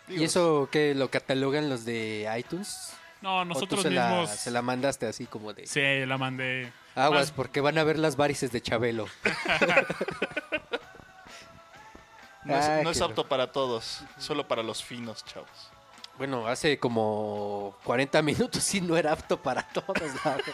[0.10, 2.91] ¿Y eso qué lo catalogan los de iTunes?
[3.22, 4.30] No, ¿O tú nosotros se la, mismos.
[4.30, 6.72] se la mandaste así como de Sí, la mandé.
[6.96, 9.08] Aguas porque van a ver las varices de Chabelo?
[12.44, 15.50] No es, no es qué apto para todos, solo para los finos, chavos.
[16.20, 19.98] Bueno, hace como 40 minutos y no era apto para todos.
[20.24, 20.42] la verdad.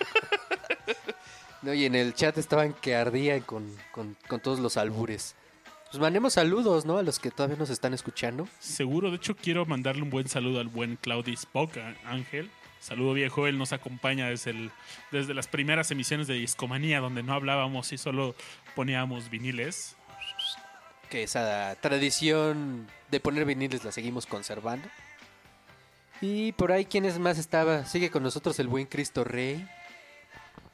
[1.64, 5.36] No, y en el chat estaban que ardían con, con, con todos los albures.
[5.92, 6.98] Pues mandemos saludos, ¿no?
[6.98, 8.48] A los que todavía nos están escuchando.
[8.60, 12.50] Seguro, de hecho, quiero mandarle un buen saludo al buen Claudio Spock, a- Ángel.
[12.82, 14.72] Saludo viejo, él nos acompaña desde, el,
[15.12, 18.36] desde las primeras emisiones de Discomanía, donde no hablábamos y solo
[18.76, 19.96] poníamos viniles.
[21.10, 24.88] Que esa tradición de poner viniles la seguimos conservando.
[26.22, 27.86] Y por ahí, ¿quién es más estaba?
[27.86, 29.68] Sigue con nosotros el buen Cristo Rey.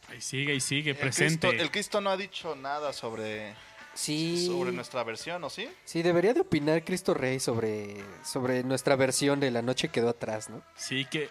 [0.10, 1.48] Ahí sigue, ahí sigue, El presente.
[1.50, 3.54] Cristo, el Cristo no ha dicho nada sobre,
[3.94, 4.46] Sí.
[4.48, 5.68] sobre nuestra versión, ¿o sí?
[5.84, 10.50] Sí, debería de opinar Cristo Rey sobre, sobre nuestra versión de La Noche Quedó Atrás,
[10.50, 10.62] ¿no?
[10.76, 11.30] Sí, que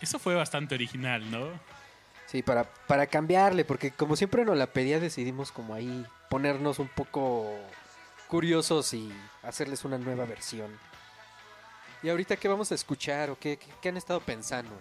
[0.00, 1.48] Eso fue bastante original, ¿no?
[2.26, 6.88] Sí, para, para cambiarle, porque como siempre nos la pedía, decidimos como ahí ponernos un
[6.88, 7.50] poco
[8.28, 9.10] curiosos y
[9.42, 10.70] hacerles una nueva versión.
[12.02, 14.78] ¿Y ahorita qué vamos a escuchar o qué, qué, qué han estado pensando?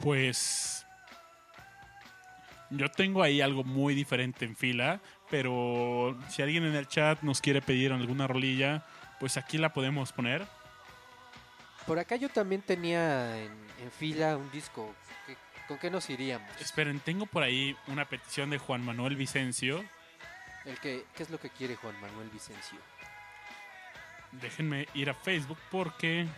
[0.00, 0.86] Pues
[2.70, 7.40] yo tengo ahí algo muy diferente en fila, pero si alguien en el chat nos
[7.40, 8.84] quiere pedir alguna rolilla,
[9.18, 10.46] pues aquí la podemos poner.
[11.90, 13.50] Por acá yo también tenía en,
[13.82, 14.94] en fila un disco.
[15.26, 15.36] ¿Qué-
[15.66, 16.48] ¿Con qué nos iríamos?
[16.60, 19.84] Esperen, tengo por ahí una petición de Juan Manuel Vicencio.
[20.64, 22.78] El que, ¿Qué es lo que quiere Juan Manuel Vicencio?
[24.30, 26.28] Déjenme ir a Facebook porque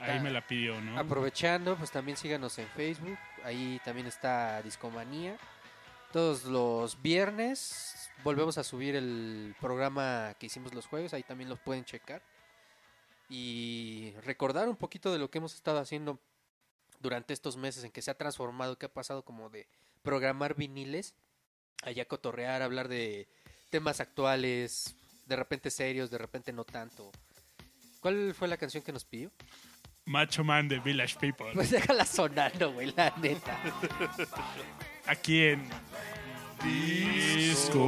[0.00, 0.98] ahí Ah, me la pidió, ¿no?
[0.98, 3.16] Aprovechando, pues también síganos en Facebook.
[3.44, 5.36] Ahí también está Discomanía.
[6.12, 11.14] Todos los viernes volvemos a subir el programa que hicimos los jueves.
[11.14, 12.20] Ahí también los pueden checar.
[13.30, 16.18] Y recordar un poquito de lo que hemos estado haciendo
[17.00, 19.68] durante estos meses en que se ha transformado, que ha pasado como de
[20.02, 21.14] programar viniles,
[21.82, 23.28] allá cotorrear, hablar de
[23.70, 24.96] temas actuales,
[25.26, 27.10] de repente serios, de repente no tanto.
[28.00, 29.30] ¿Cuál fue la canción que nos pidió?
[30.06, 31.52] Macho Man de Village People.
[31.54, 33.56] Pues déjala sonando, güey, la neta.
[35.06, 35.70] Aquí en
[36.64, 37.80] Discomanía.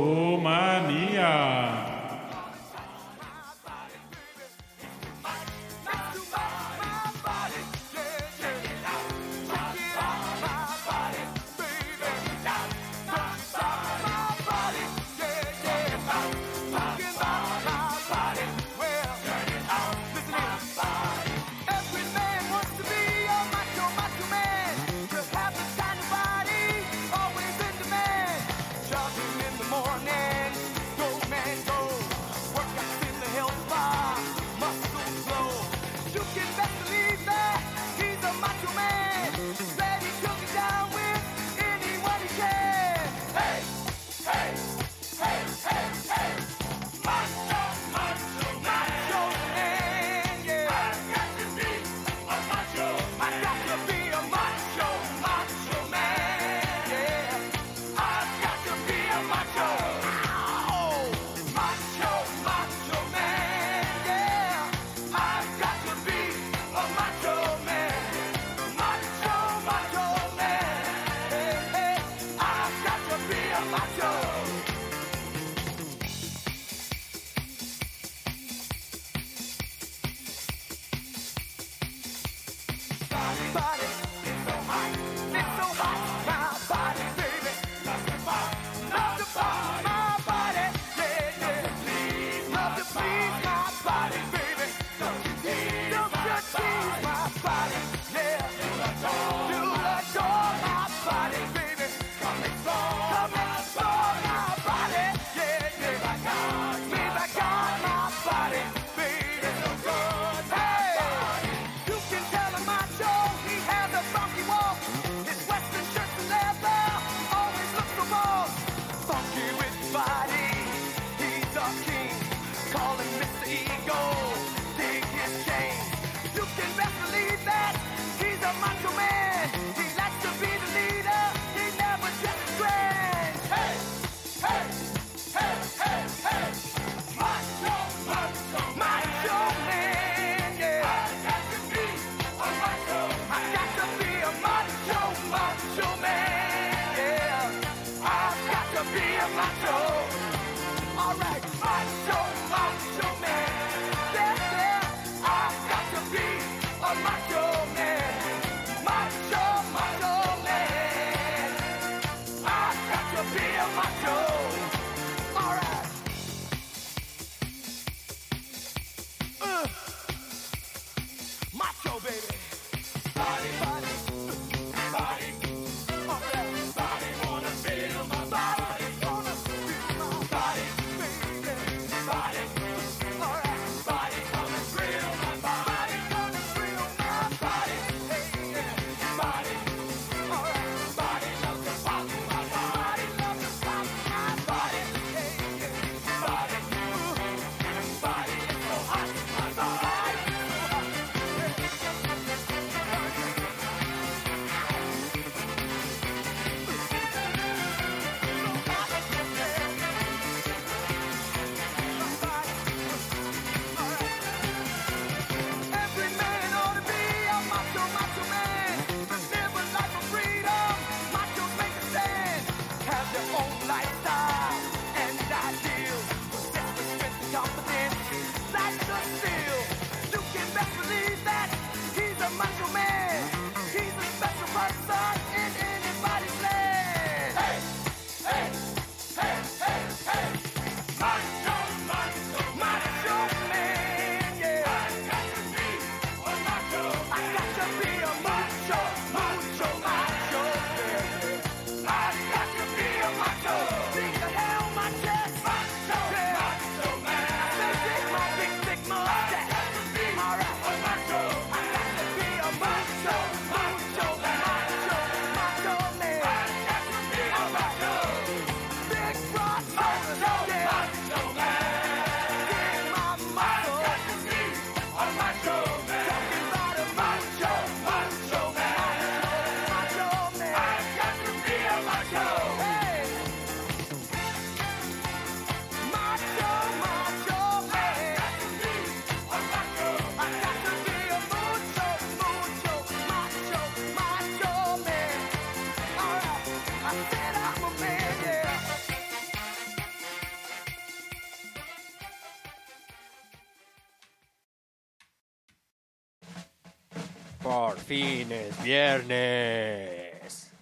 [308.65, 310.53] Viernes.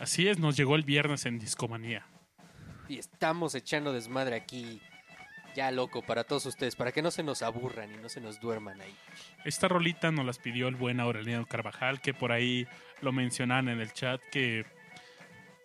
[0.00, 2.06] Así es, nos llegó el viernes en Discomanía.
[2.88, 4.80] Y estamos echando desmadre aquí.
[5.54, 8.38] Ya loco para todos ustedes, para que no se nos aburran y no se nos
[8.38, 8.94] duerman ahí.
[9.44, 12.68] Esta rolita nos las pidió el buen Aureliano Carvajal, que por ahí
[13.00, 14.66] lo mencionan en el chat, que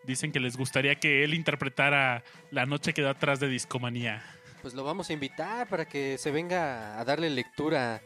[0.06, 4.24] dicen que les gustaría que él interpretara La noche que da atrás de Discomanía.
[4.64, 8.02] Pues lo vamos a invitar para que se venga a darle lectura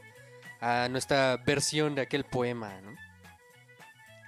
[0.59, 2.95] a nuestra versión de aquel poema, ¿no?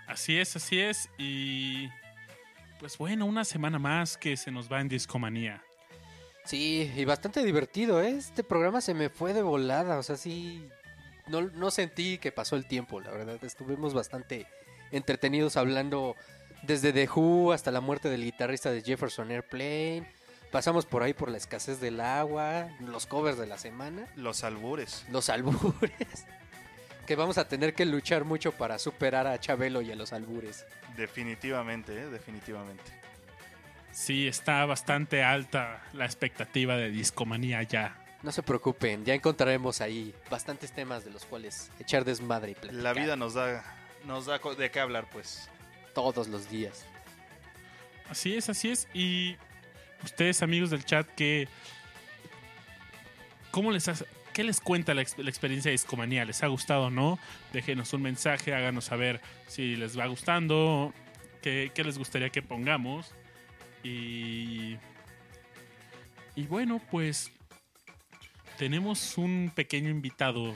[0.10, 1.08] Así es, así es.
[1.18, 1.88] Y
[2.80, 5.62] pues bueno, una semana más que se nos va en Discomanía.
[6.46, 8.10] Sí, y bastante divertido, ¿eh?
[8.18, 10.68] Este programa se me fue de volada, o sea, sí,
[11.28, 13.38] no, no sentí que pasó el tiempo, la verdad.
[13.44, 14.48] Estuvimos bastante
[14.92, 16.16] entretenidos hablando
[16.64, 20.12] desde The Who hasta la muerte del guitarrista de Jefferson Airplane.
[20.52, 25.06] Pasamos por ahí por la escasez del agua, los covers de la semana, Los albures.
[25.12, 26.26] los albures.
[27.10, 30.64] Que vamos a tener que luchar mucho para superar a Chabelo y a los albures.
[30.96, 32.06] Definitivamente, ¿eh?
[32.06, 32.84] definitivamente.
[33.92, 37.98] Sí, está bastante alta la expectativa de Discomanía ya.
[38.22, 42.84] No se preocupen, ya encontraremos ahí bastantes temas de los cuales echar desmadre y platicar.
[42.84, 43.64] La vida nos da,
[44.06, 45.50] nos da de qué hablar, pues.
[45.96, 46.86] todos los días.
[48.08, 48.88] Así es, así es.
[48.94, 49.36] Y
[50.04, 51.48] ustedes, amigos del chat, ¿qué,
[53.50, 54.06] cómo les hace-
[54.40, 56.24] ¿qué les cuenta la, ex- la experiencia de Discomanía?
[56.24, 57.20] ¿Les ha gustado o no?
[57.52, 60.94] Déjenos un mensaje, háganos saber si les va gustando,
[61.42, 63.14] qué, qué les gustaría que pongamos.
[63.84, 64.78] Y,
[66.38, 67.34] y bueno, pues
[68.58, 70.56] tenemos un pequeño invitado.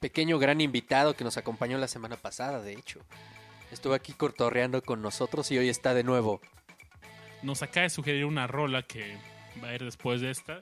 [0.00, 3.00] Pequeño gran invitado que nos acompañó la semana pasada, de hecho.
[3.72, 6.42] Estuvo aquí cortorreando con nosotros y hoy está de nuevo.
[7.42, 9.16] Nos acaba de sugerir una rola que
[9.64, 10.60] va a ir después de esta.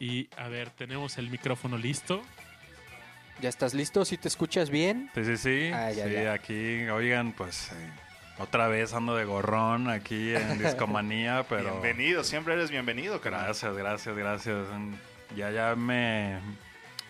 [0.00, 2.22] Y a ver, tenemos el micrófono listo.
[3.40, 4.04] ¿Ya estás listo?
[4.04, 5.10] ¿Si te escuchas bien?
[5.14, 5.70] Sí, sí, sí.
[5.72, 6.32] Ah, ya, sí, ya.
[6.32, 7.90] aquí, oigan, pues eh,
[8.38, 11.80] otra vez ando de gorrón aquí en Discomanía, pero...
[11.80, 13.44] Bienvenido, siempre eres bienvenido, carnal.
[13.44, 14.66] Gracias, gracias, gracias.
[15.36, 16.38] Ya, ya me,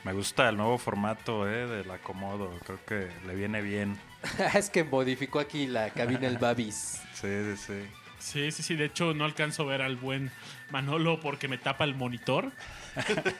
[0.05, 2.51] me gusta el nuevo formato eh, del acomodo.
[2.65, 3.99] Creo que le viene bien.
[4.55, 7.03] es que modificó aquí la cabina el Babis.
[7.19, 7.73] Sí, sí, sí.
[8.19, 8.75] Sí, sí, sí.
[8.77, 10.31] De hecho, no alcanzo a ver al buen
[10.71, 12.51] Manolo porque me tapa el monitor.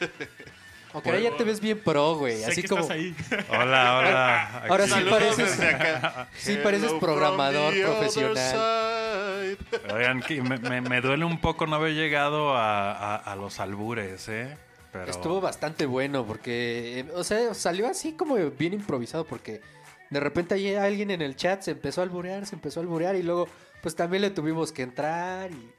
[0.95, 2.43] Aunque ahora ya te ves bien pro, güey.
[2.45, 2.81] Así que como.
[2.81, 3.15] estás ahí.
[3.51, 4.63] Hola, hola.
[4.71, 9.59] Ahora sí pareces- sí pareces programador profesional.
[9.95, 13.61] Oigan, que me, me- me duele un poco no haber llegado a, a- a los
[13.61, 14.57] albures, ¿eh?
[14.91, 15.11] Pero...
[15.11, 19.61] Estuvo bastante bueno porque, eh, o sea, salió así como bien improvisado porque
[20.09, 23.15] de repente ahí alguien en el chat se empezó a alburear, se empezó a alburear
[23.15, 23.47] y luego
[23.83, 25.73] pues también le tuvimos que entrar y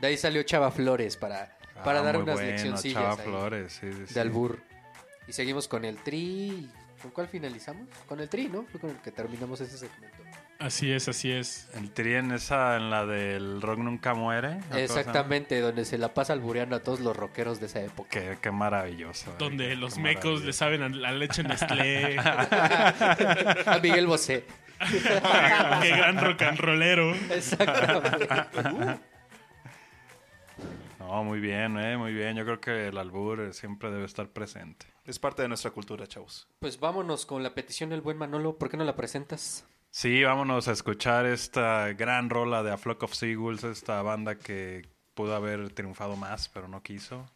[0.00, 3.72] de ahí salió Chava Flores para, para Ah, dar unas bueno, leccioncillas Chava ahí Flores,
[3.80, 4.60] sí, de albur.
[5.26, 6.68] Y seguimos con el tri.
[7.00, 7.86] ¿Con cuál finalizamos?
[8.06, 8.64] Con el tri, ¿no?
[8.64, 10.16] Fue con el que terminamos ese segmento.
[10.58, 11.68] Así es, así es.
[11.74, 14.60] El tri en esa, en la del rock nunca muere.
[14.74, 18.08] Exactamente, donde se la pasa albureando a todos los rockeros de esa época.
[18.10, 19.30] Qué, qué maravilloso.
[19.30, 22.16] eh, Donde los qué mecos le saben a la leche Nestlé.
[22.20, 24.44] a Miguel Bosé.
[24.90, 27.14] Qué gran rock and rollero.
[27.30, 28.28] Exactamente.
[30.98, 32.36] No, muy bien, eh, muy bien.
[32.36, 34.86] Yo creo que el albur eh, siempre debe estar presente.
[35.04, 36.48] Es parte de nuestra cultura, chavos.
[36.60, 38.56] Pues vámonos con la petición del buen Manolo.
[38.56, 39.66] ¿Por qué no la presentas?
[39.90, 44.88] Sí, vámonos a escuchar esta gran rola de A Flock of Seagulls, esta banda que
[45.14, 47.26] pudo haber triunfado más, pero no quiso.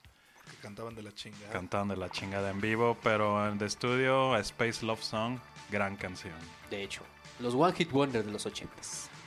[0.50, 1.52] Que cantaban de la chingada.
[1.52, 5.38] Cantaban de la chingada en vivo, pero en de estudio, A Space Love Song,
[5.70, 6.34] gran canción.
[6.70, 7.02] De hecho,
[7.40, 9.17] los One Hit Wonder de los 80s.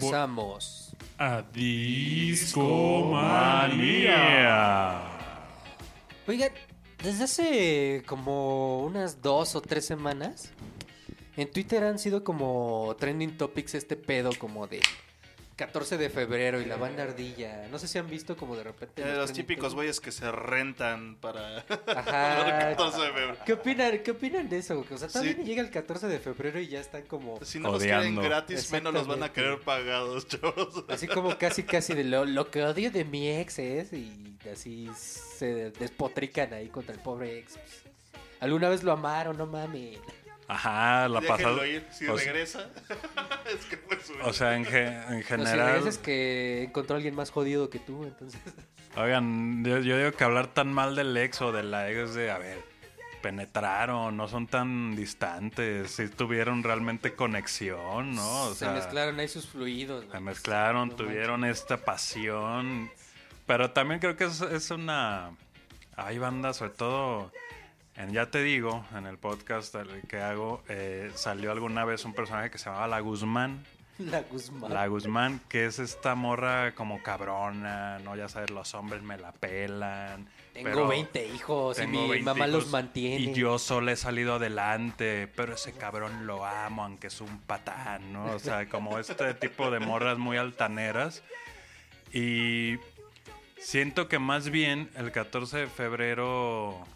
[0.00, 0.94] Regresamos.
[1.18, 2.76] A Discomanía.
[6.26, 6.50] Oigan,
[7.02, 10.50] desde hace como unas dos o tres semanas,
[11.36, 14.80] en Twitter han sido como trending topics este pedo como de
[15.56, 17.66] 14 de febrero y la banda ardilla.
[17.70, 19.02] No sé si han visto como de repente...
[19.02, 22.68] Eh, los típicos güeyes que se rentan para Ajá.
[22.70, 23.36] el 14 de febrero.
[23.46, 24.84] ¿Qué opinan, ¿Qué opinan de eso?
[24.90, 25.34] O sea, Sí.
[25.38, 27.42] ni llega el 14 de febrero y ya están como...
[27.42, 28.22] Si no los quieren Odiando.
[28.22, 30.84] gratis, menos los van a querer pagados, chavos.
[30.88, 34.90] Así como casi casi de lo, lo que odio de mi ex es y así
[34.94, 37.54] se despotrican ahí contra el pobre ex.
[38.40, 39.98] Alguna vez lo amaron, no mames.
[40.48, 41.66] Ajá, la pasada.
[41.66, 41.84] ir.
[41.90, 42.70] Si o, sea- regresa,
[43.52, 45.86] es que fue su o sea, en, ge- en No, si general.
[45.88, 48.40] es que encontró a alguien más jodido que tú, entonces.
[48.96, 52.30] Oigan, yo, yo digo que hablar tan mal del ex o de la ex de,
[52.30, 52.64] a ver,
[53.20, 58.42] penetraron, no son tan distantes, si tuvieron realmente conexión, ¿no?
[58.44, 60.02] O se sea, mezclaron ahí sus fluidos.
[60.04, 60.22] Se güey.
[60.22, 62.90] mezclaron, No tuvieron esta pasión.
[63.46, 65.32] Pero también creo que es, es una...
[65.96, 67.32] Hay bandas, sobre todo...
[67.96, 69.74] En Ya Te Digo, en el podcast
[70.06, 73.64] que hago, eh, salió alguna vez un personaje que se llamaba La Guzmán.
[73.98, 74.74] La Guzmán.
[74.74, 78.14] La Guzmán, que es esta morra como cabrona, ¿no?
[78.14, 80.28] Ya sabes, los hombres me la pelan.
[80.52, 83.30] Tengo pero 20 hijos y mi 20 mamá los mantiene.
[83.30, 88.12] Y yo solo he salido adelante, pero ese cabrón lo amo, aunque es un patán,
[88.12, 88.26] ¿no?
[88.26, 91.22] O sea, como este tipo de morras muy altaneras.
[92.12, 92.74] Y
[93.58, 96.86] siento que más bien el 14 de febrero...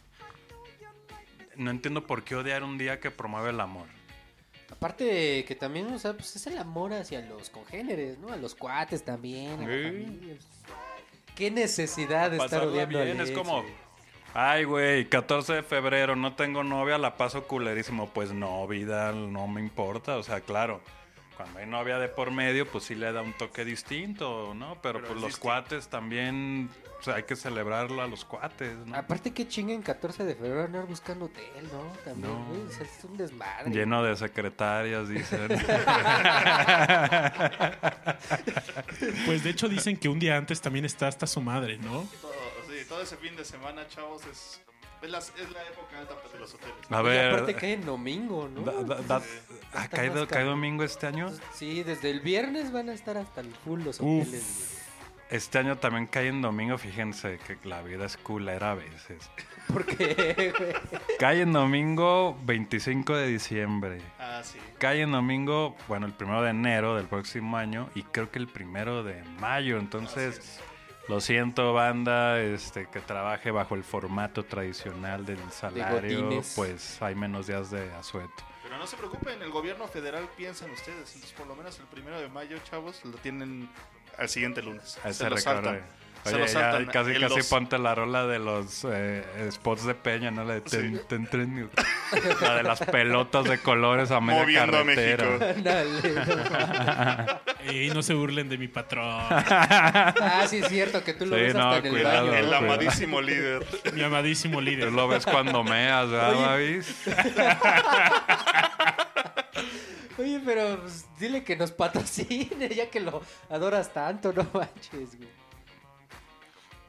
[1.60, 3.86] No entiendo por qué odiar un día que promueve el amor.
[4.70, 8.32] Aparte que también, o sea, pues es el amor hacia los congéneres, ¿no?
[8.32, 10.36] A los cuates también, a la familia.
[11.34, 13.60] ¿Qué necesidad de estar odiando bien, es como...
[13.60, 13.74] güey?
[14.32, 18.08] Ay, güey, 14 de febrero, no tengo novia, la paso culerísimo.
[18.08, 20.16] Pues no, vida, no me importa.
[20.16, 20.80] O sea, claro,
[21.40, 24.74] cuando hay novia de por medio, pues sí le da un toque distinto, ¿no?
[24.82, 25.40] Pero, Pero pues es los distinto.
[25.42, 28.94] cuates también, o sea, hay que celebrarlo a los cuates, ¿no?
[28.94, 31.84] Aparte que chinguen 14 de febrero andar buscando hotel, ¿no?
[32.04, 32.44] También, No.
[32.46, 33.70] güey, o sea, es un desmadre.
[33.70, 35.48] Lleno de secretarias, dicen.
[39.26, 42.06] Pues de hecho dicen que un día antes también está hasta su madre, ¿no?
[42.20, 42.32] Todo,
[42.68, 44.60] sí, todo ese fin de semana, chavos, es,
[45.02, 46.74] es, la, es la época alta de los hoteles.
[46.90, 48.62] A Y ver, aparte cae en domingo, ¿no?
[48.62, 49.22] da- da- da-
[49.74, 50.48] ¿ha Está caído, más cae cabrón.
[50.50, 51.30] domingo este año?
[51.54, 54.22] Sí, desde el viernes van a estar hasta el full los Uf.
[54.28, 54.76] hoteles,
[55.30, 59.30] Este año también cae en domingo, fíjense que la vida es culera a veces.
[59.72, 60.72] ¿Por qué, güey?
[61.20, 64.00] Cae en domingo 25 de diciembre.
[64.18, 64.58] Ah, sí.
[64.78, 68.48] Cae en domingo, bueno, el primero de enero del próximo año y creo que el
[68.48, 69.78] primero de mayo.
[69.78, 70.58] Entonces,
[71.10, 77.48] lo siento, banda, este, que trabaje bajo el formato tradicional del salario, pues hay menos
[77.48, 78.32] días de asueto.
[78.62, 81.12] Pero no se preocupen, el gobierno federal piensa en ustedes.
[81.16, 83.68] Entonces, por lo menos el primero de mayo, chavos, lo tienen
[84.16, 84.98] al siguiente lunes.
[85.02, 85.36] Ahí se lo.
[86.22, 86.24] Saltan.
[86.24, 87.46] Se Oye, lo ya saltan casi el casi dos.
[87.48, 90.44] ponte la rola de los eh, spots de Peña, ¿no?
[90.44, 91.02] La de ten, Sí.
[91.08, 91.70] ten, ten,
[92.40, 95.24] la de las pelotas de colores a media Moviendo a carretera.
[95.24, 95.44] México.
[95.56, 97.40] Ándale, no.
[97.72, 99.04] Y no se burlen de mi patrón.
[99.30, 102.34] Ah, sí es cierto que tú lo Sí, ves no, hasta en el baño.
[102.34, 102.56] El Cuidado.
[102.64, 103.66] amadísimo líder.
[103.92, 104.88] mi amadísimo líder.
[104.88, 106.94] Tú lo ves cuando meas, ¿verdad, Babis?
[110.18, 115.28] Oye, pero pues, dile que nos patrocine, ya que lo adoras tanto, no manches, güey.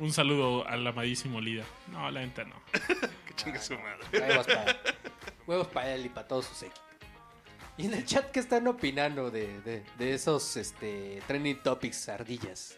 [0.01, 1.65] Un saludo al amadísimo líder.
[1.91, 2.55] No, la neta no.
[3.27, 3.99] que chingue su madre.
[4.11, 4.81] Huevos para,
[5.45, 6.81] huevos para él y para todos sus equipos.
[7.77, 12.75] Y en el chat, ¿qué están opinando de, de, de esos este, trending topics ardillas?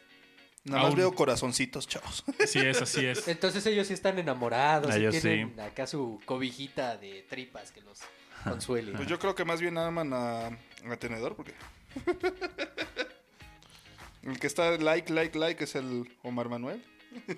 [0.65, 2.25] Nada más veo corazoncitos, chavos.
[2.41, 3.25] Así es, así es.
[3.29, 8.01] Entonces ellos sí están enamorados, y Ellos tienen acá su cobijita de tripas que los
[8.43, 8.91] consuele.
[8.91, 11.53] Pues yo creo que más bien aman a, a Tenedor, porque.
[14.23, 16.83] El que está like, like, like es el Omar Manuel.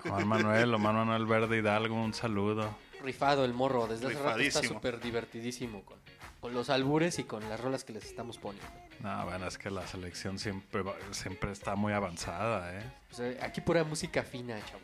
[0.02, 2.76] Juan Manuel, Omar Manuel Verde Hidalgo, un saludo.
[3.02, 5.98] Rifado el morro, desde hace rato está súper divertidísimo con,
[6.40, 8.68] con los albures y con las rolas que les estamos poniendo.
[9.00, 12.82] No, bueno, es que la selección siempre, va- siempre está muy avanzada, ¿eh?
[13.10, 14.80] Sea, aquí pura música fina, chavo.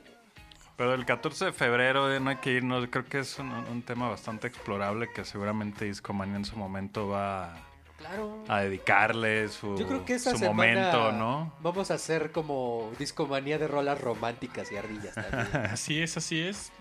[0.77, 3.83] Pero el 14 de febrero eh, no hay que irnos, creo que es un, un
[3.83, 7.55] tema bastante explorable que seguramente Discomanía en su momento va
[8.03, 8.45] Claro.
[8.49, 11.53] a dedicarle su, Yo creo que esa su semana momento, ¿no?
[11.61, 15.67] vamos a hacer como discomanía de rolas románticas y ardillas también.
[15.73, 16.73] Así es, así es.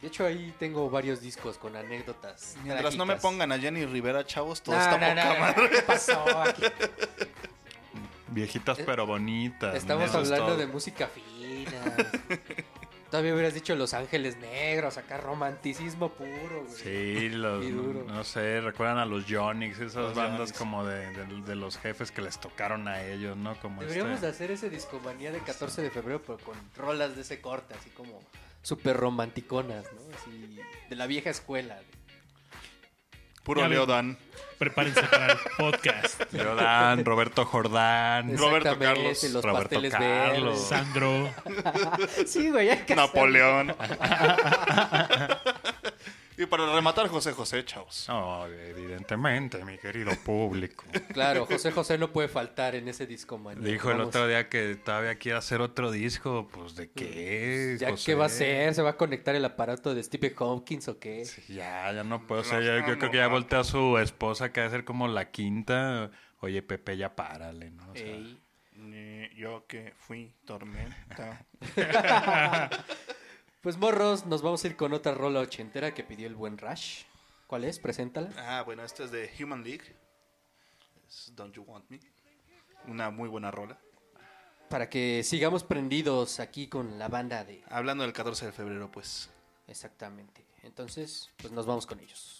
[0.00, 2.56] De hecho, ahí tengo varios discos con anécdotas.
[2.62, 5.70] Mientras no me pongan a Jenny Rivera, chavos, todo No, está no, poca no, madre.
[5.70, 6.24] ¿Qué pasó?
[6.42, 6.62] Aquí
[8.28, 9.74] Viejitas pero bonitas.
[9.74, 11.96] Estamos hablando de música fina.
[13.10, 16.76] Todavía hubieras dicho Los Ángeles Negros, acá romanticismo puro, güey.
[16.76, 20.58] Sí, los, no, sé, recuerdan a los Jonix, esas Los bandas Yonix.
[20.58, 23.54] como de, de- de los jefes que les tocaron a ellos, ¿no?
[23.60, 27.22] Como Deberíamos este- de hacer ese discomanía de 14 de febrero, pero con rolas de
[27.22, 28.20] ese corte, así como
[28.62, 30.00] súper romanticonas, ¿no?
[30.16, 30.58] Así,
[30.90, 31.78] de la vieja escuela.
[33.44, 34.16] Puro Ya Leo ven.
[34.16, 34.18] Dan.
[34.58, 36.22] Prepárense para el podcast.
[36.32, 40.60] Leodán, Roberto Jordán, Roberto Carlos, los Roberto pasteles Carlos.
[40.60, 41.30] Sandro.
[42.26, 42.96] Sí, güey, hay que.
[42.96, 43.74] Napoleón.
[46.38, 48.06] y para rematar, José José, chavos.
[48.08, 50.84] No, evidentemente, mi querido público.
[51.16, 53.66] Claro, José José no puede faltar en ese discomanía.
[53.66, 56.46] Dijo el otro día que todavía quiere hacer otro disco.
[56.52, 57.76] Pues, ¿de qué?
[57.80, 58.04] ¿Ya José?
[58.04, 58.74] qué va a hacer?
[58.74, 61.24] ¿Se va a conectar el aparato de Stephen Hawkins o qué?
[61.24, 62.62] Sí, Ya, ya no puedo Nos ser.
[62.62, 65.30] Ya, yo creo que ya voltea a su esposa que va a ser como la
[65.30, 66.10] quinta.
[66.40, 67.90] Oye, Pepe, ya párale, ¿no?
[67.90, 68.38] O sea, Ey.
[69.36, 71.46] Yo que fui tormenta.
[73.66, 77.02] Pues morros, nos vamos a ir con otra rola ochentera que pidió el buen Rush.
[77.48, 77.80] ¿Cuál es?
[77.80, 78.30] Preséntala.
[78.36, 79.82] Ah, bueno, esta es de Human League.
[81.08, 81.98] Es Don't You Want Me.
[82.86, 83.76] Una muy buena rola.
[84.70, 87.64] Para que sigamos prendidos aquí con la banda de...
[87.68, 89.30] Hablando del 14 de febrero, pues.
[89.66, 90.46] Exactamente.
[90.62, 92.38] Entonces, pues nos vamos con ellos.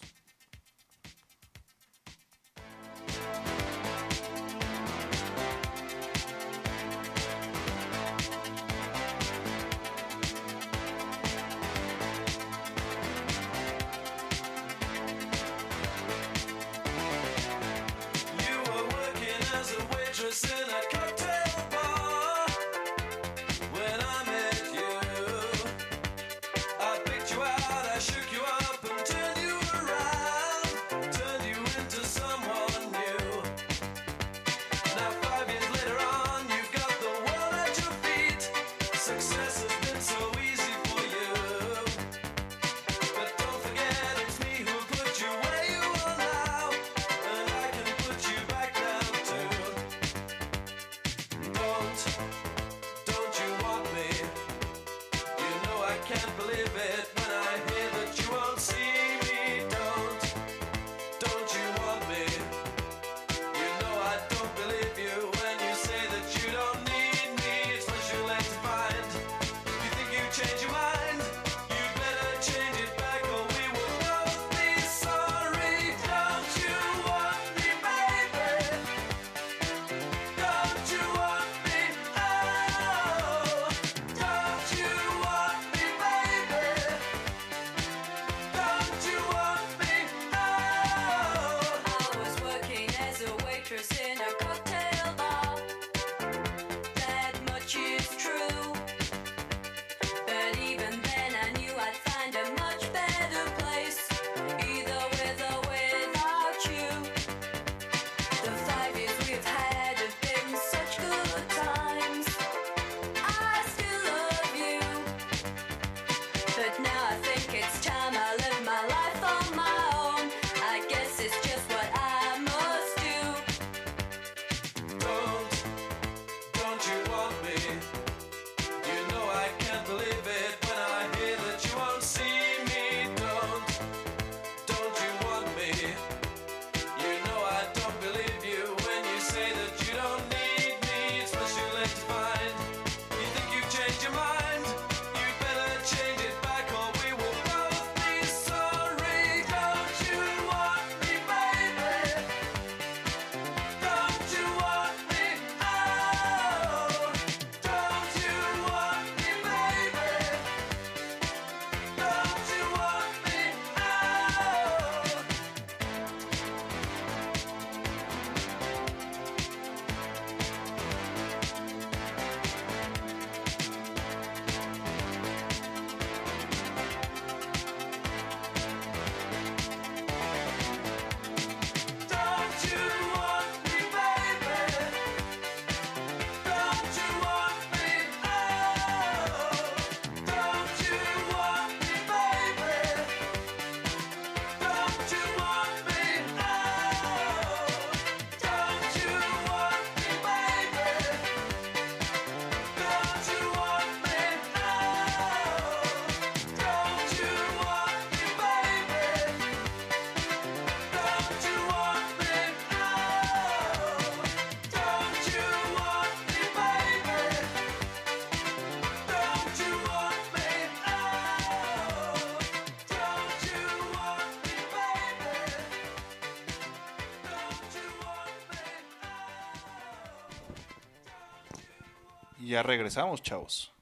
[232.47, 233.73] Ya regresamos, chavos.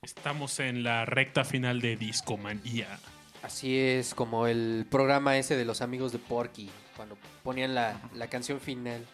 [0.00, 3.00] Estamos en la recta final de Discomanía.
[3.42, 8.28] Así es, como el programa ese de los amigos de Porky, cuando ponían la, la
[8.28, 9.04] canción final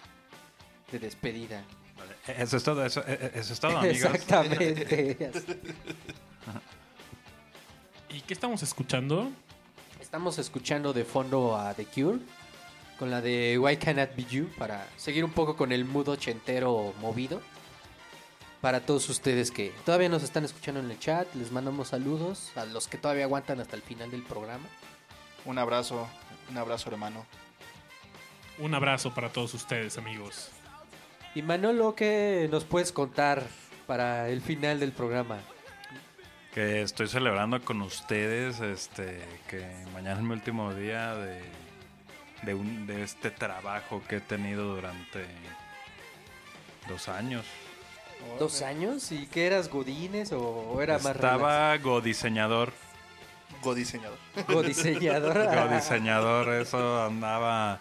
[0.92, 1.64] de despedida.
[2.26, 4.12] Eso es todo, eso, eh, eso es todo, amigos.
[4.12, 5.32] Exactamente.
[8.10, 9.30] ¿Y qué estamos escuchando?
[10.02, 12.18] Estamos escuchando de fondo a The Cure
[12.98, 16.92] con la de Why Cannot Be You para seguir un poco con el mood ochentero
[17.00, 17.40] movido.
[18.64, 22.64] Para todos ustedes que todavía nos están escuchando en el chat, les mandamos saludos a
[22.64, 24.64] los que todavía aguantan hasta el final del programa.
[25.44, 26.08] Un abrazo,
[26.48, 27.26] un abrazo, hermano.
[28.58, 30.48] Un abrazo para todos ustedes, amigos.
[31.34, 33.42] Y Manolo, ¿qué nos puedes contar
[33.86, 35.40] para el final del programa?
[36.54, 41.42] Que estoy celebrando con ustedes, este, que mañana es mi último día de,
[42.44, 45.26] de, un- de este trabajo que he tenido durante
[46.88, 47.44] dos años.
[48.38, 49.12] ¿Dos años?
[49.12, 52.72] ¿Y qué eras, Godines o era más Estaba Go-diseñador.
[53.62, 54.18] Godiseñador.
[54.48, 55.34] Go-diseñador.
[55.34, 57.80] Go-diseñador, eso andaba...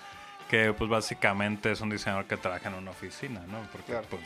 [0.50, 3.60] Que pues básicamente es un diseñador que trabaja en una oficina, ¿no?
[3.72, 4.06] Porque Claro.
[4.10, 4.22] pues...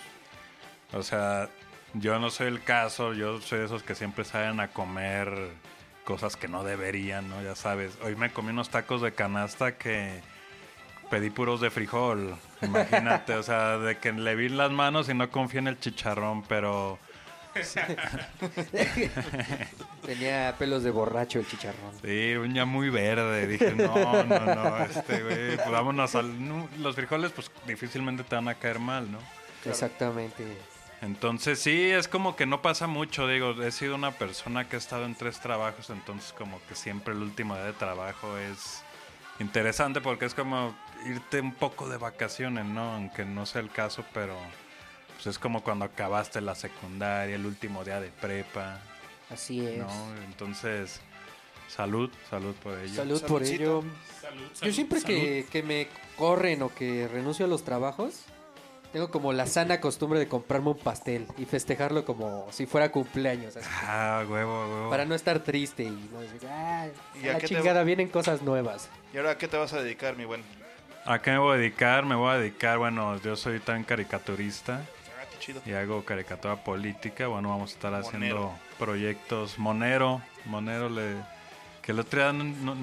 [0.94, 1.48] O sea,
[1.94, 5.32] yo no soy el caso, yo soy de esos que siempre salen a comer
[6.04, 7.42] cosas que no deberían, ¿no?
[7.42, 10.22] Ya sabes, hoy me comí unos tacos de canasta que
[11.10, 15.30] pedí puros de frijol, imagínate, o sea, de que le vi las manos y no
[15.30, 17.00] confié en el chicharrón, pero
[20.06, 21.92] Tenía pelos de borracho el chicharrón.
[22.02, 26.48] sí, uña muy verde, dije, no, no, no, este güey, pues vámonos al...
[26.48, 29.20] no, los frijoles pues difícilmente te van a caer mal, ¿no?
[29.66, 30.46] Exactamente.
[31.02, 34.80] Entonces sí, es como que no pasa mucho, digo, he sido una persona que ha
[34.80, 38.84] estado en tres trabajos, entonces como que siempre el último día de trabajo es
[39.40, 42.94] interesante porque es como irte un poco de vacaciones, ¿no?
[42.96, 44.36] Aunque no sea el caso, pero
[45.16, 48.80] pues es como cuando acabaste la secundaria, el último día de prepa,
[49.30, 49.78] Así es.
[49.80, 49.90] ¿no?
[50.26, 51.02] Entonces,
[51.68, 52.96] salud, salud por ello.
[52.96, 53.64] Salud por Saludcito.
[53.64, 53.84] ello.
[54.22, 55.16] Salud, Yo siempre salud.
[55.16, 58.22] que, que me corren o que renuncio a los trabajos,
[58.94, 63.58] tengo como la sana costumbre de comprarme un pastel y festejarlo como si fuera cumpleaños.
[63.58, 64.90] así, Ah, huevo, huevo.
[64.90, 66.88] Para no estar triste y no decir, ah,
[67.22, 68.88] ¿Y a a la te- chingada, vienen cosas nuevas.
[69.14, 70.42] ¿Y ahora a qué te vas a dedicar, mi buen?
[71.08, 72.06] ¿A qué me voy a dedicar?
[72.06, 74.82] Me voy a dedicar, bueno, yo soy tan caricaturista.
[75.20, 77.28] Ah, y hago caricatura política.
[77.28, 79.58] Bueno, vamos a estar haciendo proyectos.
[79.58, 81.16] Monero, Monero le.
[81.82, 82.76] Que el otro día no- no-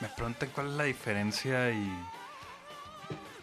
[0.00, 1.90] me preguntan cuál es la diferencia y.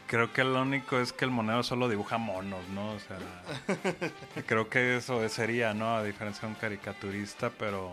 [0.05, 2.91] Creo que lo único es que el monero solo dibuja monos, ¿no?
[2.93, 3.17] O sea,
[4.47, 5.97] creo que eso sería, ¿no?
[5.97, 7.91] A diferencia de un caricaturista, pero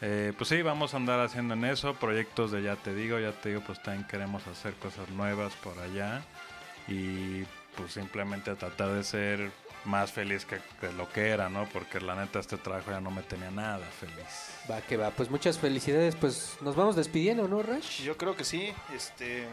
[0.00, 3.32] eh, pues sí, vamos a andar haciendo en eso, proyectos de ya te digo, ya
[3.32, 6.22] te digo, pues también queremos hacer cosas nuevas por allá
[6.86, 7.44] y
[7.76, 9.50] pues simplemente tratar de ser
[9.84, 11.68] más feliz que, que lo que era, ¿no?
[11.68, 14.52] Porque la neta este trabajo ya no me tenía nada feliz.
[14.70, 15.10] Va, que va.
[15.10, 16.14] Pues muchas felicidades.
[16.16, 18.02] Pues nos vamos despidiendo, ¿no, Rash?
[18.02, 18.72] Yo creo que sí.
[18.94, 19.46] Este,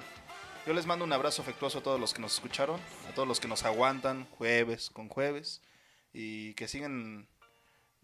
[0.65, 3.39] yo les mando un abrazo afectuoso a todos los que nos escucharon, a todos los
[3.39, 5.61] que nos aguantan jueves con jueves
[6.11, 7.27] y que siguen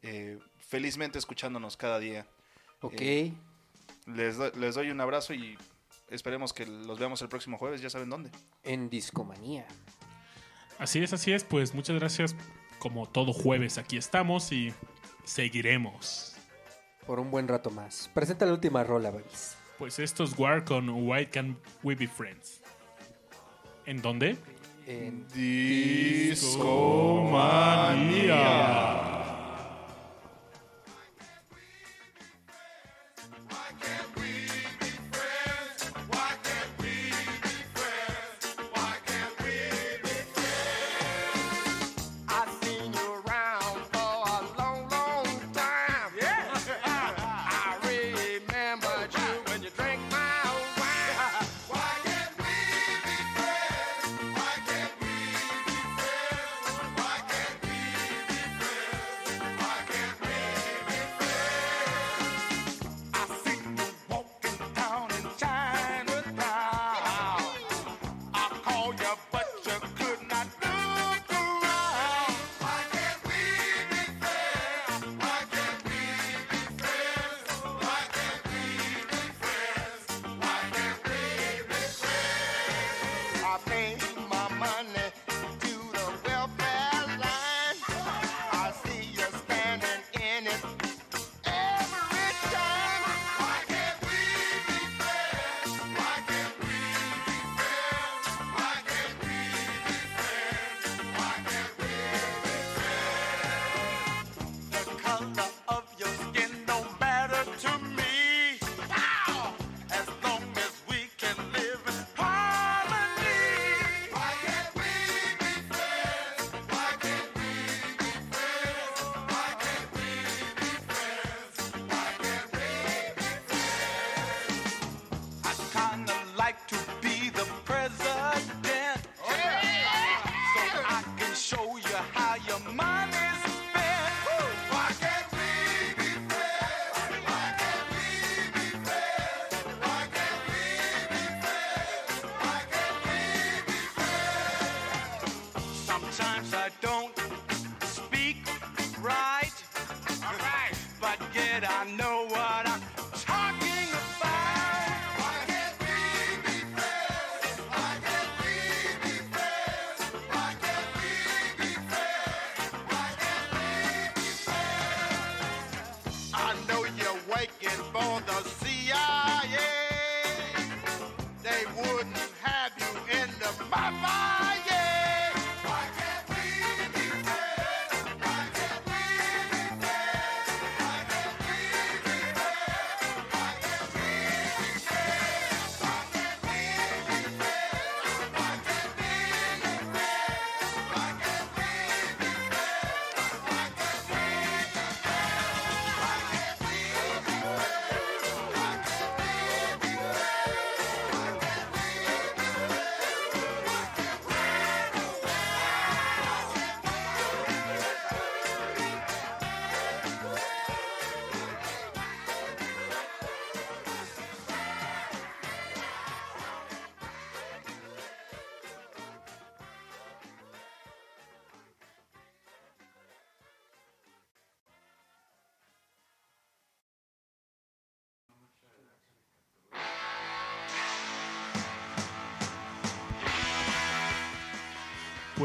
[0.03, 2.25] eh, felizmente escuchándonos cada día.
[2.81, 2.93] Ok.
[2.99, 3.33] Eh,
[4.07, 5.57] Les, do- les doy un abrazo y
[6.09, 8.31] esperemos que los veamos el próximo jueves, ya saben dónde.
[8.63, 9.65] En Discomanía.
[10.79, 11.43] Así es, así es.
[11.43, 12.35] Pues muchas gracias.
[12.79, 14.73] Como todo jueves aquí estamos y
[15.23, 16.35] seguiremos.
[17.05, 18.09] Por un buen rato más.
[18.13, 19.55] Presenta la última rola, Babis.
[19.77, 22.61] Pues esto es War con Why Can We Be Friends.
[23.85, 24.37] ¿En dónde?
[24.87, 26.35] En I've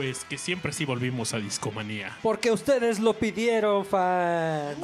[0.07, 2.17] Pues que siempre sí volvimos a Discomanía.
[2.23, 4.79] Porque ustedes lo pidieron, fans.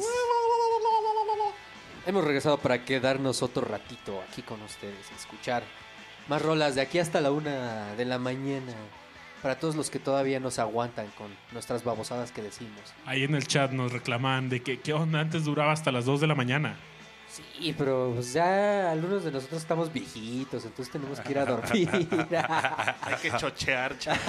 [2.05, 5.63] Hemos regresado para quedarnos otro ratito aquí con ustedes, escuchar
[6.27, 8.73] más rolas de aquí hasta la una de la mañana.
[9.41, 12.81] Para todos los que todavía nos aguantan con nuestras babosadas que decimos.
[13.05, 16.19] Ahí en el chat nos reclaman de que qué onda, antes duraba hasta las 2
[16.19, 16.77] de la mañana.
[17.63, 21.89] Sí, pero pues ya algunos de nosotros estamos viejitos, entonces tenemos que ir a dormir.
[23.01, 24.19] Hay que chochear, chavos.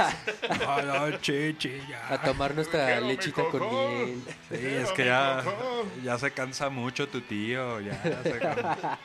[1.21, 2.15] Chichi, ya.
[2.15, 4.23] a tomar nuestra lechita con miel.
[4.51, 5.43] Sí, es que ya,
[6.05, 7.81] ya se cansa mucho tu tío.
[7.81, 8.99] Ya se cansa.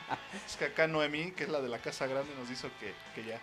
[0.46, 3.28] Es que acá Noemí, que es la de la casa grande, nos hizo que, que
[3.28, 3.40] ya.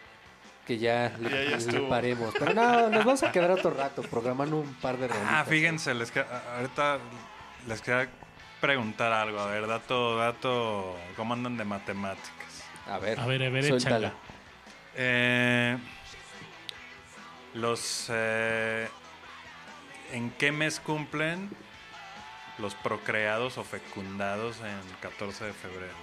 [0.66, 1.90] Que ya le, Ya, ya le estuvo.
[1.90, 2.34] paremos.
[2.40, 5.30] Pero no, nos vamos a quedar otro rato programando un par de rolitas.
[5.32, 6.24] Ah, fíjense, les que-
[6.56, 7.00] ahorita
[7.68, 8.10] les quería
[8.68, 9.40] preguntar algo.
[9.40, 12.66] A ver, dato, dato, ¿cómo andan de matemáticas?
[12.86, 14.12] A ver, A ver, a ver, échala.
[14.94, 15.78] Eh,
[17.54, 18.90] los, eh,
[20.12, 21.50] ¿En qué mes cumplen
[22.58, 25.94] los procreados o fecundados en 14 de febrero?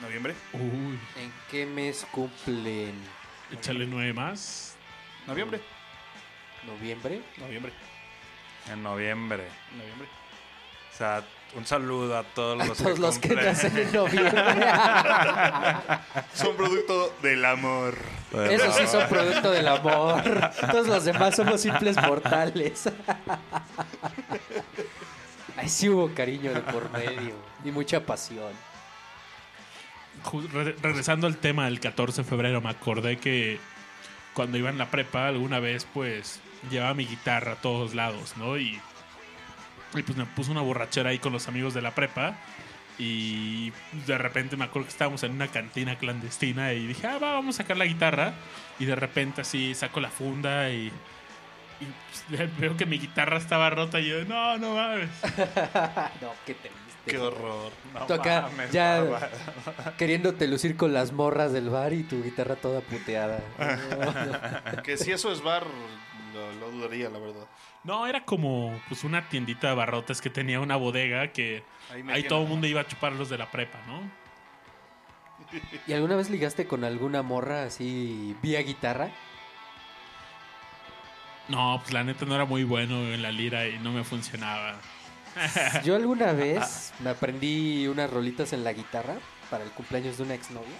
[0.00, 0.36] ¿Noviembre?
[0.52, 2.94] Uy, ¿En qué mes cumplen?
[3.50, 4.76] échale nueve más.
[5.26, 5.60] ¿Noviembre?
[6.68, 7.20] ¿Noviembre?
[7.38, 7.72] Noviembre.
[8.70, 9.44] En noviembre.
[9.76, 10.19] Noviembre.
[10.92, 11.22] O sea,
[11.56, 13.46] un saludo a todos los Todos que los que cumplen.
[13.48, 14.42] nacen en noviembre.
[16.34, 17.98] Son producto del amor.
[18.48, 20.22] Esos sí son producto del amor.
[20.70, 22.88] Todos los demás somos simples mortales.
[25.56, 27.34] Ay, sí hubo cariño de por medio.
[27.64, 28.52] Y mucha pasión.
[30.52, 33.58] Re- regresando al tema del 14 de febrero, me acordé que
[34.34, 38.56] cuando iba en la prepa, alguna vez, pues, llevaba mi guitarra a todos lados, ¿no?
[38.58, 38.80] Y,
[39.94, 42.36] y pues me puse una borrachera ahí con los amigos de la prepa.
[42.98, 43.72] Y
[44.06, 47.54] de repente me acuerdo que estábamos en una cantina clandestina y dije, ah, va, vamos
[47.56, 48.34] a sacar la guitarra.
[48.78, 50.92] Y de repente así saco la funda y,
[51.80, 51.86] y,
[52.28, 55.08] pues, veo que mi guitarra estaba rota y yo, no, no mames.
[56.20, 56.80] No, qué triste.
[57.06, 57.72] Qué horror.
[57.94, 59.30] No Tú acá mames, ya
[59.96, 63.40] queriéndote lucir con las morras del bar y tu guitarra toda puteada.
[64.84, 65.64] Que si eso es bar,
[66.34, 67.46] lo, lo dudaría, la verdad.
[67.82, 71.62] No, era como pues una tiendita de barrotes que tenía una bodega que
[72.08, 74.02] Ahí todo el mundo iba a chupar los de la prepa, ¿no?
[75.86, 79.10] ¿Y alguna vez ligaste con alguna morra así vía guitarra?
[81.48, 84.76] No, pues la neta no era muy bueno en la lira y no me funcionaba.
[85.84, 89.14] Yo alguna vez me aprendí unas rolitas en la guitarra
[89.50, 90.76] para el cumpleaños de una exnovia.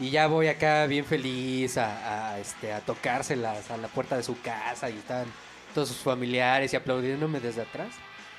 [0.00, 4.24] Y ya voy acá bien feliz a, a, este, a tocárselas a la puerta de
[4.24, 5.26] su casa y estaban
[5.72, 7.94] todos sus familiares y aplaudiéndome desde atrás.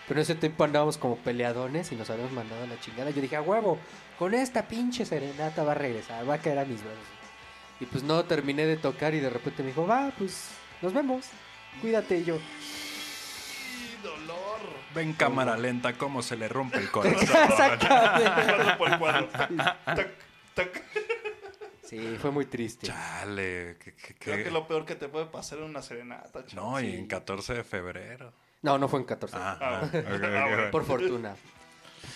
[0.08, 3.10] Pero en ese tiempo andábamos como peleadones y nos habíamos mandado a la chingada.
[3.12, 3.78] Yo dije, a huevo,
[4.20, 7.00] con esta pinche serenata va a regresar, va a caer a mis brazos.
[7.80, 10.50] Y pues no, terminé de tocar y de repente me dijo, va, pues
[10.82, 11.26] nos vemos,
[11.82, 12.20] cuídate.
[12.20, 12.38] Y yo,
[14.94, 17.26] Ven cámara lenta cómo se le rompe el corazón.
[17.80, 19.28] Cuadro por cuadro.
[19.86, 20.10] Tac,
[20.53, 20.84] tac.
[21.99, 22.88] Sí, fue muy triste.
[22.88, 26.45] Chale, que, que- Creo que- que lo peor que te puede pasar en una serenata,
[26.45, 26.72] chavo.
[26.72, 26.97] No, y Sí.
[26.97, 28.33] en 14 de febrero.
[28.61, 29.35] No, no fue en 14.
[29.38, 30.72] Ah, Ah, ah, ah.
[30.72, 31.35] Por fortuna.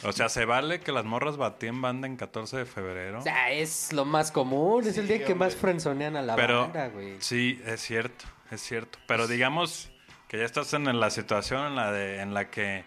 [0.04, 3.20] O sea, ¿se vale que las morras batían banda en 14 de febrero?
[3.20, 4.86] O sea, es lo más común.
[4.86, 7.16] es el día que más frenzonean a la Pero banda, güey.
[7.20, 9.00] sí, es cierto, es cierto.
[9.08, 9.90] Pero digamos
[10.28, 12.84] que ya estás en la situación en la de en la que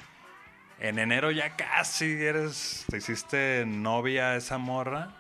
[0.78, 5.14] en enero ya casi eres te hiciste novia a esa morra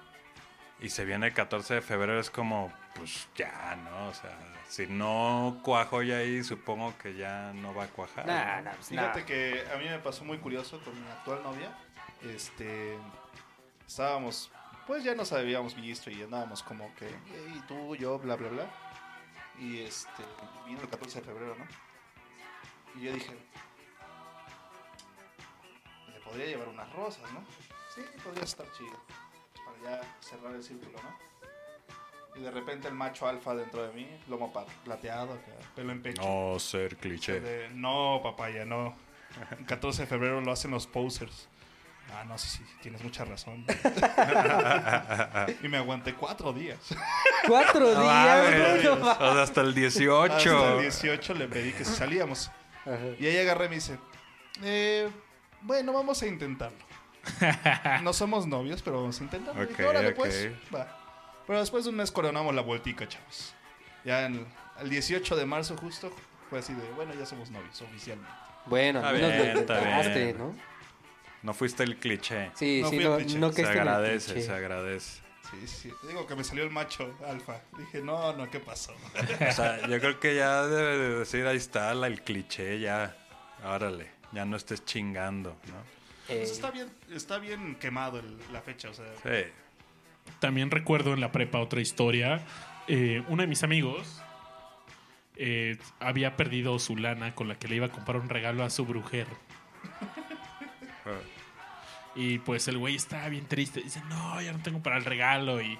[0.80, 4.08] y se viene el 14 de febrero es como pues ya, ¿no?
[4.08, 4.36] O sea,
[4.68, 8.26] si no cuajo ya ahí, supongo que ya no va a cuajar.
[8.26, 9.26] Nah, nah, pues, Fíjate nah.
[9.26, 11.76] que a mí me pasó muy curioso con mi actual novia.
[12.22, 12.98] Este.
[13.86, 14.50] Estábamos
[14.90, 17.06] pues ya nos habíamos visto y andábamos como que,
[17.54, 18.66] y tú, yo, bla, bla, bla.
[19.56, 20.24] Y este,
[20.66, 21.64] vino el 14 de febrero, ¿no?
[22.96, 23.36] Y yo dije,
[26.12, 27.44] le podría llevar unas rosas, ¿no?
[27.94, 29.00] Sí, podría estar chido.
[29.82, 31.30] Ya cerrar el círculo, ¿no?
[32.40, 34.52] Y de repente el macho alfa dentro de mí, lomo
[34.84, 35.38] plateado,
[35.74, 36.22] pelo en pecho.
[36.22, 37.40] No ser cliché.
[37.40, 38.94] De, no, papaya, no.
[39.58, 41.48] El 14 de febrero lo hacen los posers.
[42.12, 43.64] Ah, no, sí, sí, tienes mucha razón.
[45.62, 46.78] y me aguanté cuatro días.
[47.46, 50.34] Cuatro No días, mames, güey, no o sea, hasta el 18.
[50.34, 52.50] Hasta el 18 le pedí que si salíamos.
[52.84, 52.98] Ajá.
[53.18, 53.98] Y ahí agarré y me dice,
[54.62, 55.08] eh,
[55.62, 56.89] bueno, vamos a intentarlo.
[58.02, 59.62] No somos novios, pero vamos a intentarlo.
[59.62, 60.14] Y dije, Ok, "Órale, ok.
[60.16, 60.96] pues, va.
[61.46, 63.54] Pero después de un mes coronamos la vueltica, chavos.
[64.04, 64.46] Ya en,
[64.80, 66.12] el 18 de marzo justo
[66.48, 68.32] fue así de, bueno, ya somos novios oficialmente.
[68.66, 70.38] Bueno, Está al menos bien, lo está intentaste, bien.
[70.38, 70.54] ¿no?
[71.42, 72.50] No fuiste el cliché.
[72.54, 74.46] Sí, No sí, no, no se caíste en el agradece, cliché.
[74.46, 75.20] se agradece.
[75.50, 75.92] Sí, sí.
[76.02, 77.60] Te digo que me salió el macho alfa.
[77.78, 78.92] Dije, no, no, ¿qué pasó?
[79.48, 83.16] O sea, yo creo que ya debe de decir, ahí está la- el cliché, ya.
[83.64, 85.99] Órale, ya no estés chingando, ¿no?
[86.30, 89.06] Eh, Pues está bien, está bien quemado el- la fecha, o sea.
[89.22, 89.50] Sí.
[90.38, 92.40] También recuerdo en la prepa otra historia.
[92.88, 94.20] Eh, uno de mis amigos
[95.36, 98.70] eh, había perdido su lana con la que le iba a comprar un regalo a
[98.70, 99.26] su brujer.
[102.14, 103.80] Y pues el güey estaba bien triste.
[103.82, 105.60] Dice, no, ya no tengo para el regalo.
[105.62, 105.78] Y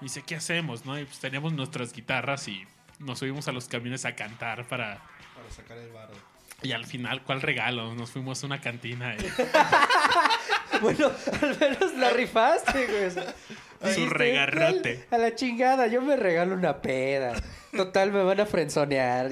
[0.00, 0.84] dice, ¿qué hacemos?
[0.86, 0.98] ¿no?
[0.98, 2.66] Y pues teníamos nuestras guitarras y
[2.98, 4.98] nos subimos a los camiones a cantar para...
[5.34, 6.14] Para sacar el barro.
[6.62, 7.94] Y al final, ¿cuál regalo?
[7.94, 9.14] Nos fuimos a una cantina.
[9.14, 9.18] y-
[10.80, 11.10] Bueno,
[11.42, 13.94] al menos la rifaste, güey.
[13.94, 15.06] Su regarrote.
[15.10, 17.32] A la chingada, yo me regalo una peda.
[17.74, 19.30] Total, me van a frenzonear.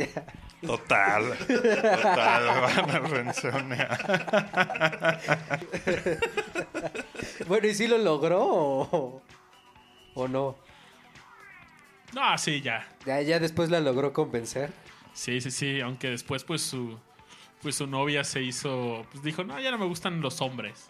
[0.65, 1.37] Total.
[1.47, 3.99] Total, me van a frenzonear.
[7.47, 9.23] Bueno, ¿y si lo logró o,
[10.15, 10.57] o no?
[12.15, 12.87] No, sí, ya.
[13.07, 14.71] Ya, ya después la logró convencer.
[15.13, 15.81] Sí, sí, sí.
[15.81, 16.99] Aunque después, pues su,
[17.65, 19.07] pues su novia se hizo.
[19.11, 20.85] Pues dijo, no, ya no me gustan los hombres.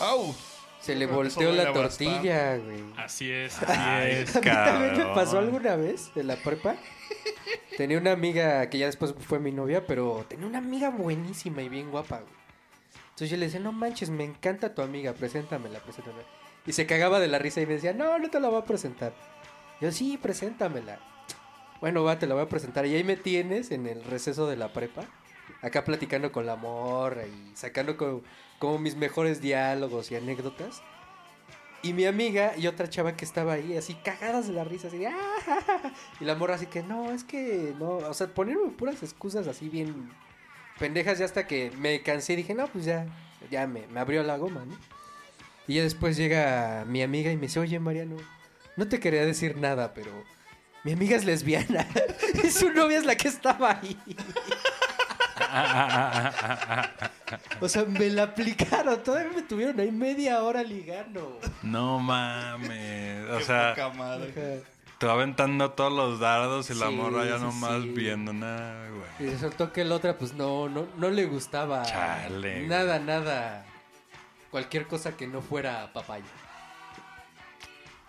[0.00, 0.34] ¡Au!
[0.80, 2.82] Se le volteó la tortilla, güey.
[2.96, 4.34] Así es, así Ay, es.
[4.34, 6.76] A mí también me pasó alguna vez en la prepa.
[7.76, 11.68] Tenía una amiga que ya después fue mi novia, pero tenía una amiga buenísima y
[11.68, 12.32] bien guapa, güey.
[13.10, 16.26] Entonces yo le decía, no manches, me encanta tu amiga, preséntamela, preséntamela.
[16.66, 18.64] Y se cagaba de la risa y me decía, no, no te la voy a
[18.64, 19.14] presentar.
[19.80, 20.98] Yo, sí, preséntamela.
[21.80, 22.86] Bueno, va, te la voy a presentar.
[22.86, 25.04] Y ahí me tienes en el receso de la prepa,
[25.62, 28.22] acá platicando con la morra y sacando co-
[28.58, 30.82] como mis mejores diálogos y anécdotas.
[31.82, 34.96] Y mi amiga y otra chava que estaba ahí, así cagadas de la risa, así
[34.98, 35.92] de, "Ah, ja, ja, ja".
[36.18, 39.68] Y la morra así que, no, es que, no, o sea, ponerme puras excusas así
[39.68, 40.10] bien
[40.78, 43.06] pendejas ya hasta que me cansé y dije, no, pues ya,
[43.50, 44.74] ya me, me abrió la goma, ¿no?
[45.68, 48.16] Y ya después llega mi amiga y me dice, oye, Mariano,
[48.76, 50.10] no te quería decir nada, pero
[50.84, 51.86] mi amiga es lesbiana
[52.42, 53.96] y su novia es la que estaba ahí.
[57.60, 61.40] O sea, me la aplicaron, todavía me tuvieron ahí media hora ligando.
[61.62, 63.30] No mames.
[63.30, 64.62] O Qué sea, poca madre.
[64.98, 67.88] Te va aventando todos los dardos y la Sí, morra ya sí, nomás sí.
[67.90, 69.28] viendo nada, güey.
[69.28, 73.64] Y resultó que la otra, pues no, no, no le gustaba Chale, nada, nada.
[74.50, 76.24] Cualquier cosa que no fuera papaya.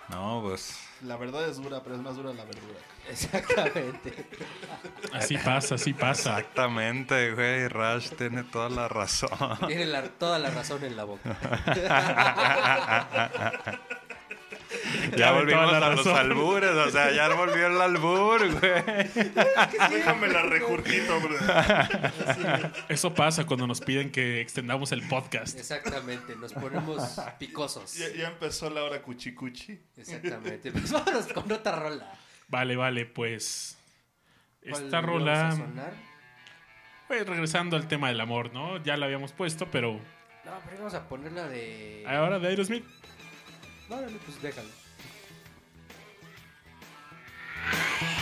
[0.09, 0.79] No, pues.
[1.03, 2.79] La verdad es dura, pero es más dura la verdura.
[3.09, 4.13] Exactamente.
[5.13, 6.39] Así pasa, así pasa.
[6.39, 7.67] Exactamente, güey.
[7.67, 9.29] Rush tiene toda la razón.
[9.67, 11.37] Tiene la- toda la razón en la boca.
[15.17, 18.83] ya volvimos a los albures, o sea, ya volvió el albur, güey.
[19.89, 21.35] Déjame la regurgito, bro.
[22.89, 25.57] Eso pasa cuando nos piden que extendamos el podcast.
[25.57, 27.93] Exactamente, nos ponemos picosos.
[27.95, 29.79] Ya, ya empezó la hora cuchicuchi.
[29.97, 30.71] Exactamente.
[30.71, 32.13] Pues vámonos con otra rola.
[32.47, 33.77] Vale, vale, pues.
[34.69, 35.33] ¿Cuál Esta rola.
[35.33, 35.93] vamos a sonar?
[37.07, 38.81] Pues regresando al tema del amor, ¿no?
[38.83, 39.93] Ya la habíamos puesto, pero.
[39.93, 42.03] No, pero vamos a ponerla de.
[42.07, 42.85] Ahora de Aerosmith.
[43.89, 44.69] No, no, no, pues déjalo.
[47.71, 48.14] Bye.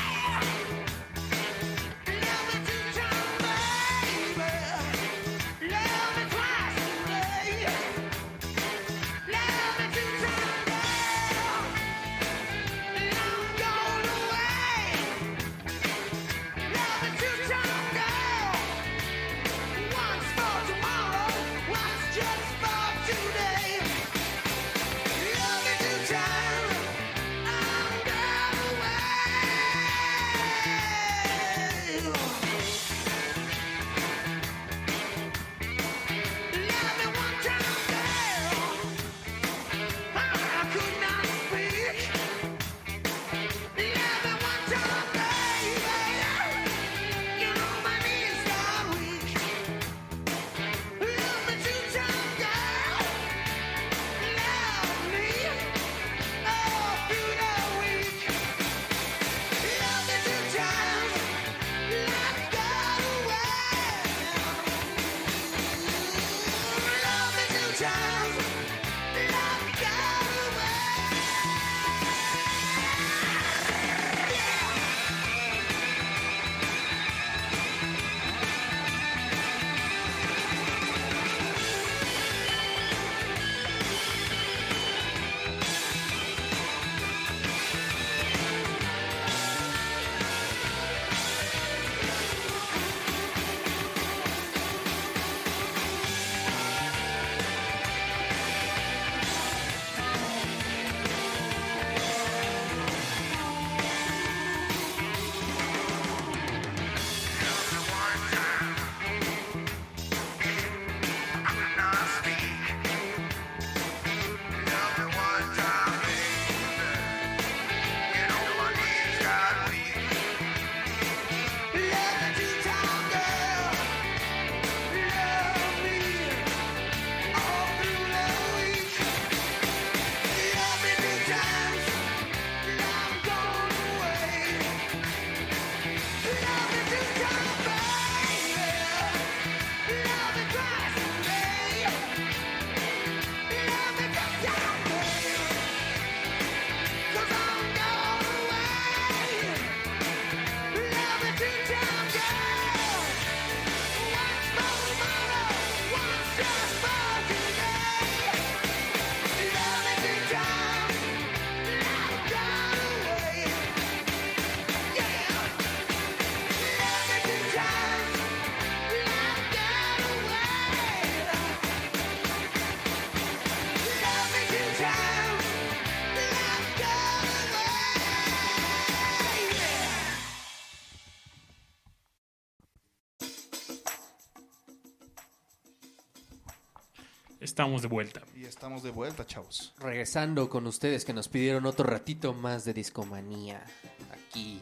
[187.63, 188.21] Estamos de vuelta.
[188.35, 189.73] Y estamos de vuelta, chavos.
[189.79, 193.63] Regresando con ustedes que nos pidieron otro ratito más de discomanía.
[194.11, 194.61] Aquí.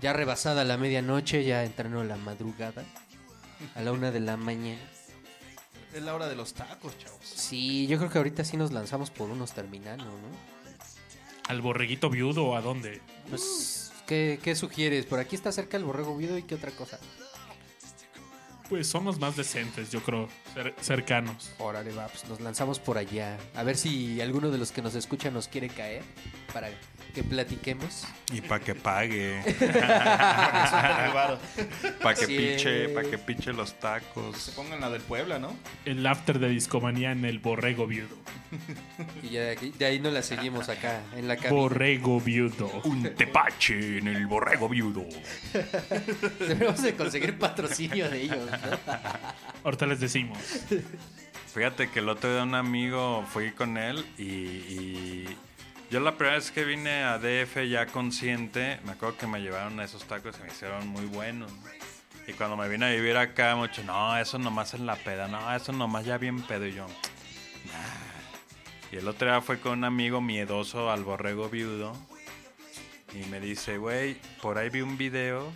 [0.00, 2.84] Ya rebasada la medianoche, ya entrando la madrugada.
[3.76, 4.82] A la una de la mañana.
[5.94, 7.20] Es la hora de los tacos, chavos.
[7.22, 10.28] Sí, yo creo que ahorita sí nos lanzamos por unos terminando, ¿no?
[11.46, 13.00] ¿Al borreguito viudo o a dónde?
[13.30, 15.06] Pues, ¿qué, qué sugieres?
[15.06, 16.98] Por aquí está cerca el borrego viudo y qué otra cosa.
[18.74, 21.52] Pues son más decentes, yo creo, cer- cercanos.
[21.60, 23.38] Órale, va, pues nos lanzamos por allá.
[23.54, 26.02] A ver si alguno de los que nos escucha nos quiere caer
[26.52, 26.70] para
[27.14, 28.06] que platiquemos.
[28.32, 29.40] Y para que pague.
[32.02, 32.36] Para que Sí.
[32.36, 34.52] piche, para que piche los Se tacos.
[34.56, 35.54] pongan la del Puebla, ¿no?
[35.84, 38.16] El after de discomanía en el borrego viudo.
[39.22, 41.60] Y ya de, aquí- de ahí no la seguimos acá, en la cabina.
[41.60, 42.70] Borrego viudo.
[42.84, 45.04] Un tepache en el borrego viudo.
[46.40, 48.78] Debemos de conseguir patrocinio de ellos, ¿no?
[49.64, 50.38] Ahorita les decimos.
[51.54, 55.36] Fíjate que el otro día un amigo fui con él y, y
[55.94, 59.78] yo la primera vez que vine a DF ya consciente, me acuerdo que me llevaron
[59.78, 61.52] a esos tacos y me hicieron muy buenos.
[62.26, 65.54] Y cuando me vine a vivir acá, mucho, no, eso nomás en la peda, no,
[65.54, 66.66] eso nomás ya bien pedo.
[66.66, 68.90] Y yo, nah.
[68.90, 71.92] Y el otro día fue con un amigo miedoso al borrego viudo
[73.12, 75.52] y me dice, güey, por ahí vi un video,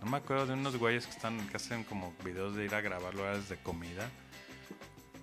[0.00, 2.82] no me acuerdo de unos güeyes que están que hacen como videos de ir a
[2.82, 4.08] grabar lugares de comida.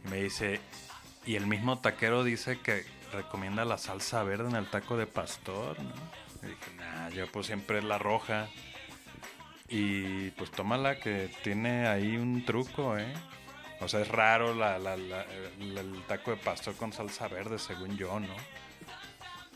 [0.04, 0.60] Y me dice,
[1.26, 5.78] y el mismo taquero dice que recomienda la salsa verde en el taco de pastor,
[5.82, 5.94] ¿no?
[6.44, 8.48] Y dije, nah, yo pues siempre es la roja.
[9.68, 13.14] Y pues tómala que tiene ahí un truco, ¿eh?
[13.82, 15.24] O sea, es raro la, la- la-
[15.60, 18.34] el, el taco de pastor con salsa verde, según yo, ¿no?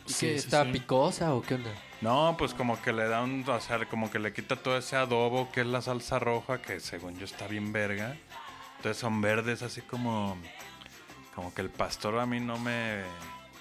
[0.06, 0.72] ¿Y Sí, sí, está sí.
[0.72, 1.72] picosa o qué onda?
[2.02, 4.96] No, pues como que le da un, o sea, como que le quita todo ese
[4.98, 8.16] adobo que es la salsa roja, que según yo está bien verga.
[8.78, 10.38] Entonces son verdes así como,
[11.34, 13.04] como que el pastor a mí no me,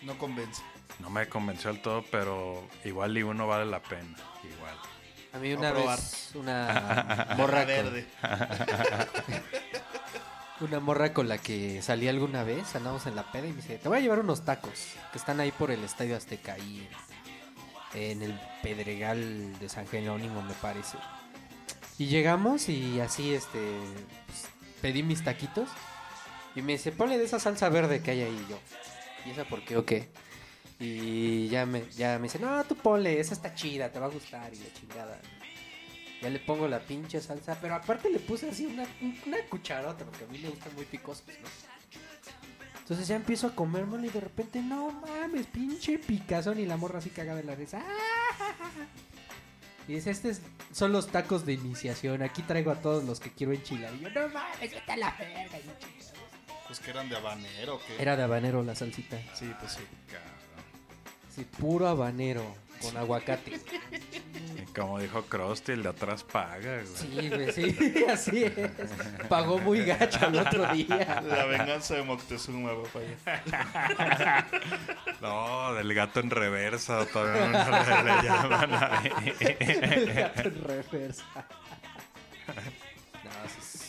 [0.05, 0.63] No convence.
[0.99, 4.75] no me convenció del todo, pero igual y uno vale la pena, igual.
[5.33, 8.07] A mí una vez una morra verde.
[10.61, 13.79] una morra con la que salí alguna vez, andamos en la peda y me dice,
[13.79, 14.73] te voy a llevar unos tacos
[15.11, 16.89] que están ahí por el Estadio Azteca, ahí
[17.95, 20.99] en, en el Pedregal de San Jerónimo, me parece.
[21.99, 23.79] Y llegamos y así, este,
[24.27, 24.49] pues,
[24.81, 25.69] pedí mis taquitos
[26.55, 28.59] y me dice, ponle de esa salsa verde que hay ahí y yo.
[29.27, 30.09] ¿Y esa por qué o qué?
[30.79, 34.11] Y ya me, ya me dice, no, tú ponle, esa está chida, te va a
[34.11, 35.21] gustar y la chingada.
[36.21, 38.85] Ya le pongo la pinche salsa, pero aparte le puse así una,
[39.27, 41.49] una cucharota, porque a mí me gustan muy picosos, ¿no?
[42.81, 46.99] Entonces ya empiezo a comérmelo y de repente, no mames, pinche picazón y la morra
[46.99, 47.81] así cagada de la risa.
[47.85, 48.55] ¡Ah!
[49.89, 50.43] Y dice, este es-
[50.73, 53.93] son los tacos de iniciación, aquí traigo a todos los que quiero enchilar.
[53.95, 55.59] Y yo, no mames, vete a la verga.
[55.59, 56.12] y
[56.73, 58.01] Pues que eran de habanero, ¿qué?
[58.01, 59.19] Era de habanero la salsita.
[59.35, 59.83] Sí, pues sí.
[61.37, 62.43] Sí, puro habanero,
[62.81, 63.61] con aguacate.
[64.57, 66.87] Y como dijo Krusty, el de atrás paga, güey.
[66.95, 68.71] Sí, güey, sí, así es.
[69.29, 71.23] Pagó muy gacho el otro día.
[71.29, 74.47] La venganza de Moctezuma, papá.
[75.21, 79.13] No, del gato en reversa, todavía no le, le llaman ahí.
[79.61, 81.25] El gato en reversa.
[83.25, 83.31] No,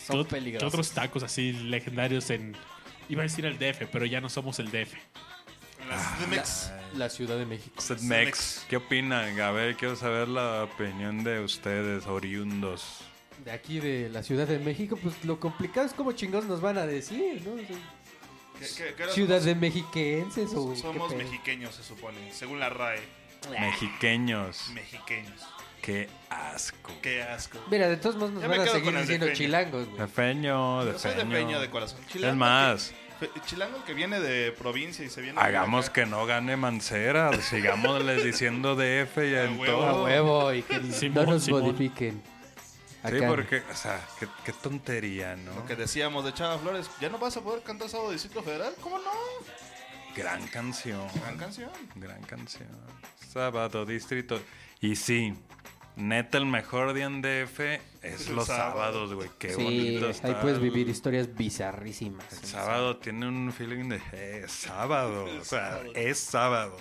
[0.06, 0.68] son ¿Qué- ¿Qué peligrosos.
[0.68, 2.56] otros tacos así legendarios en...
[3.08, 4.94] Iba a decir el DF, pero ya no somos el DF.
[5.88, 6.72] Las de Mex.
[6.96, 7.80] La Ciudad de México.
[7.80, 9.38] Sedmex, ¿qué opinan?
[9.40, 13.00] A ver, quiero saber la opinión de ustedes, oriundos.
[13.44, 16.78] De aquí de la Ciudad de México, pues lo complicado es cómo chingados nos van
[16.78, 17.52] a decir, ¿no?
[17.54, 17.66] O sea,
[18.58, 22.32] ¿Qué- qué- qué era- Ciudad de Mexiquenses o Somos mexiqueños, se supone.
[22.32, 23.00] Según la RAE.
[23.60, 24.68] Mexiqueños.
[24.72, 25.42] Mexiqueños.
[25.84, 26.90] Qué asco.
[27.02, 27.58] Qué asco.
[27.70, 29.44] Mira, de todos modos nos Ya me van a quedo seguir el diciendo defeño.
[29.46, 30.00] chilangos, güey.
[30.00, 31.30] De feño, de Yo soy de feño.
[31.34, 32.00] peño de corazón.
[32.14, 35.38] Es más, que- fe- chilango que viene de provincia y se viene.
[35.38, 37.30] hagamos que no gane Mancera.
[37.38, 39.84] Sigámosles diciendo DF y en huevo.
[39.84, 40.04] A todo.
[40.04, 41.62] huevo y que Simón, no nos Simón.
[41.64, 42.22] modifiquen.
[43.06, 43.28] Sí, Acá.
[43.28, 45.54] porque, o sea, qué, qué tontería, ¿no?
[45.54, 48.72] Lo que decíamos de Chava Flores, ¿ya no vas a poder cantar sábado Distrito Federal?
[48.80, 49.10] ¿Cómo no?
[50.16, 51.06] Gran canción.
[51.20, 51.68] Gran canción.
[51.96, 52.68] Gran canción.
[53.30, 54.40] Sábado, distrito.
[54.80, 55.34] Y sí,
[55.96, 57.60] neta, el mejor día en DF
[58.02, 58.72] es El los sábado.
[58.72, 59.30] sábados, güey.
[59.38, 62.32] Qué sí, bonito ahí puedes el- vivir historias bizarrísimas.
[62.42, 65.26] El sábado tiene un feeling de eh, es sábado.
[65.40, 66.76] O sea, es sábado.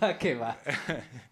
[0.00, 0.58] ¿A qué va?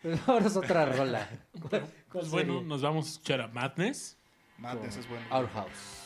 [0.02, 1.28] Pues vámonos a otra rola.
[1.60, 4.16] ¿Cuál, cuál Pues bueno, nos vamos a escuchar a Madness.
[4.58, 5.24] Madness es bueno.
[5.30, 6.01] Our House.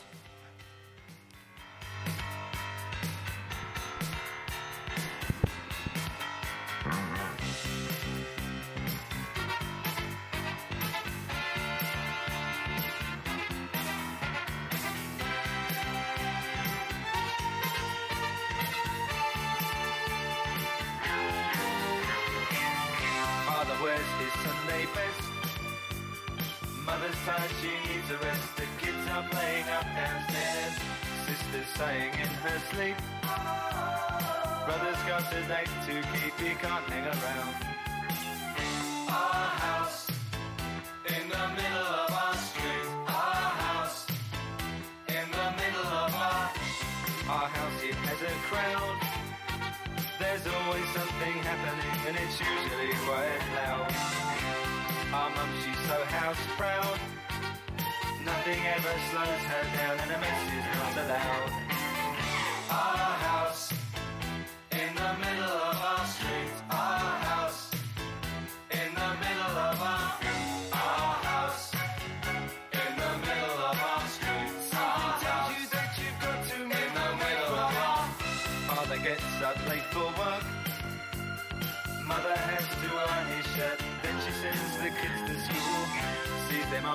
[58.47, 61.51] Nothing ever slows her down, and a mess is not allowed.
[62.69, 63.76] Our house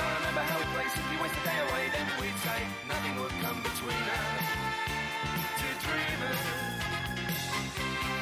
[0.00, 1.84] I remember how we'd play simply waste the day away.
[1.92, 4.46] Then we'd say nothing would come between us.
[5.60, 6.42] Two dreamers.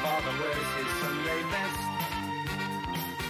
[0.03, 1.81] Father wears his Sunday best.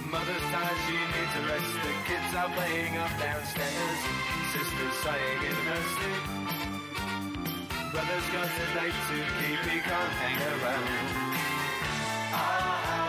[0.09, 1.73] Mother's tired, she needs a rest.
[1.85, 3.99] The kids are playing up downstairs.
[4.53, 6.23] Sister's sighing in her sleep.
[7.91, 11.39] Brother's got a date to keep, he can't hang around.
[12.33, 13.08] Our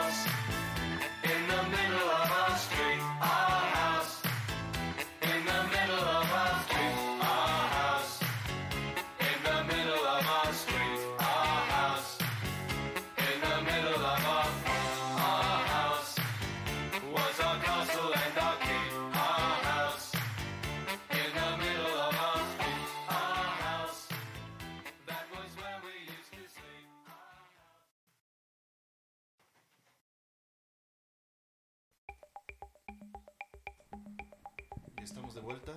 [35.41, 35.73] de vuelta,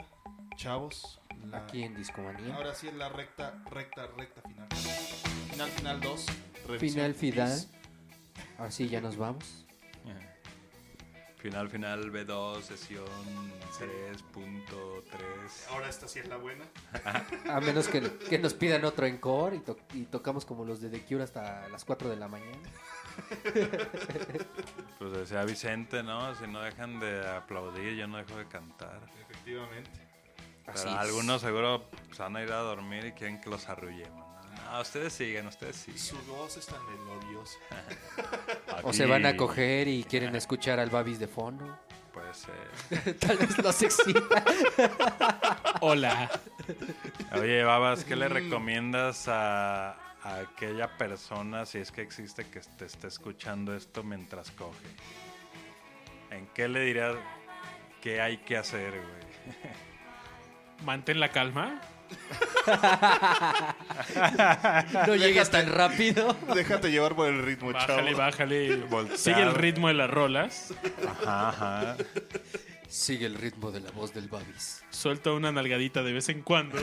[0.55, 1.19] chavos.
[1.49, 2.55] La- Aquí en Discomanía.
[2.55, 4.67] Ahora sí es la recta, recta, recta final.
[5.51, 6.25] Final, final 2.
[6.79, 7.65] Final, final.
[8.57, 9.59] Ahora sí, ya nos vamos.
[11.37, 13.03] Final, final B2, sesión
[13.77, 15.67] 3.3.
[15.71, 16.63] Ahora esta sí es la buena.
[17.51, 20.89] A menos que, que nos pidan otro encore y, to- y tocamos como los de
[20.89, 22.69] The Cure hasta las 4 de la mañana.
[24.99, 26.33] Pues decía Vicente, ¿no?
[26.35, 29.01] Si no dejan de aplaudir, yo no dejo de cantar.
[29.43, 29.99] Efectivamente.
[30.65, 30.93] Pero Así es.
[30.95, 34.25] algunos seguro se van a ir a dormir y quieren que los arrullemos.
[34.55, 34.71] ¿no?
[34.71, 35.99] No, ustedes siguen, ustedes siguen.
[35.99, 37.57] Su voz es tan melodiosa.
[38.83, 41.77] O se van a coger y quieren escuchar al Babis de fondo.
[42.11, 43.17] Puede ser.
[43.19, 44.43] Tal vez los excita.
[45.81, 46.29] Hola.
[47.33, 49.91] Oye, Babas, ¿qué le recomiendas a,
[50.23, 54.85] a aquella persona, si es que existe, que te esté escuchando esto mientras coge?
[56.31, 57.15] ¿En qué le dirías
[58.01, 59.32] qué hay que hacer, güey?
[60.85, 61.81] Mantén la calma.
[65.07, 66.35] No llegues tan rápido.
[66.55, 68.17] Déjate llevar por el ritmo, Bájale, chavo.
[68.17, 69.17] bájale.
[69.17, 70.73] Sigue el ritmo de las rolas.
[71.07, 71.97] Ajá, ajá.
[72.87, 74.83] Sigue el ritmo de la voz del Babis.
[74.91, 76.77] Suelta una nalgadita de vez en cuando.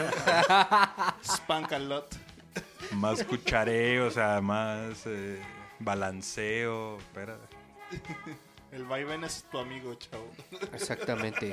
[1.24, 2.14] Spank a lot.
[2.92, 5.40] Más cuchareo, o sea, más eh,
[5.78, 6.98] balanceo.
[6.98, 7.36] Espera.
[8.72, 10.30] El vaivén es tu amigo, chavo.
[10.72, 11.52] Exactamente.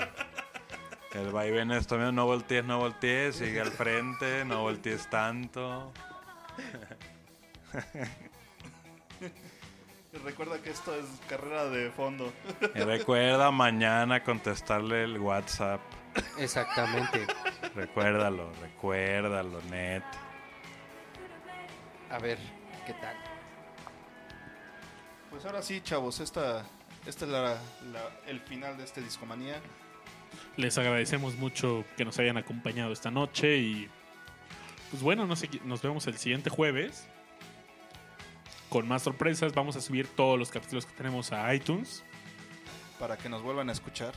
[1.13, 5.91] El vaivén es también no voltees, no voltees, sigue al frente, no voltees tanto.
[10.13, 12.31] Y Recuerda que esto es carrera de fondo.
[12.75, 15.79] Y recuerda mañana contestarle el WhatsApp.
[16.37, 17.25] Exactamente.
[17.75, 20.03] Recuérdalo, recuérdalo, net.
[22.09, 22.37] A ver,
[22.85, 23.15] ¿qué tal?
[25.29, 26.65] Pues ahora sí, chavos, esta,
[27.05, 27.61] esta es la-
[27.91, 29.61] la- el final de este Discomanía.
[30.56, 33.90] Les agradecemos mucho que nos hayan acompañado esta noche y
[34.90, 37.07] pues bueno, no sé, nos vemos el siguiente jueves
[38.69, 39.53] con más sorpresas.
[39.53, 42.03] Vamos a subir todos los capítulos que tenemos a iTunes.
[42.99, 44.14] Para que nos vuelvan a escuchar.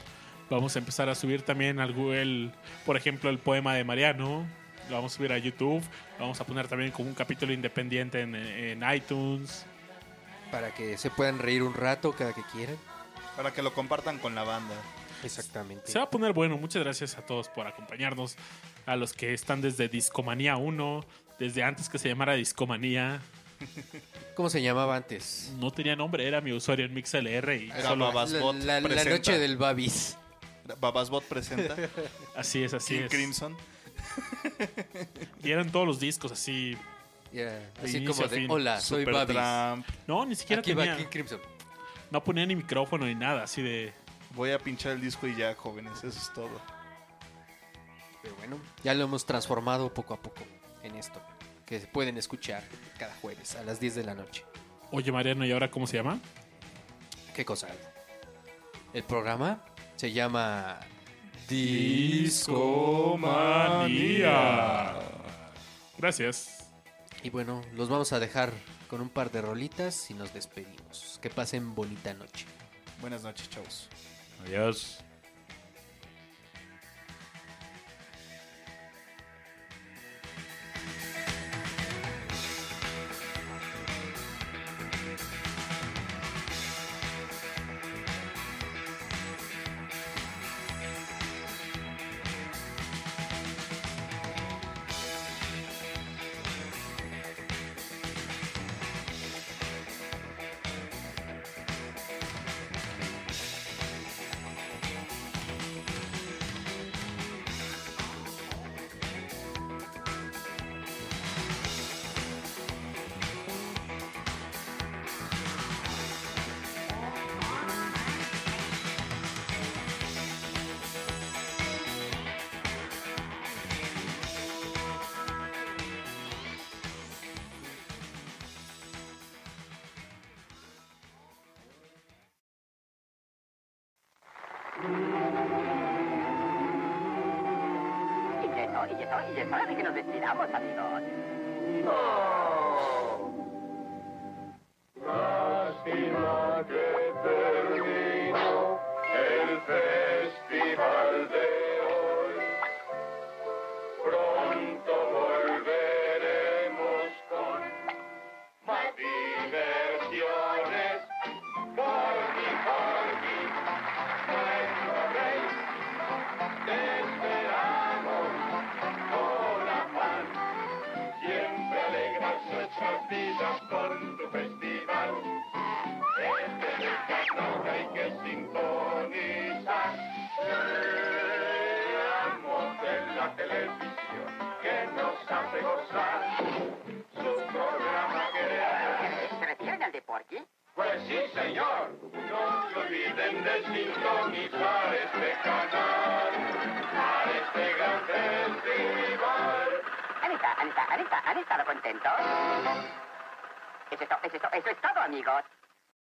[0.49, 2.51] Vamos a empezar a subir también al Google,
[2.85, 4.47] por ejemplo, el poema de Mariano.
[4.89, 5.83] Lo vamos a subir a YouTube.
[6.19, 9.67] Lo vamos a poner también como un capítulo independiente en, en iTunes.
[10.51, 12.77] Para que se puedan reír un rato cada que quieran.
[13.37, 14.75] Para que lo compartan con la banda.
[15.25, 15.91] Exactamente.
[15.91, 16.57] Se va a poner bueno.
[16.59, 18.37] Muchas gracias a todos por acompañarnos.
[18.87, 21.05] A los que están desde Discomanía 1,
[21.39, 23.21] desde antes que se llamara Discomanía.
[24.35, 25.53] ¿Cómo se llamaba antes?
[25.59, 28.89] No tenía nombre, era mi usuario en MixLR y Era solo Babasbot la, la- la
[28.89, 29.11] presenta.
[29.11, 30.17] noche del Babis.
[30.81, 31.77] Babasbot presenta.
[32.37, 33.11] así es, así King es.
[33.11, 33.57] Crimson.
[35.43, 36.77] Y eran todos los discos así.
[37.83, 39.37] Así como de, hola, soy Babis.
[40.07, 40.97] No, ni siquiera Aquí va tenía.
[40.97, 41.41] King Crimson.
[42.11, 43.93] No ponía ni micrófono ni nada, así de.
[44.35, 45.99] Voy a pinchar el disco y ya, jóvenes.
[45.99, 46.61] Eso es todo.
[48.23, 50.43] Pero bueno, ya lo hemos transformado poco a poco
[50.83, 51.21] en esto.
[51.67, 52.63] Que se pueden escuchar
[52.99, 54.45] cada jueves a las 10 de la noche.
[54.93, 56.21] Oye, Mariano, ¿y ahora cómo se llama?
[57.35, 57.69] ¿Qué cosa?
[58.93, 59.65] El programa
[59.97, 60.81] se llama
[61.49, 62.71] Discomanía.
[65.97, 66.69] Gracias.
[67.23, 68.53] Y bueno, los vamos a dejar
[68.89, 71.19] con un par de rolitas y nos despedimos.
[71.23, 72.47] Que pasen bonita noche.
[73.01, 73.89] Buenas noches, chavos.
[74.45, 74.99] Adiós.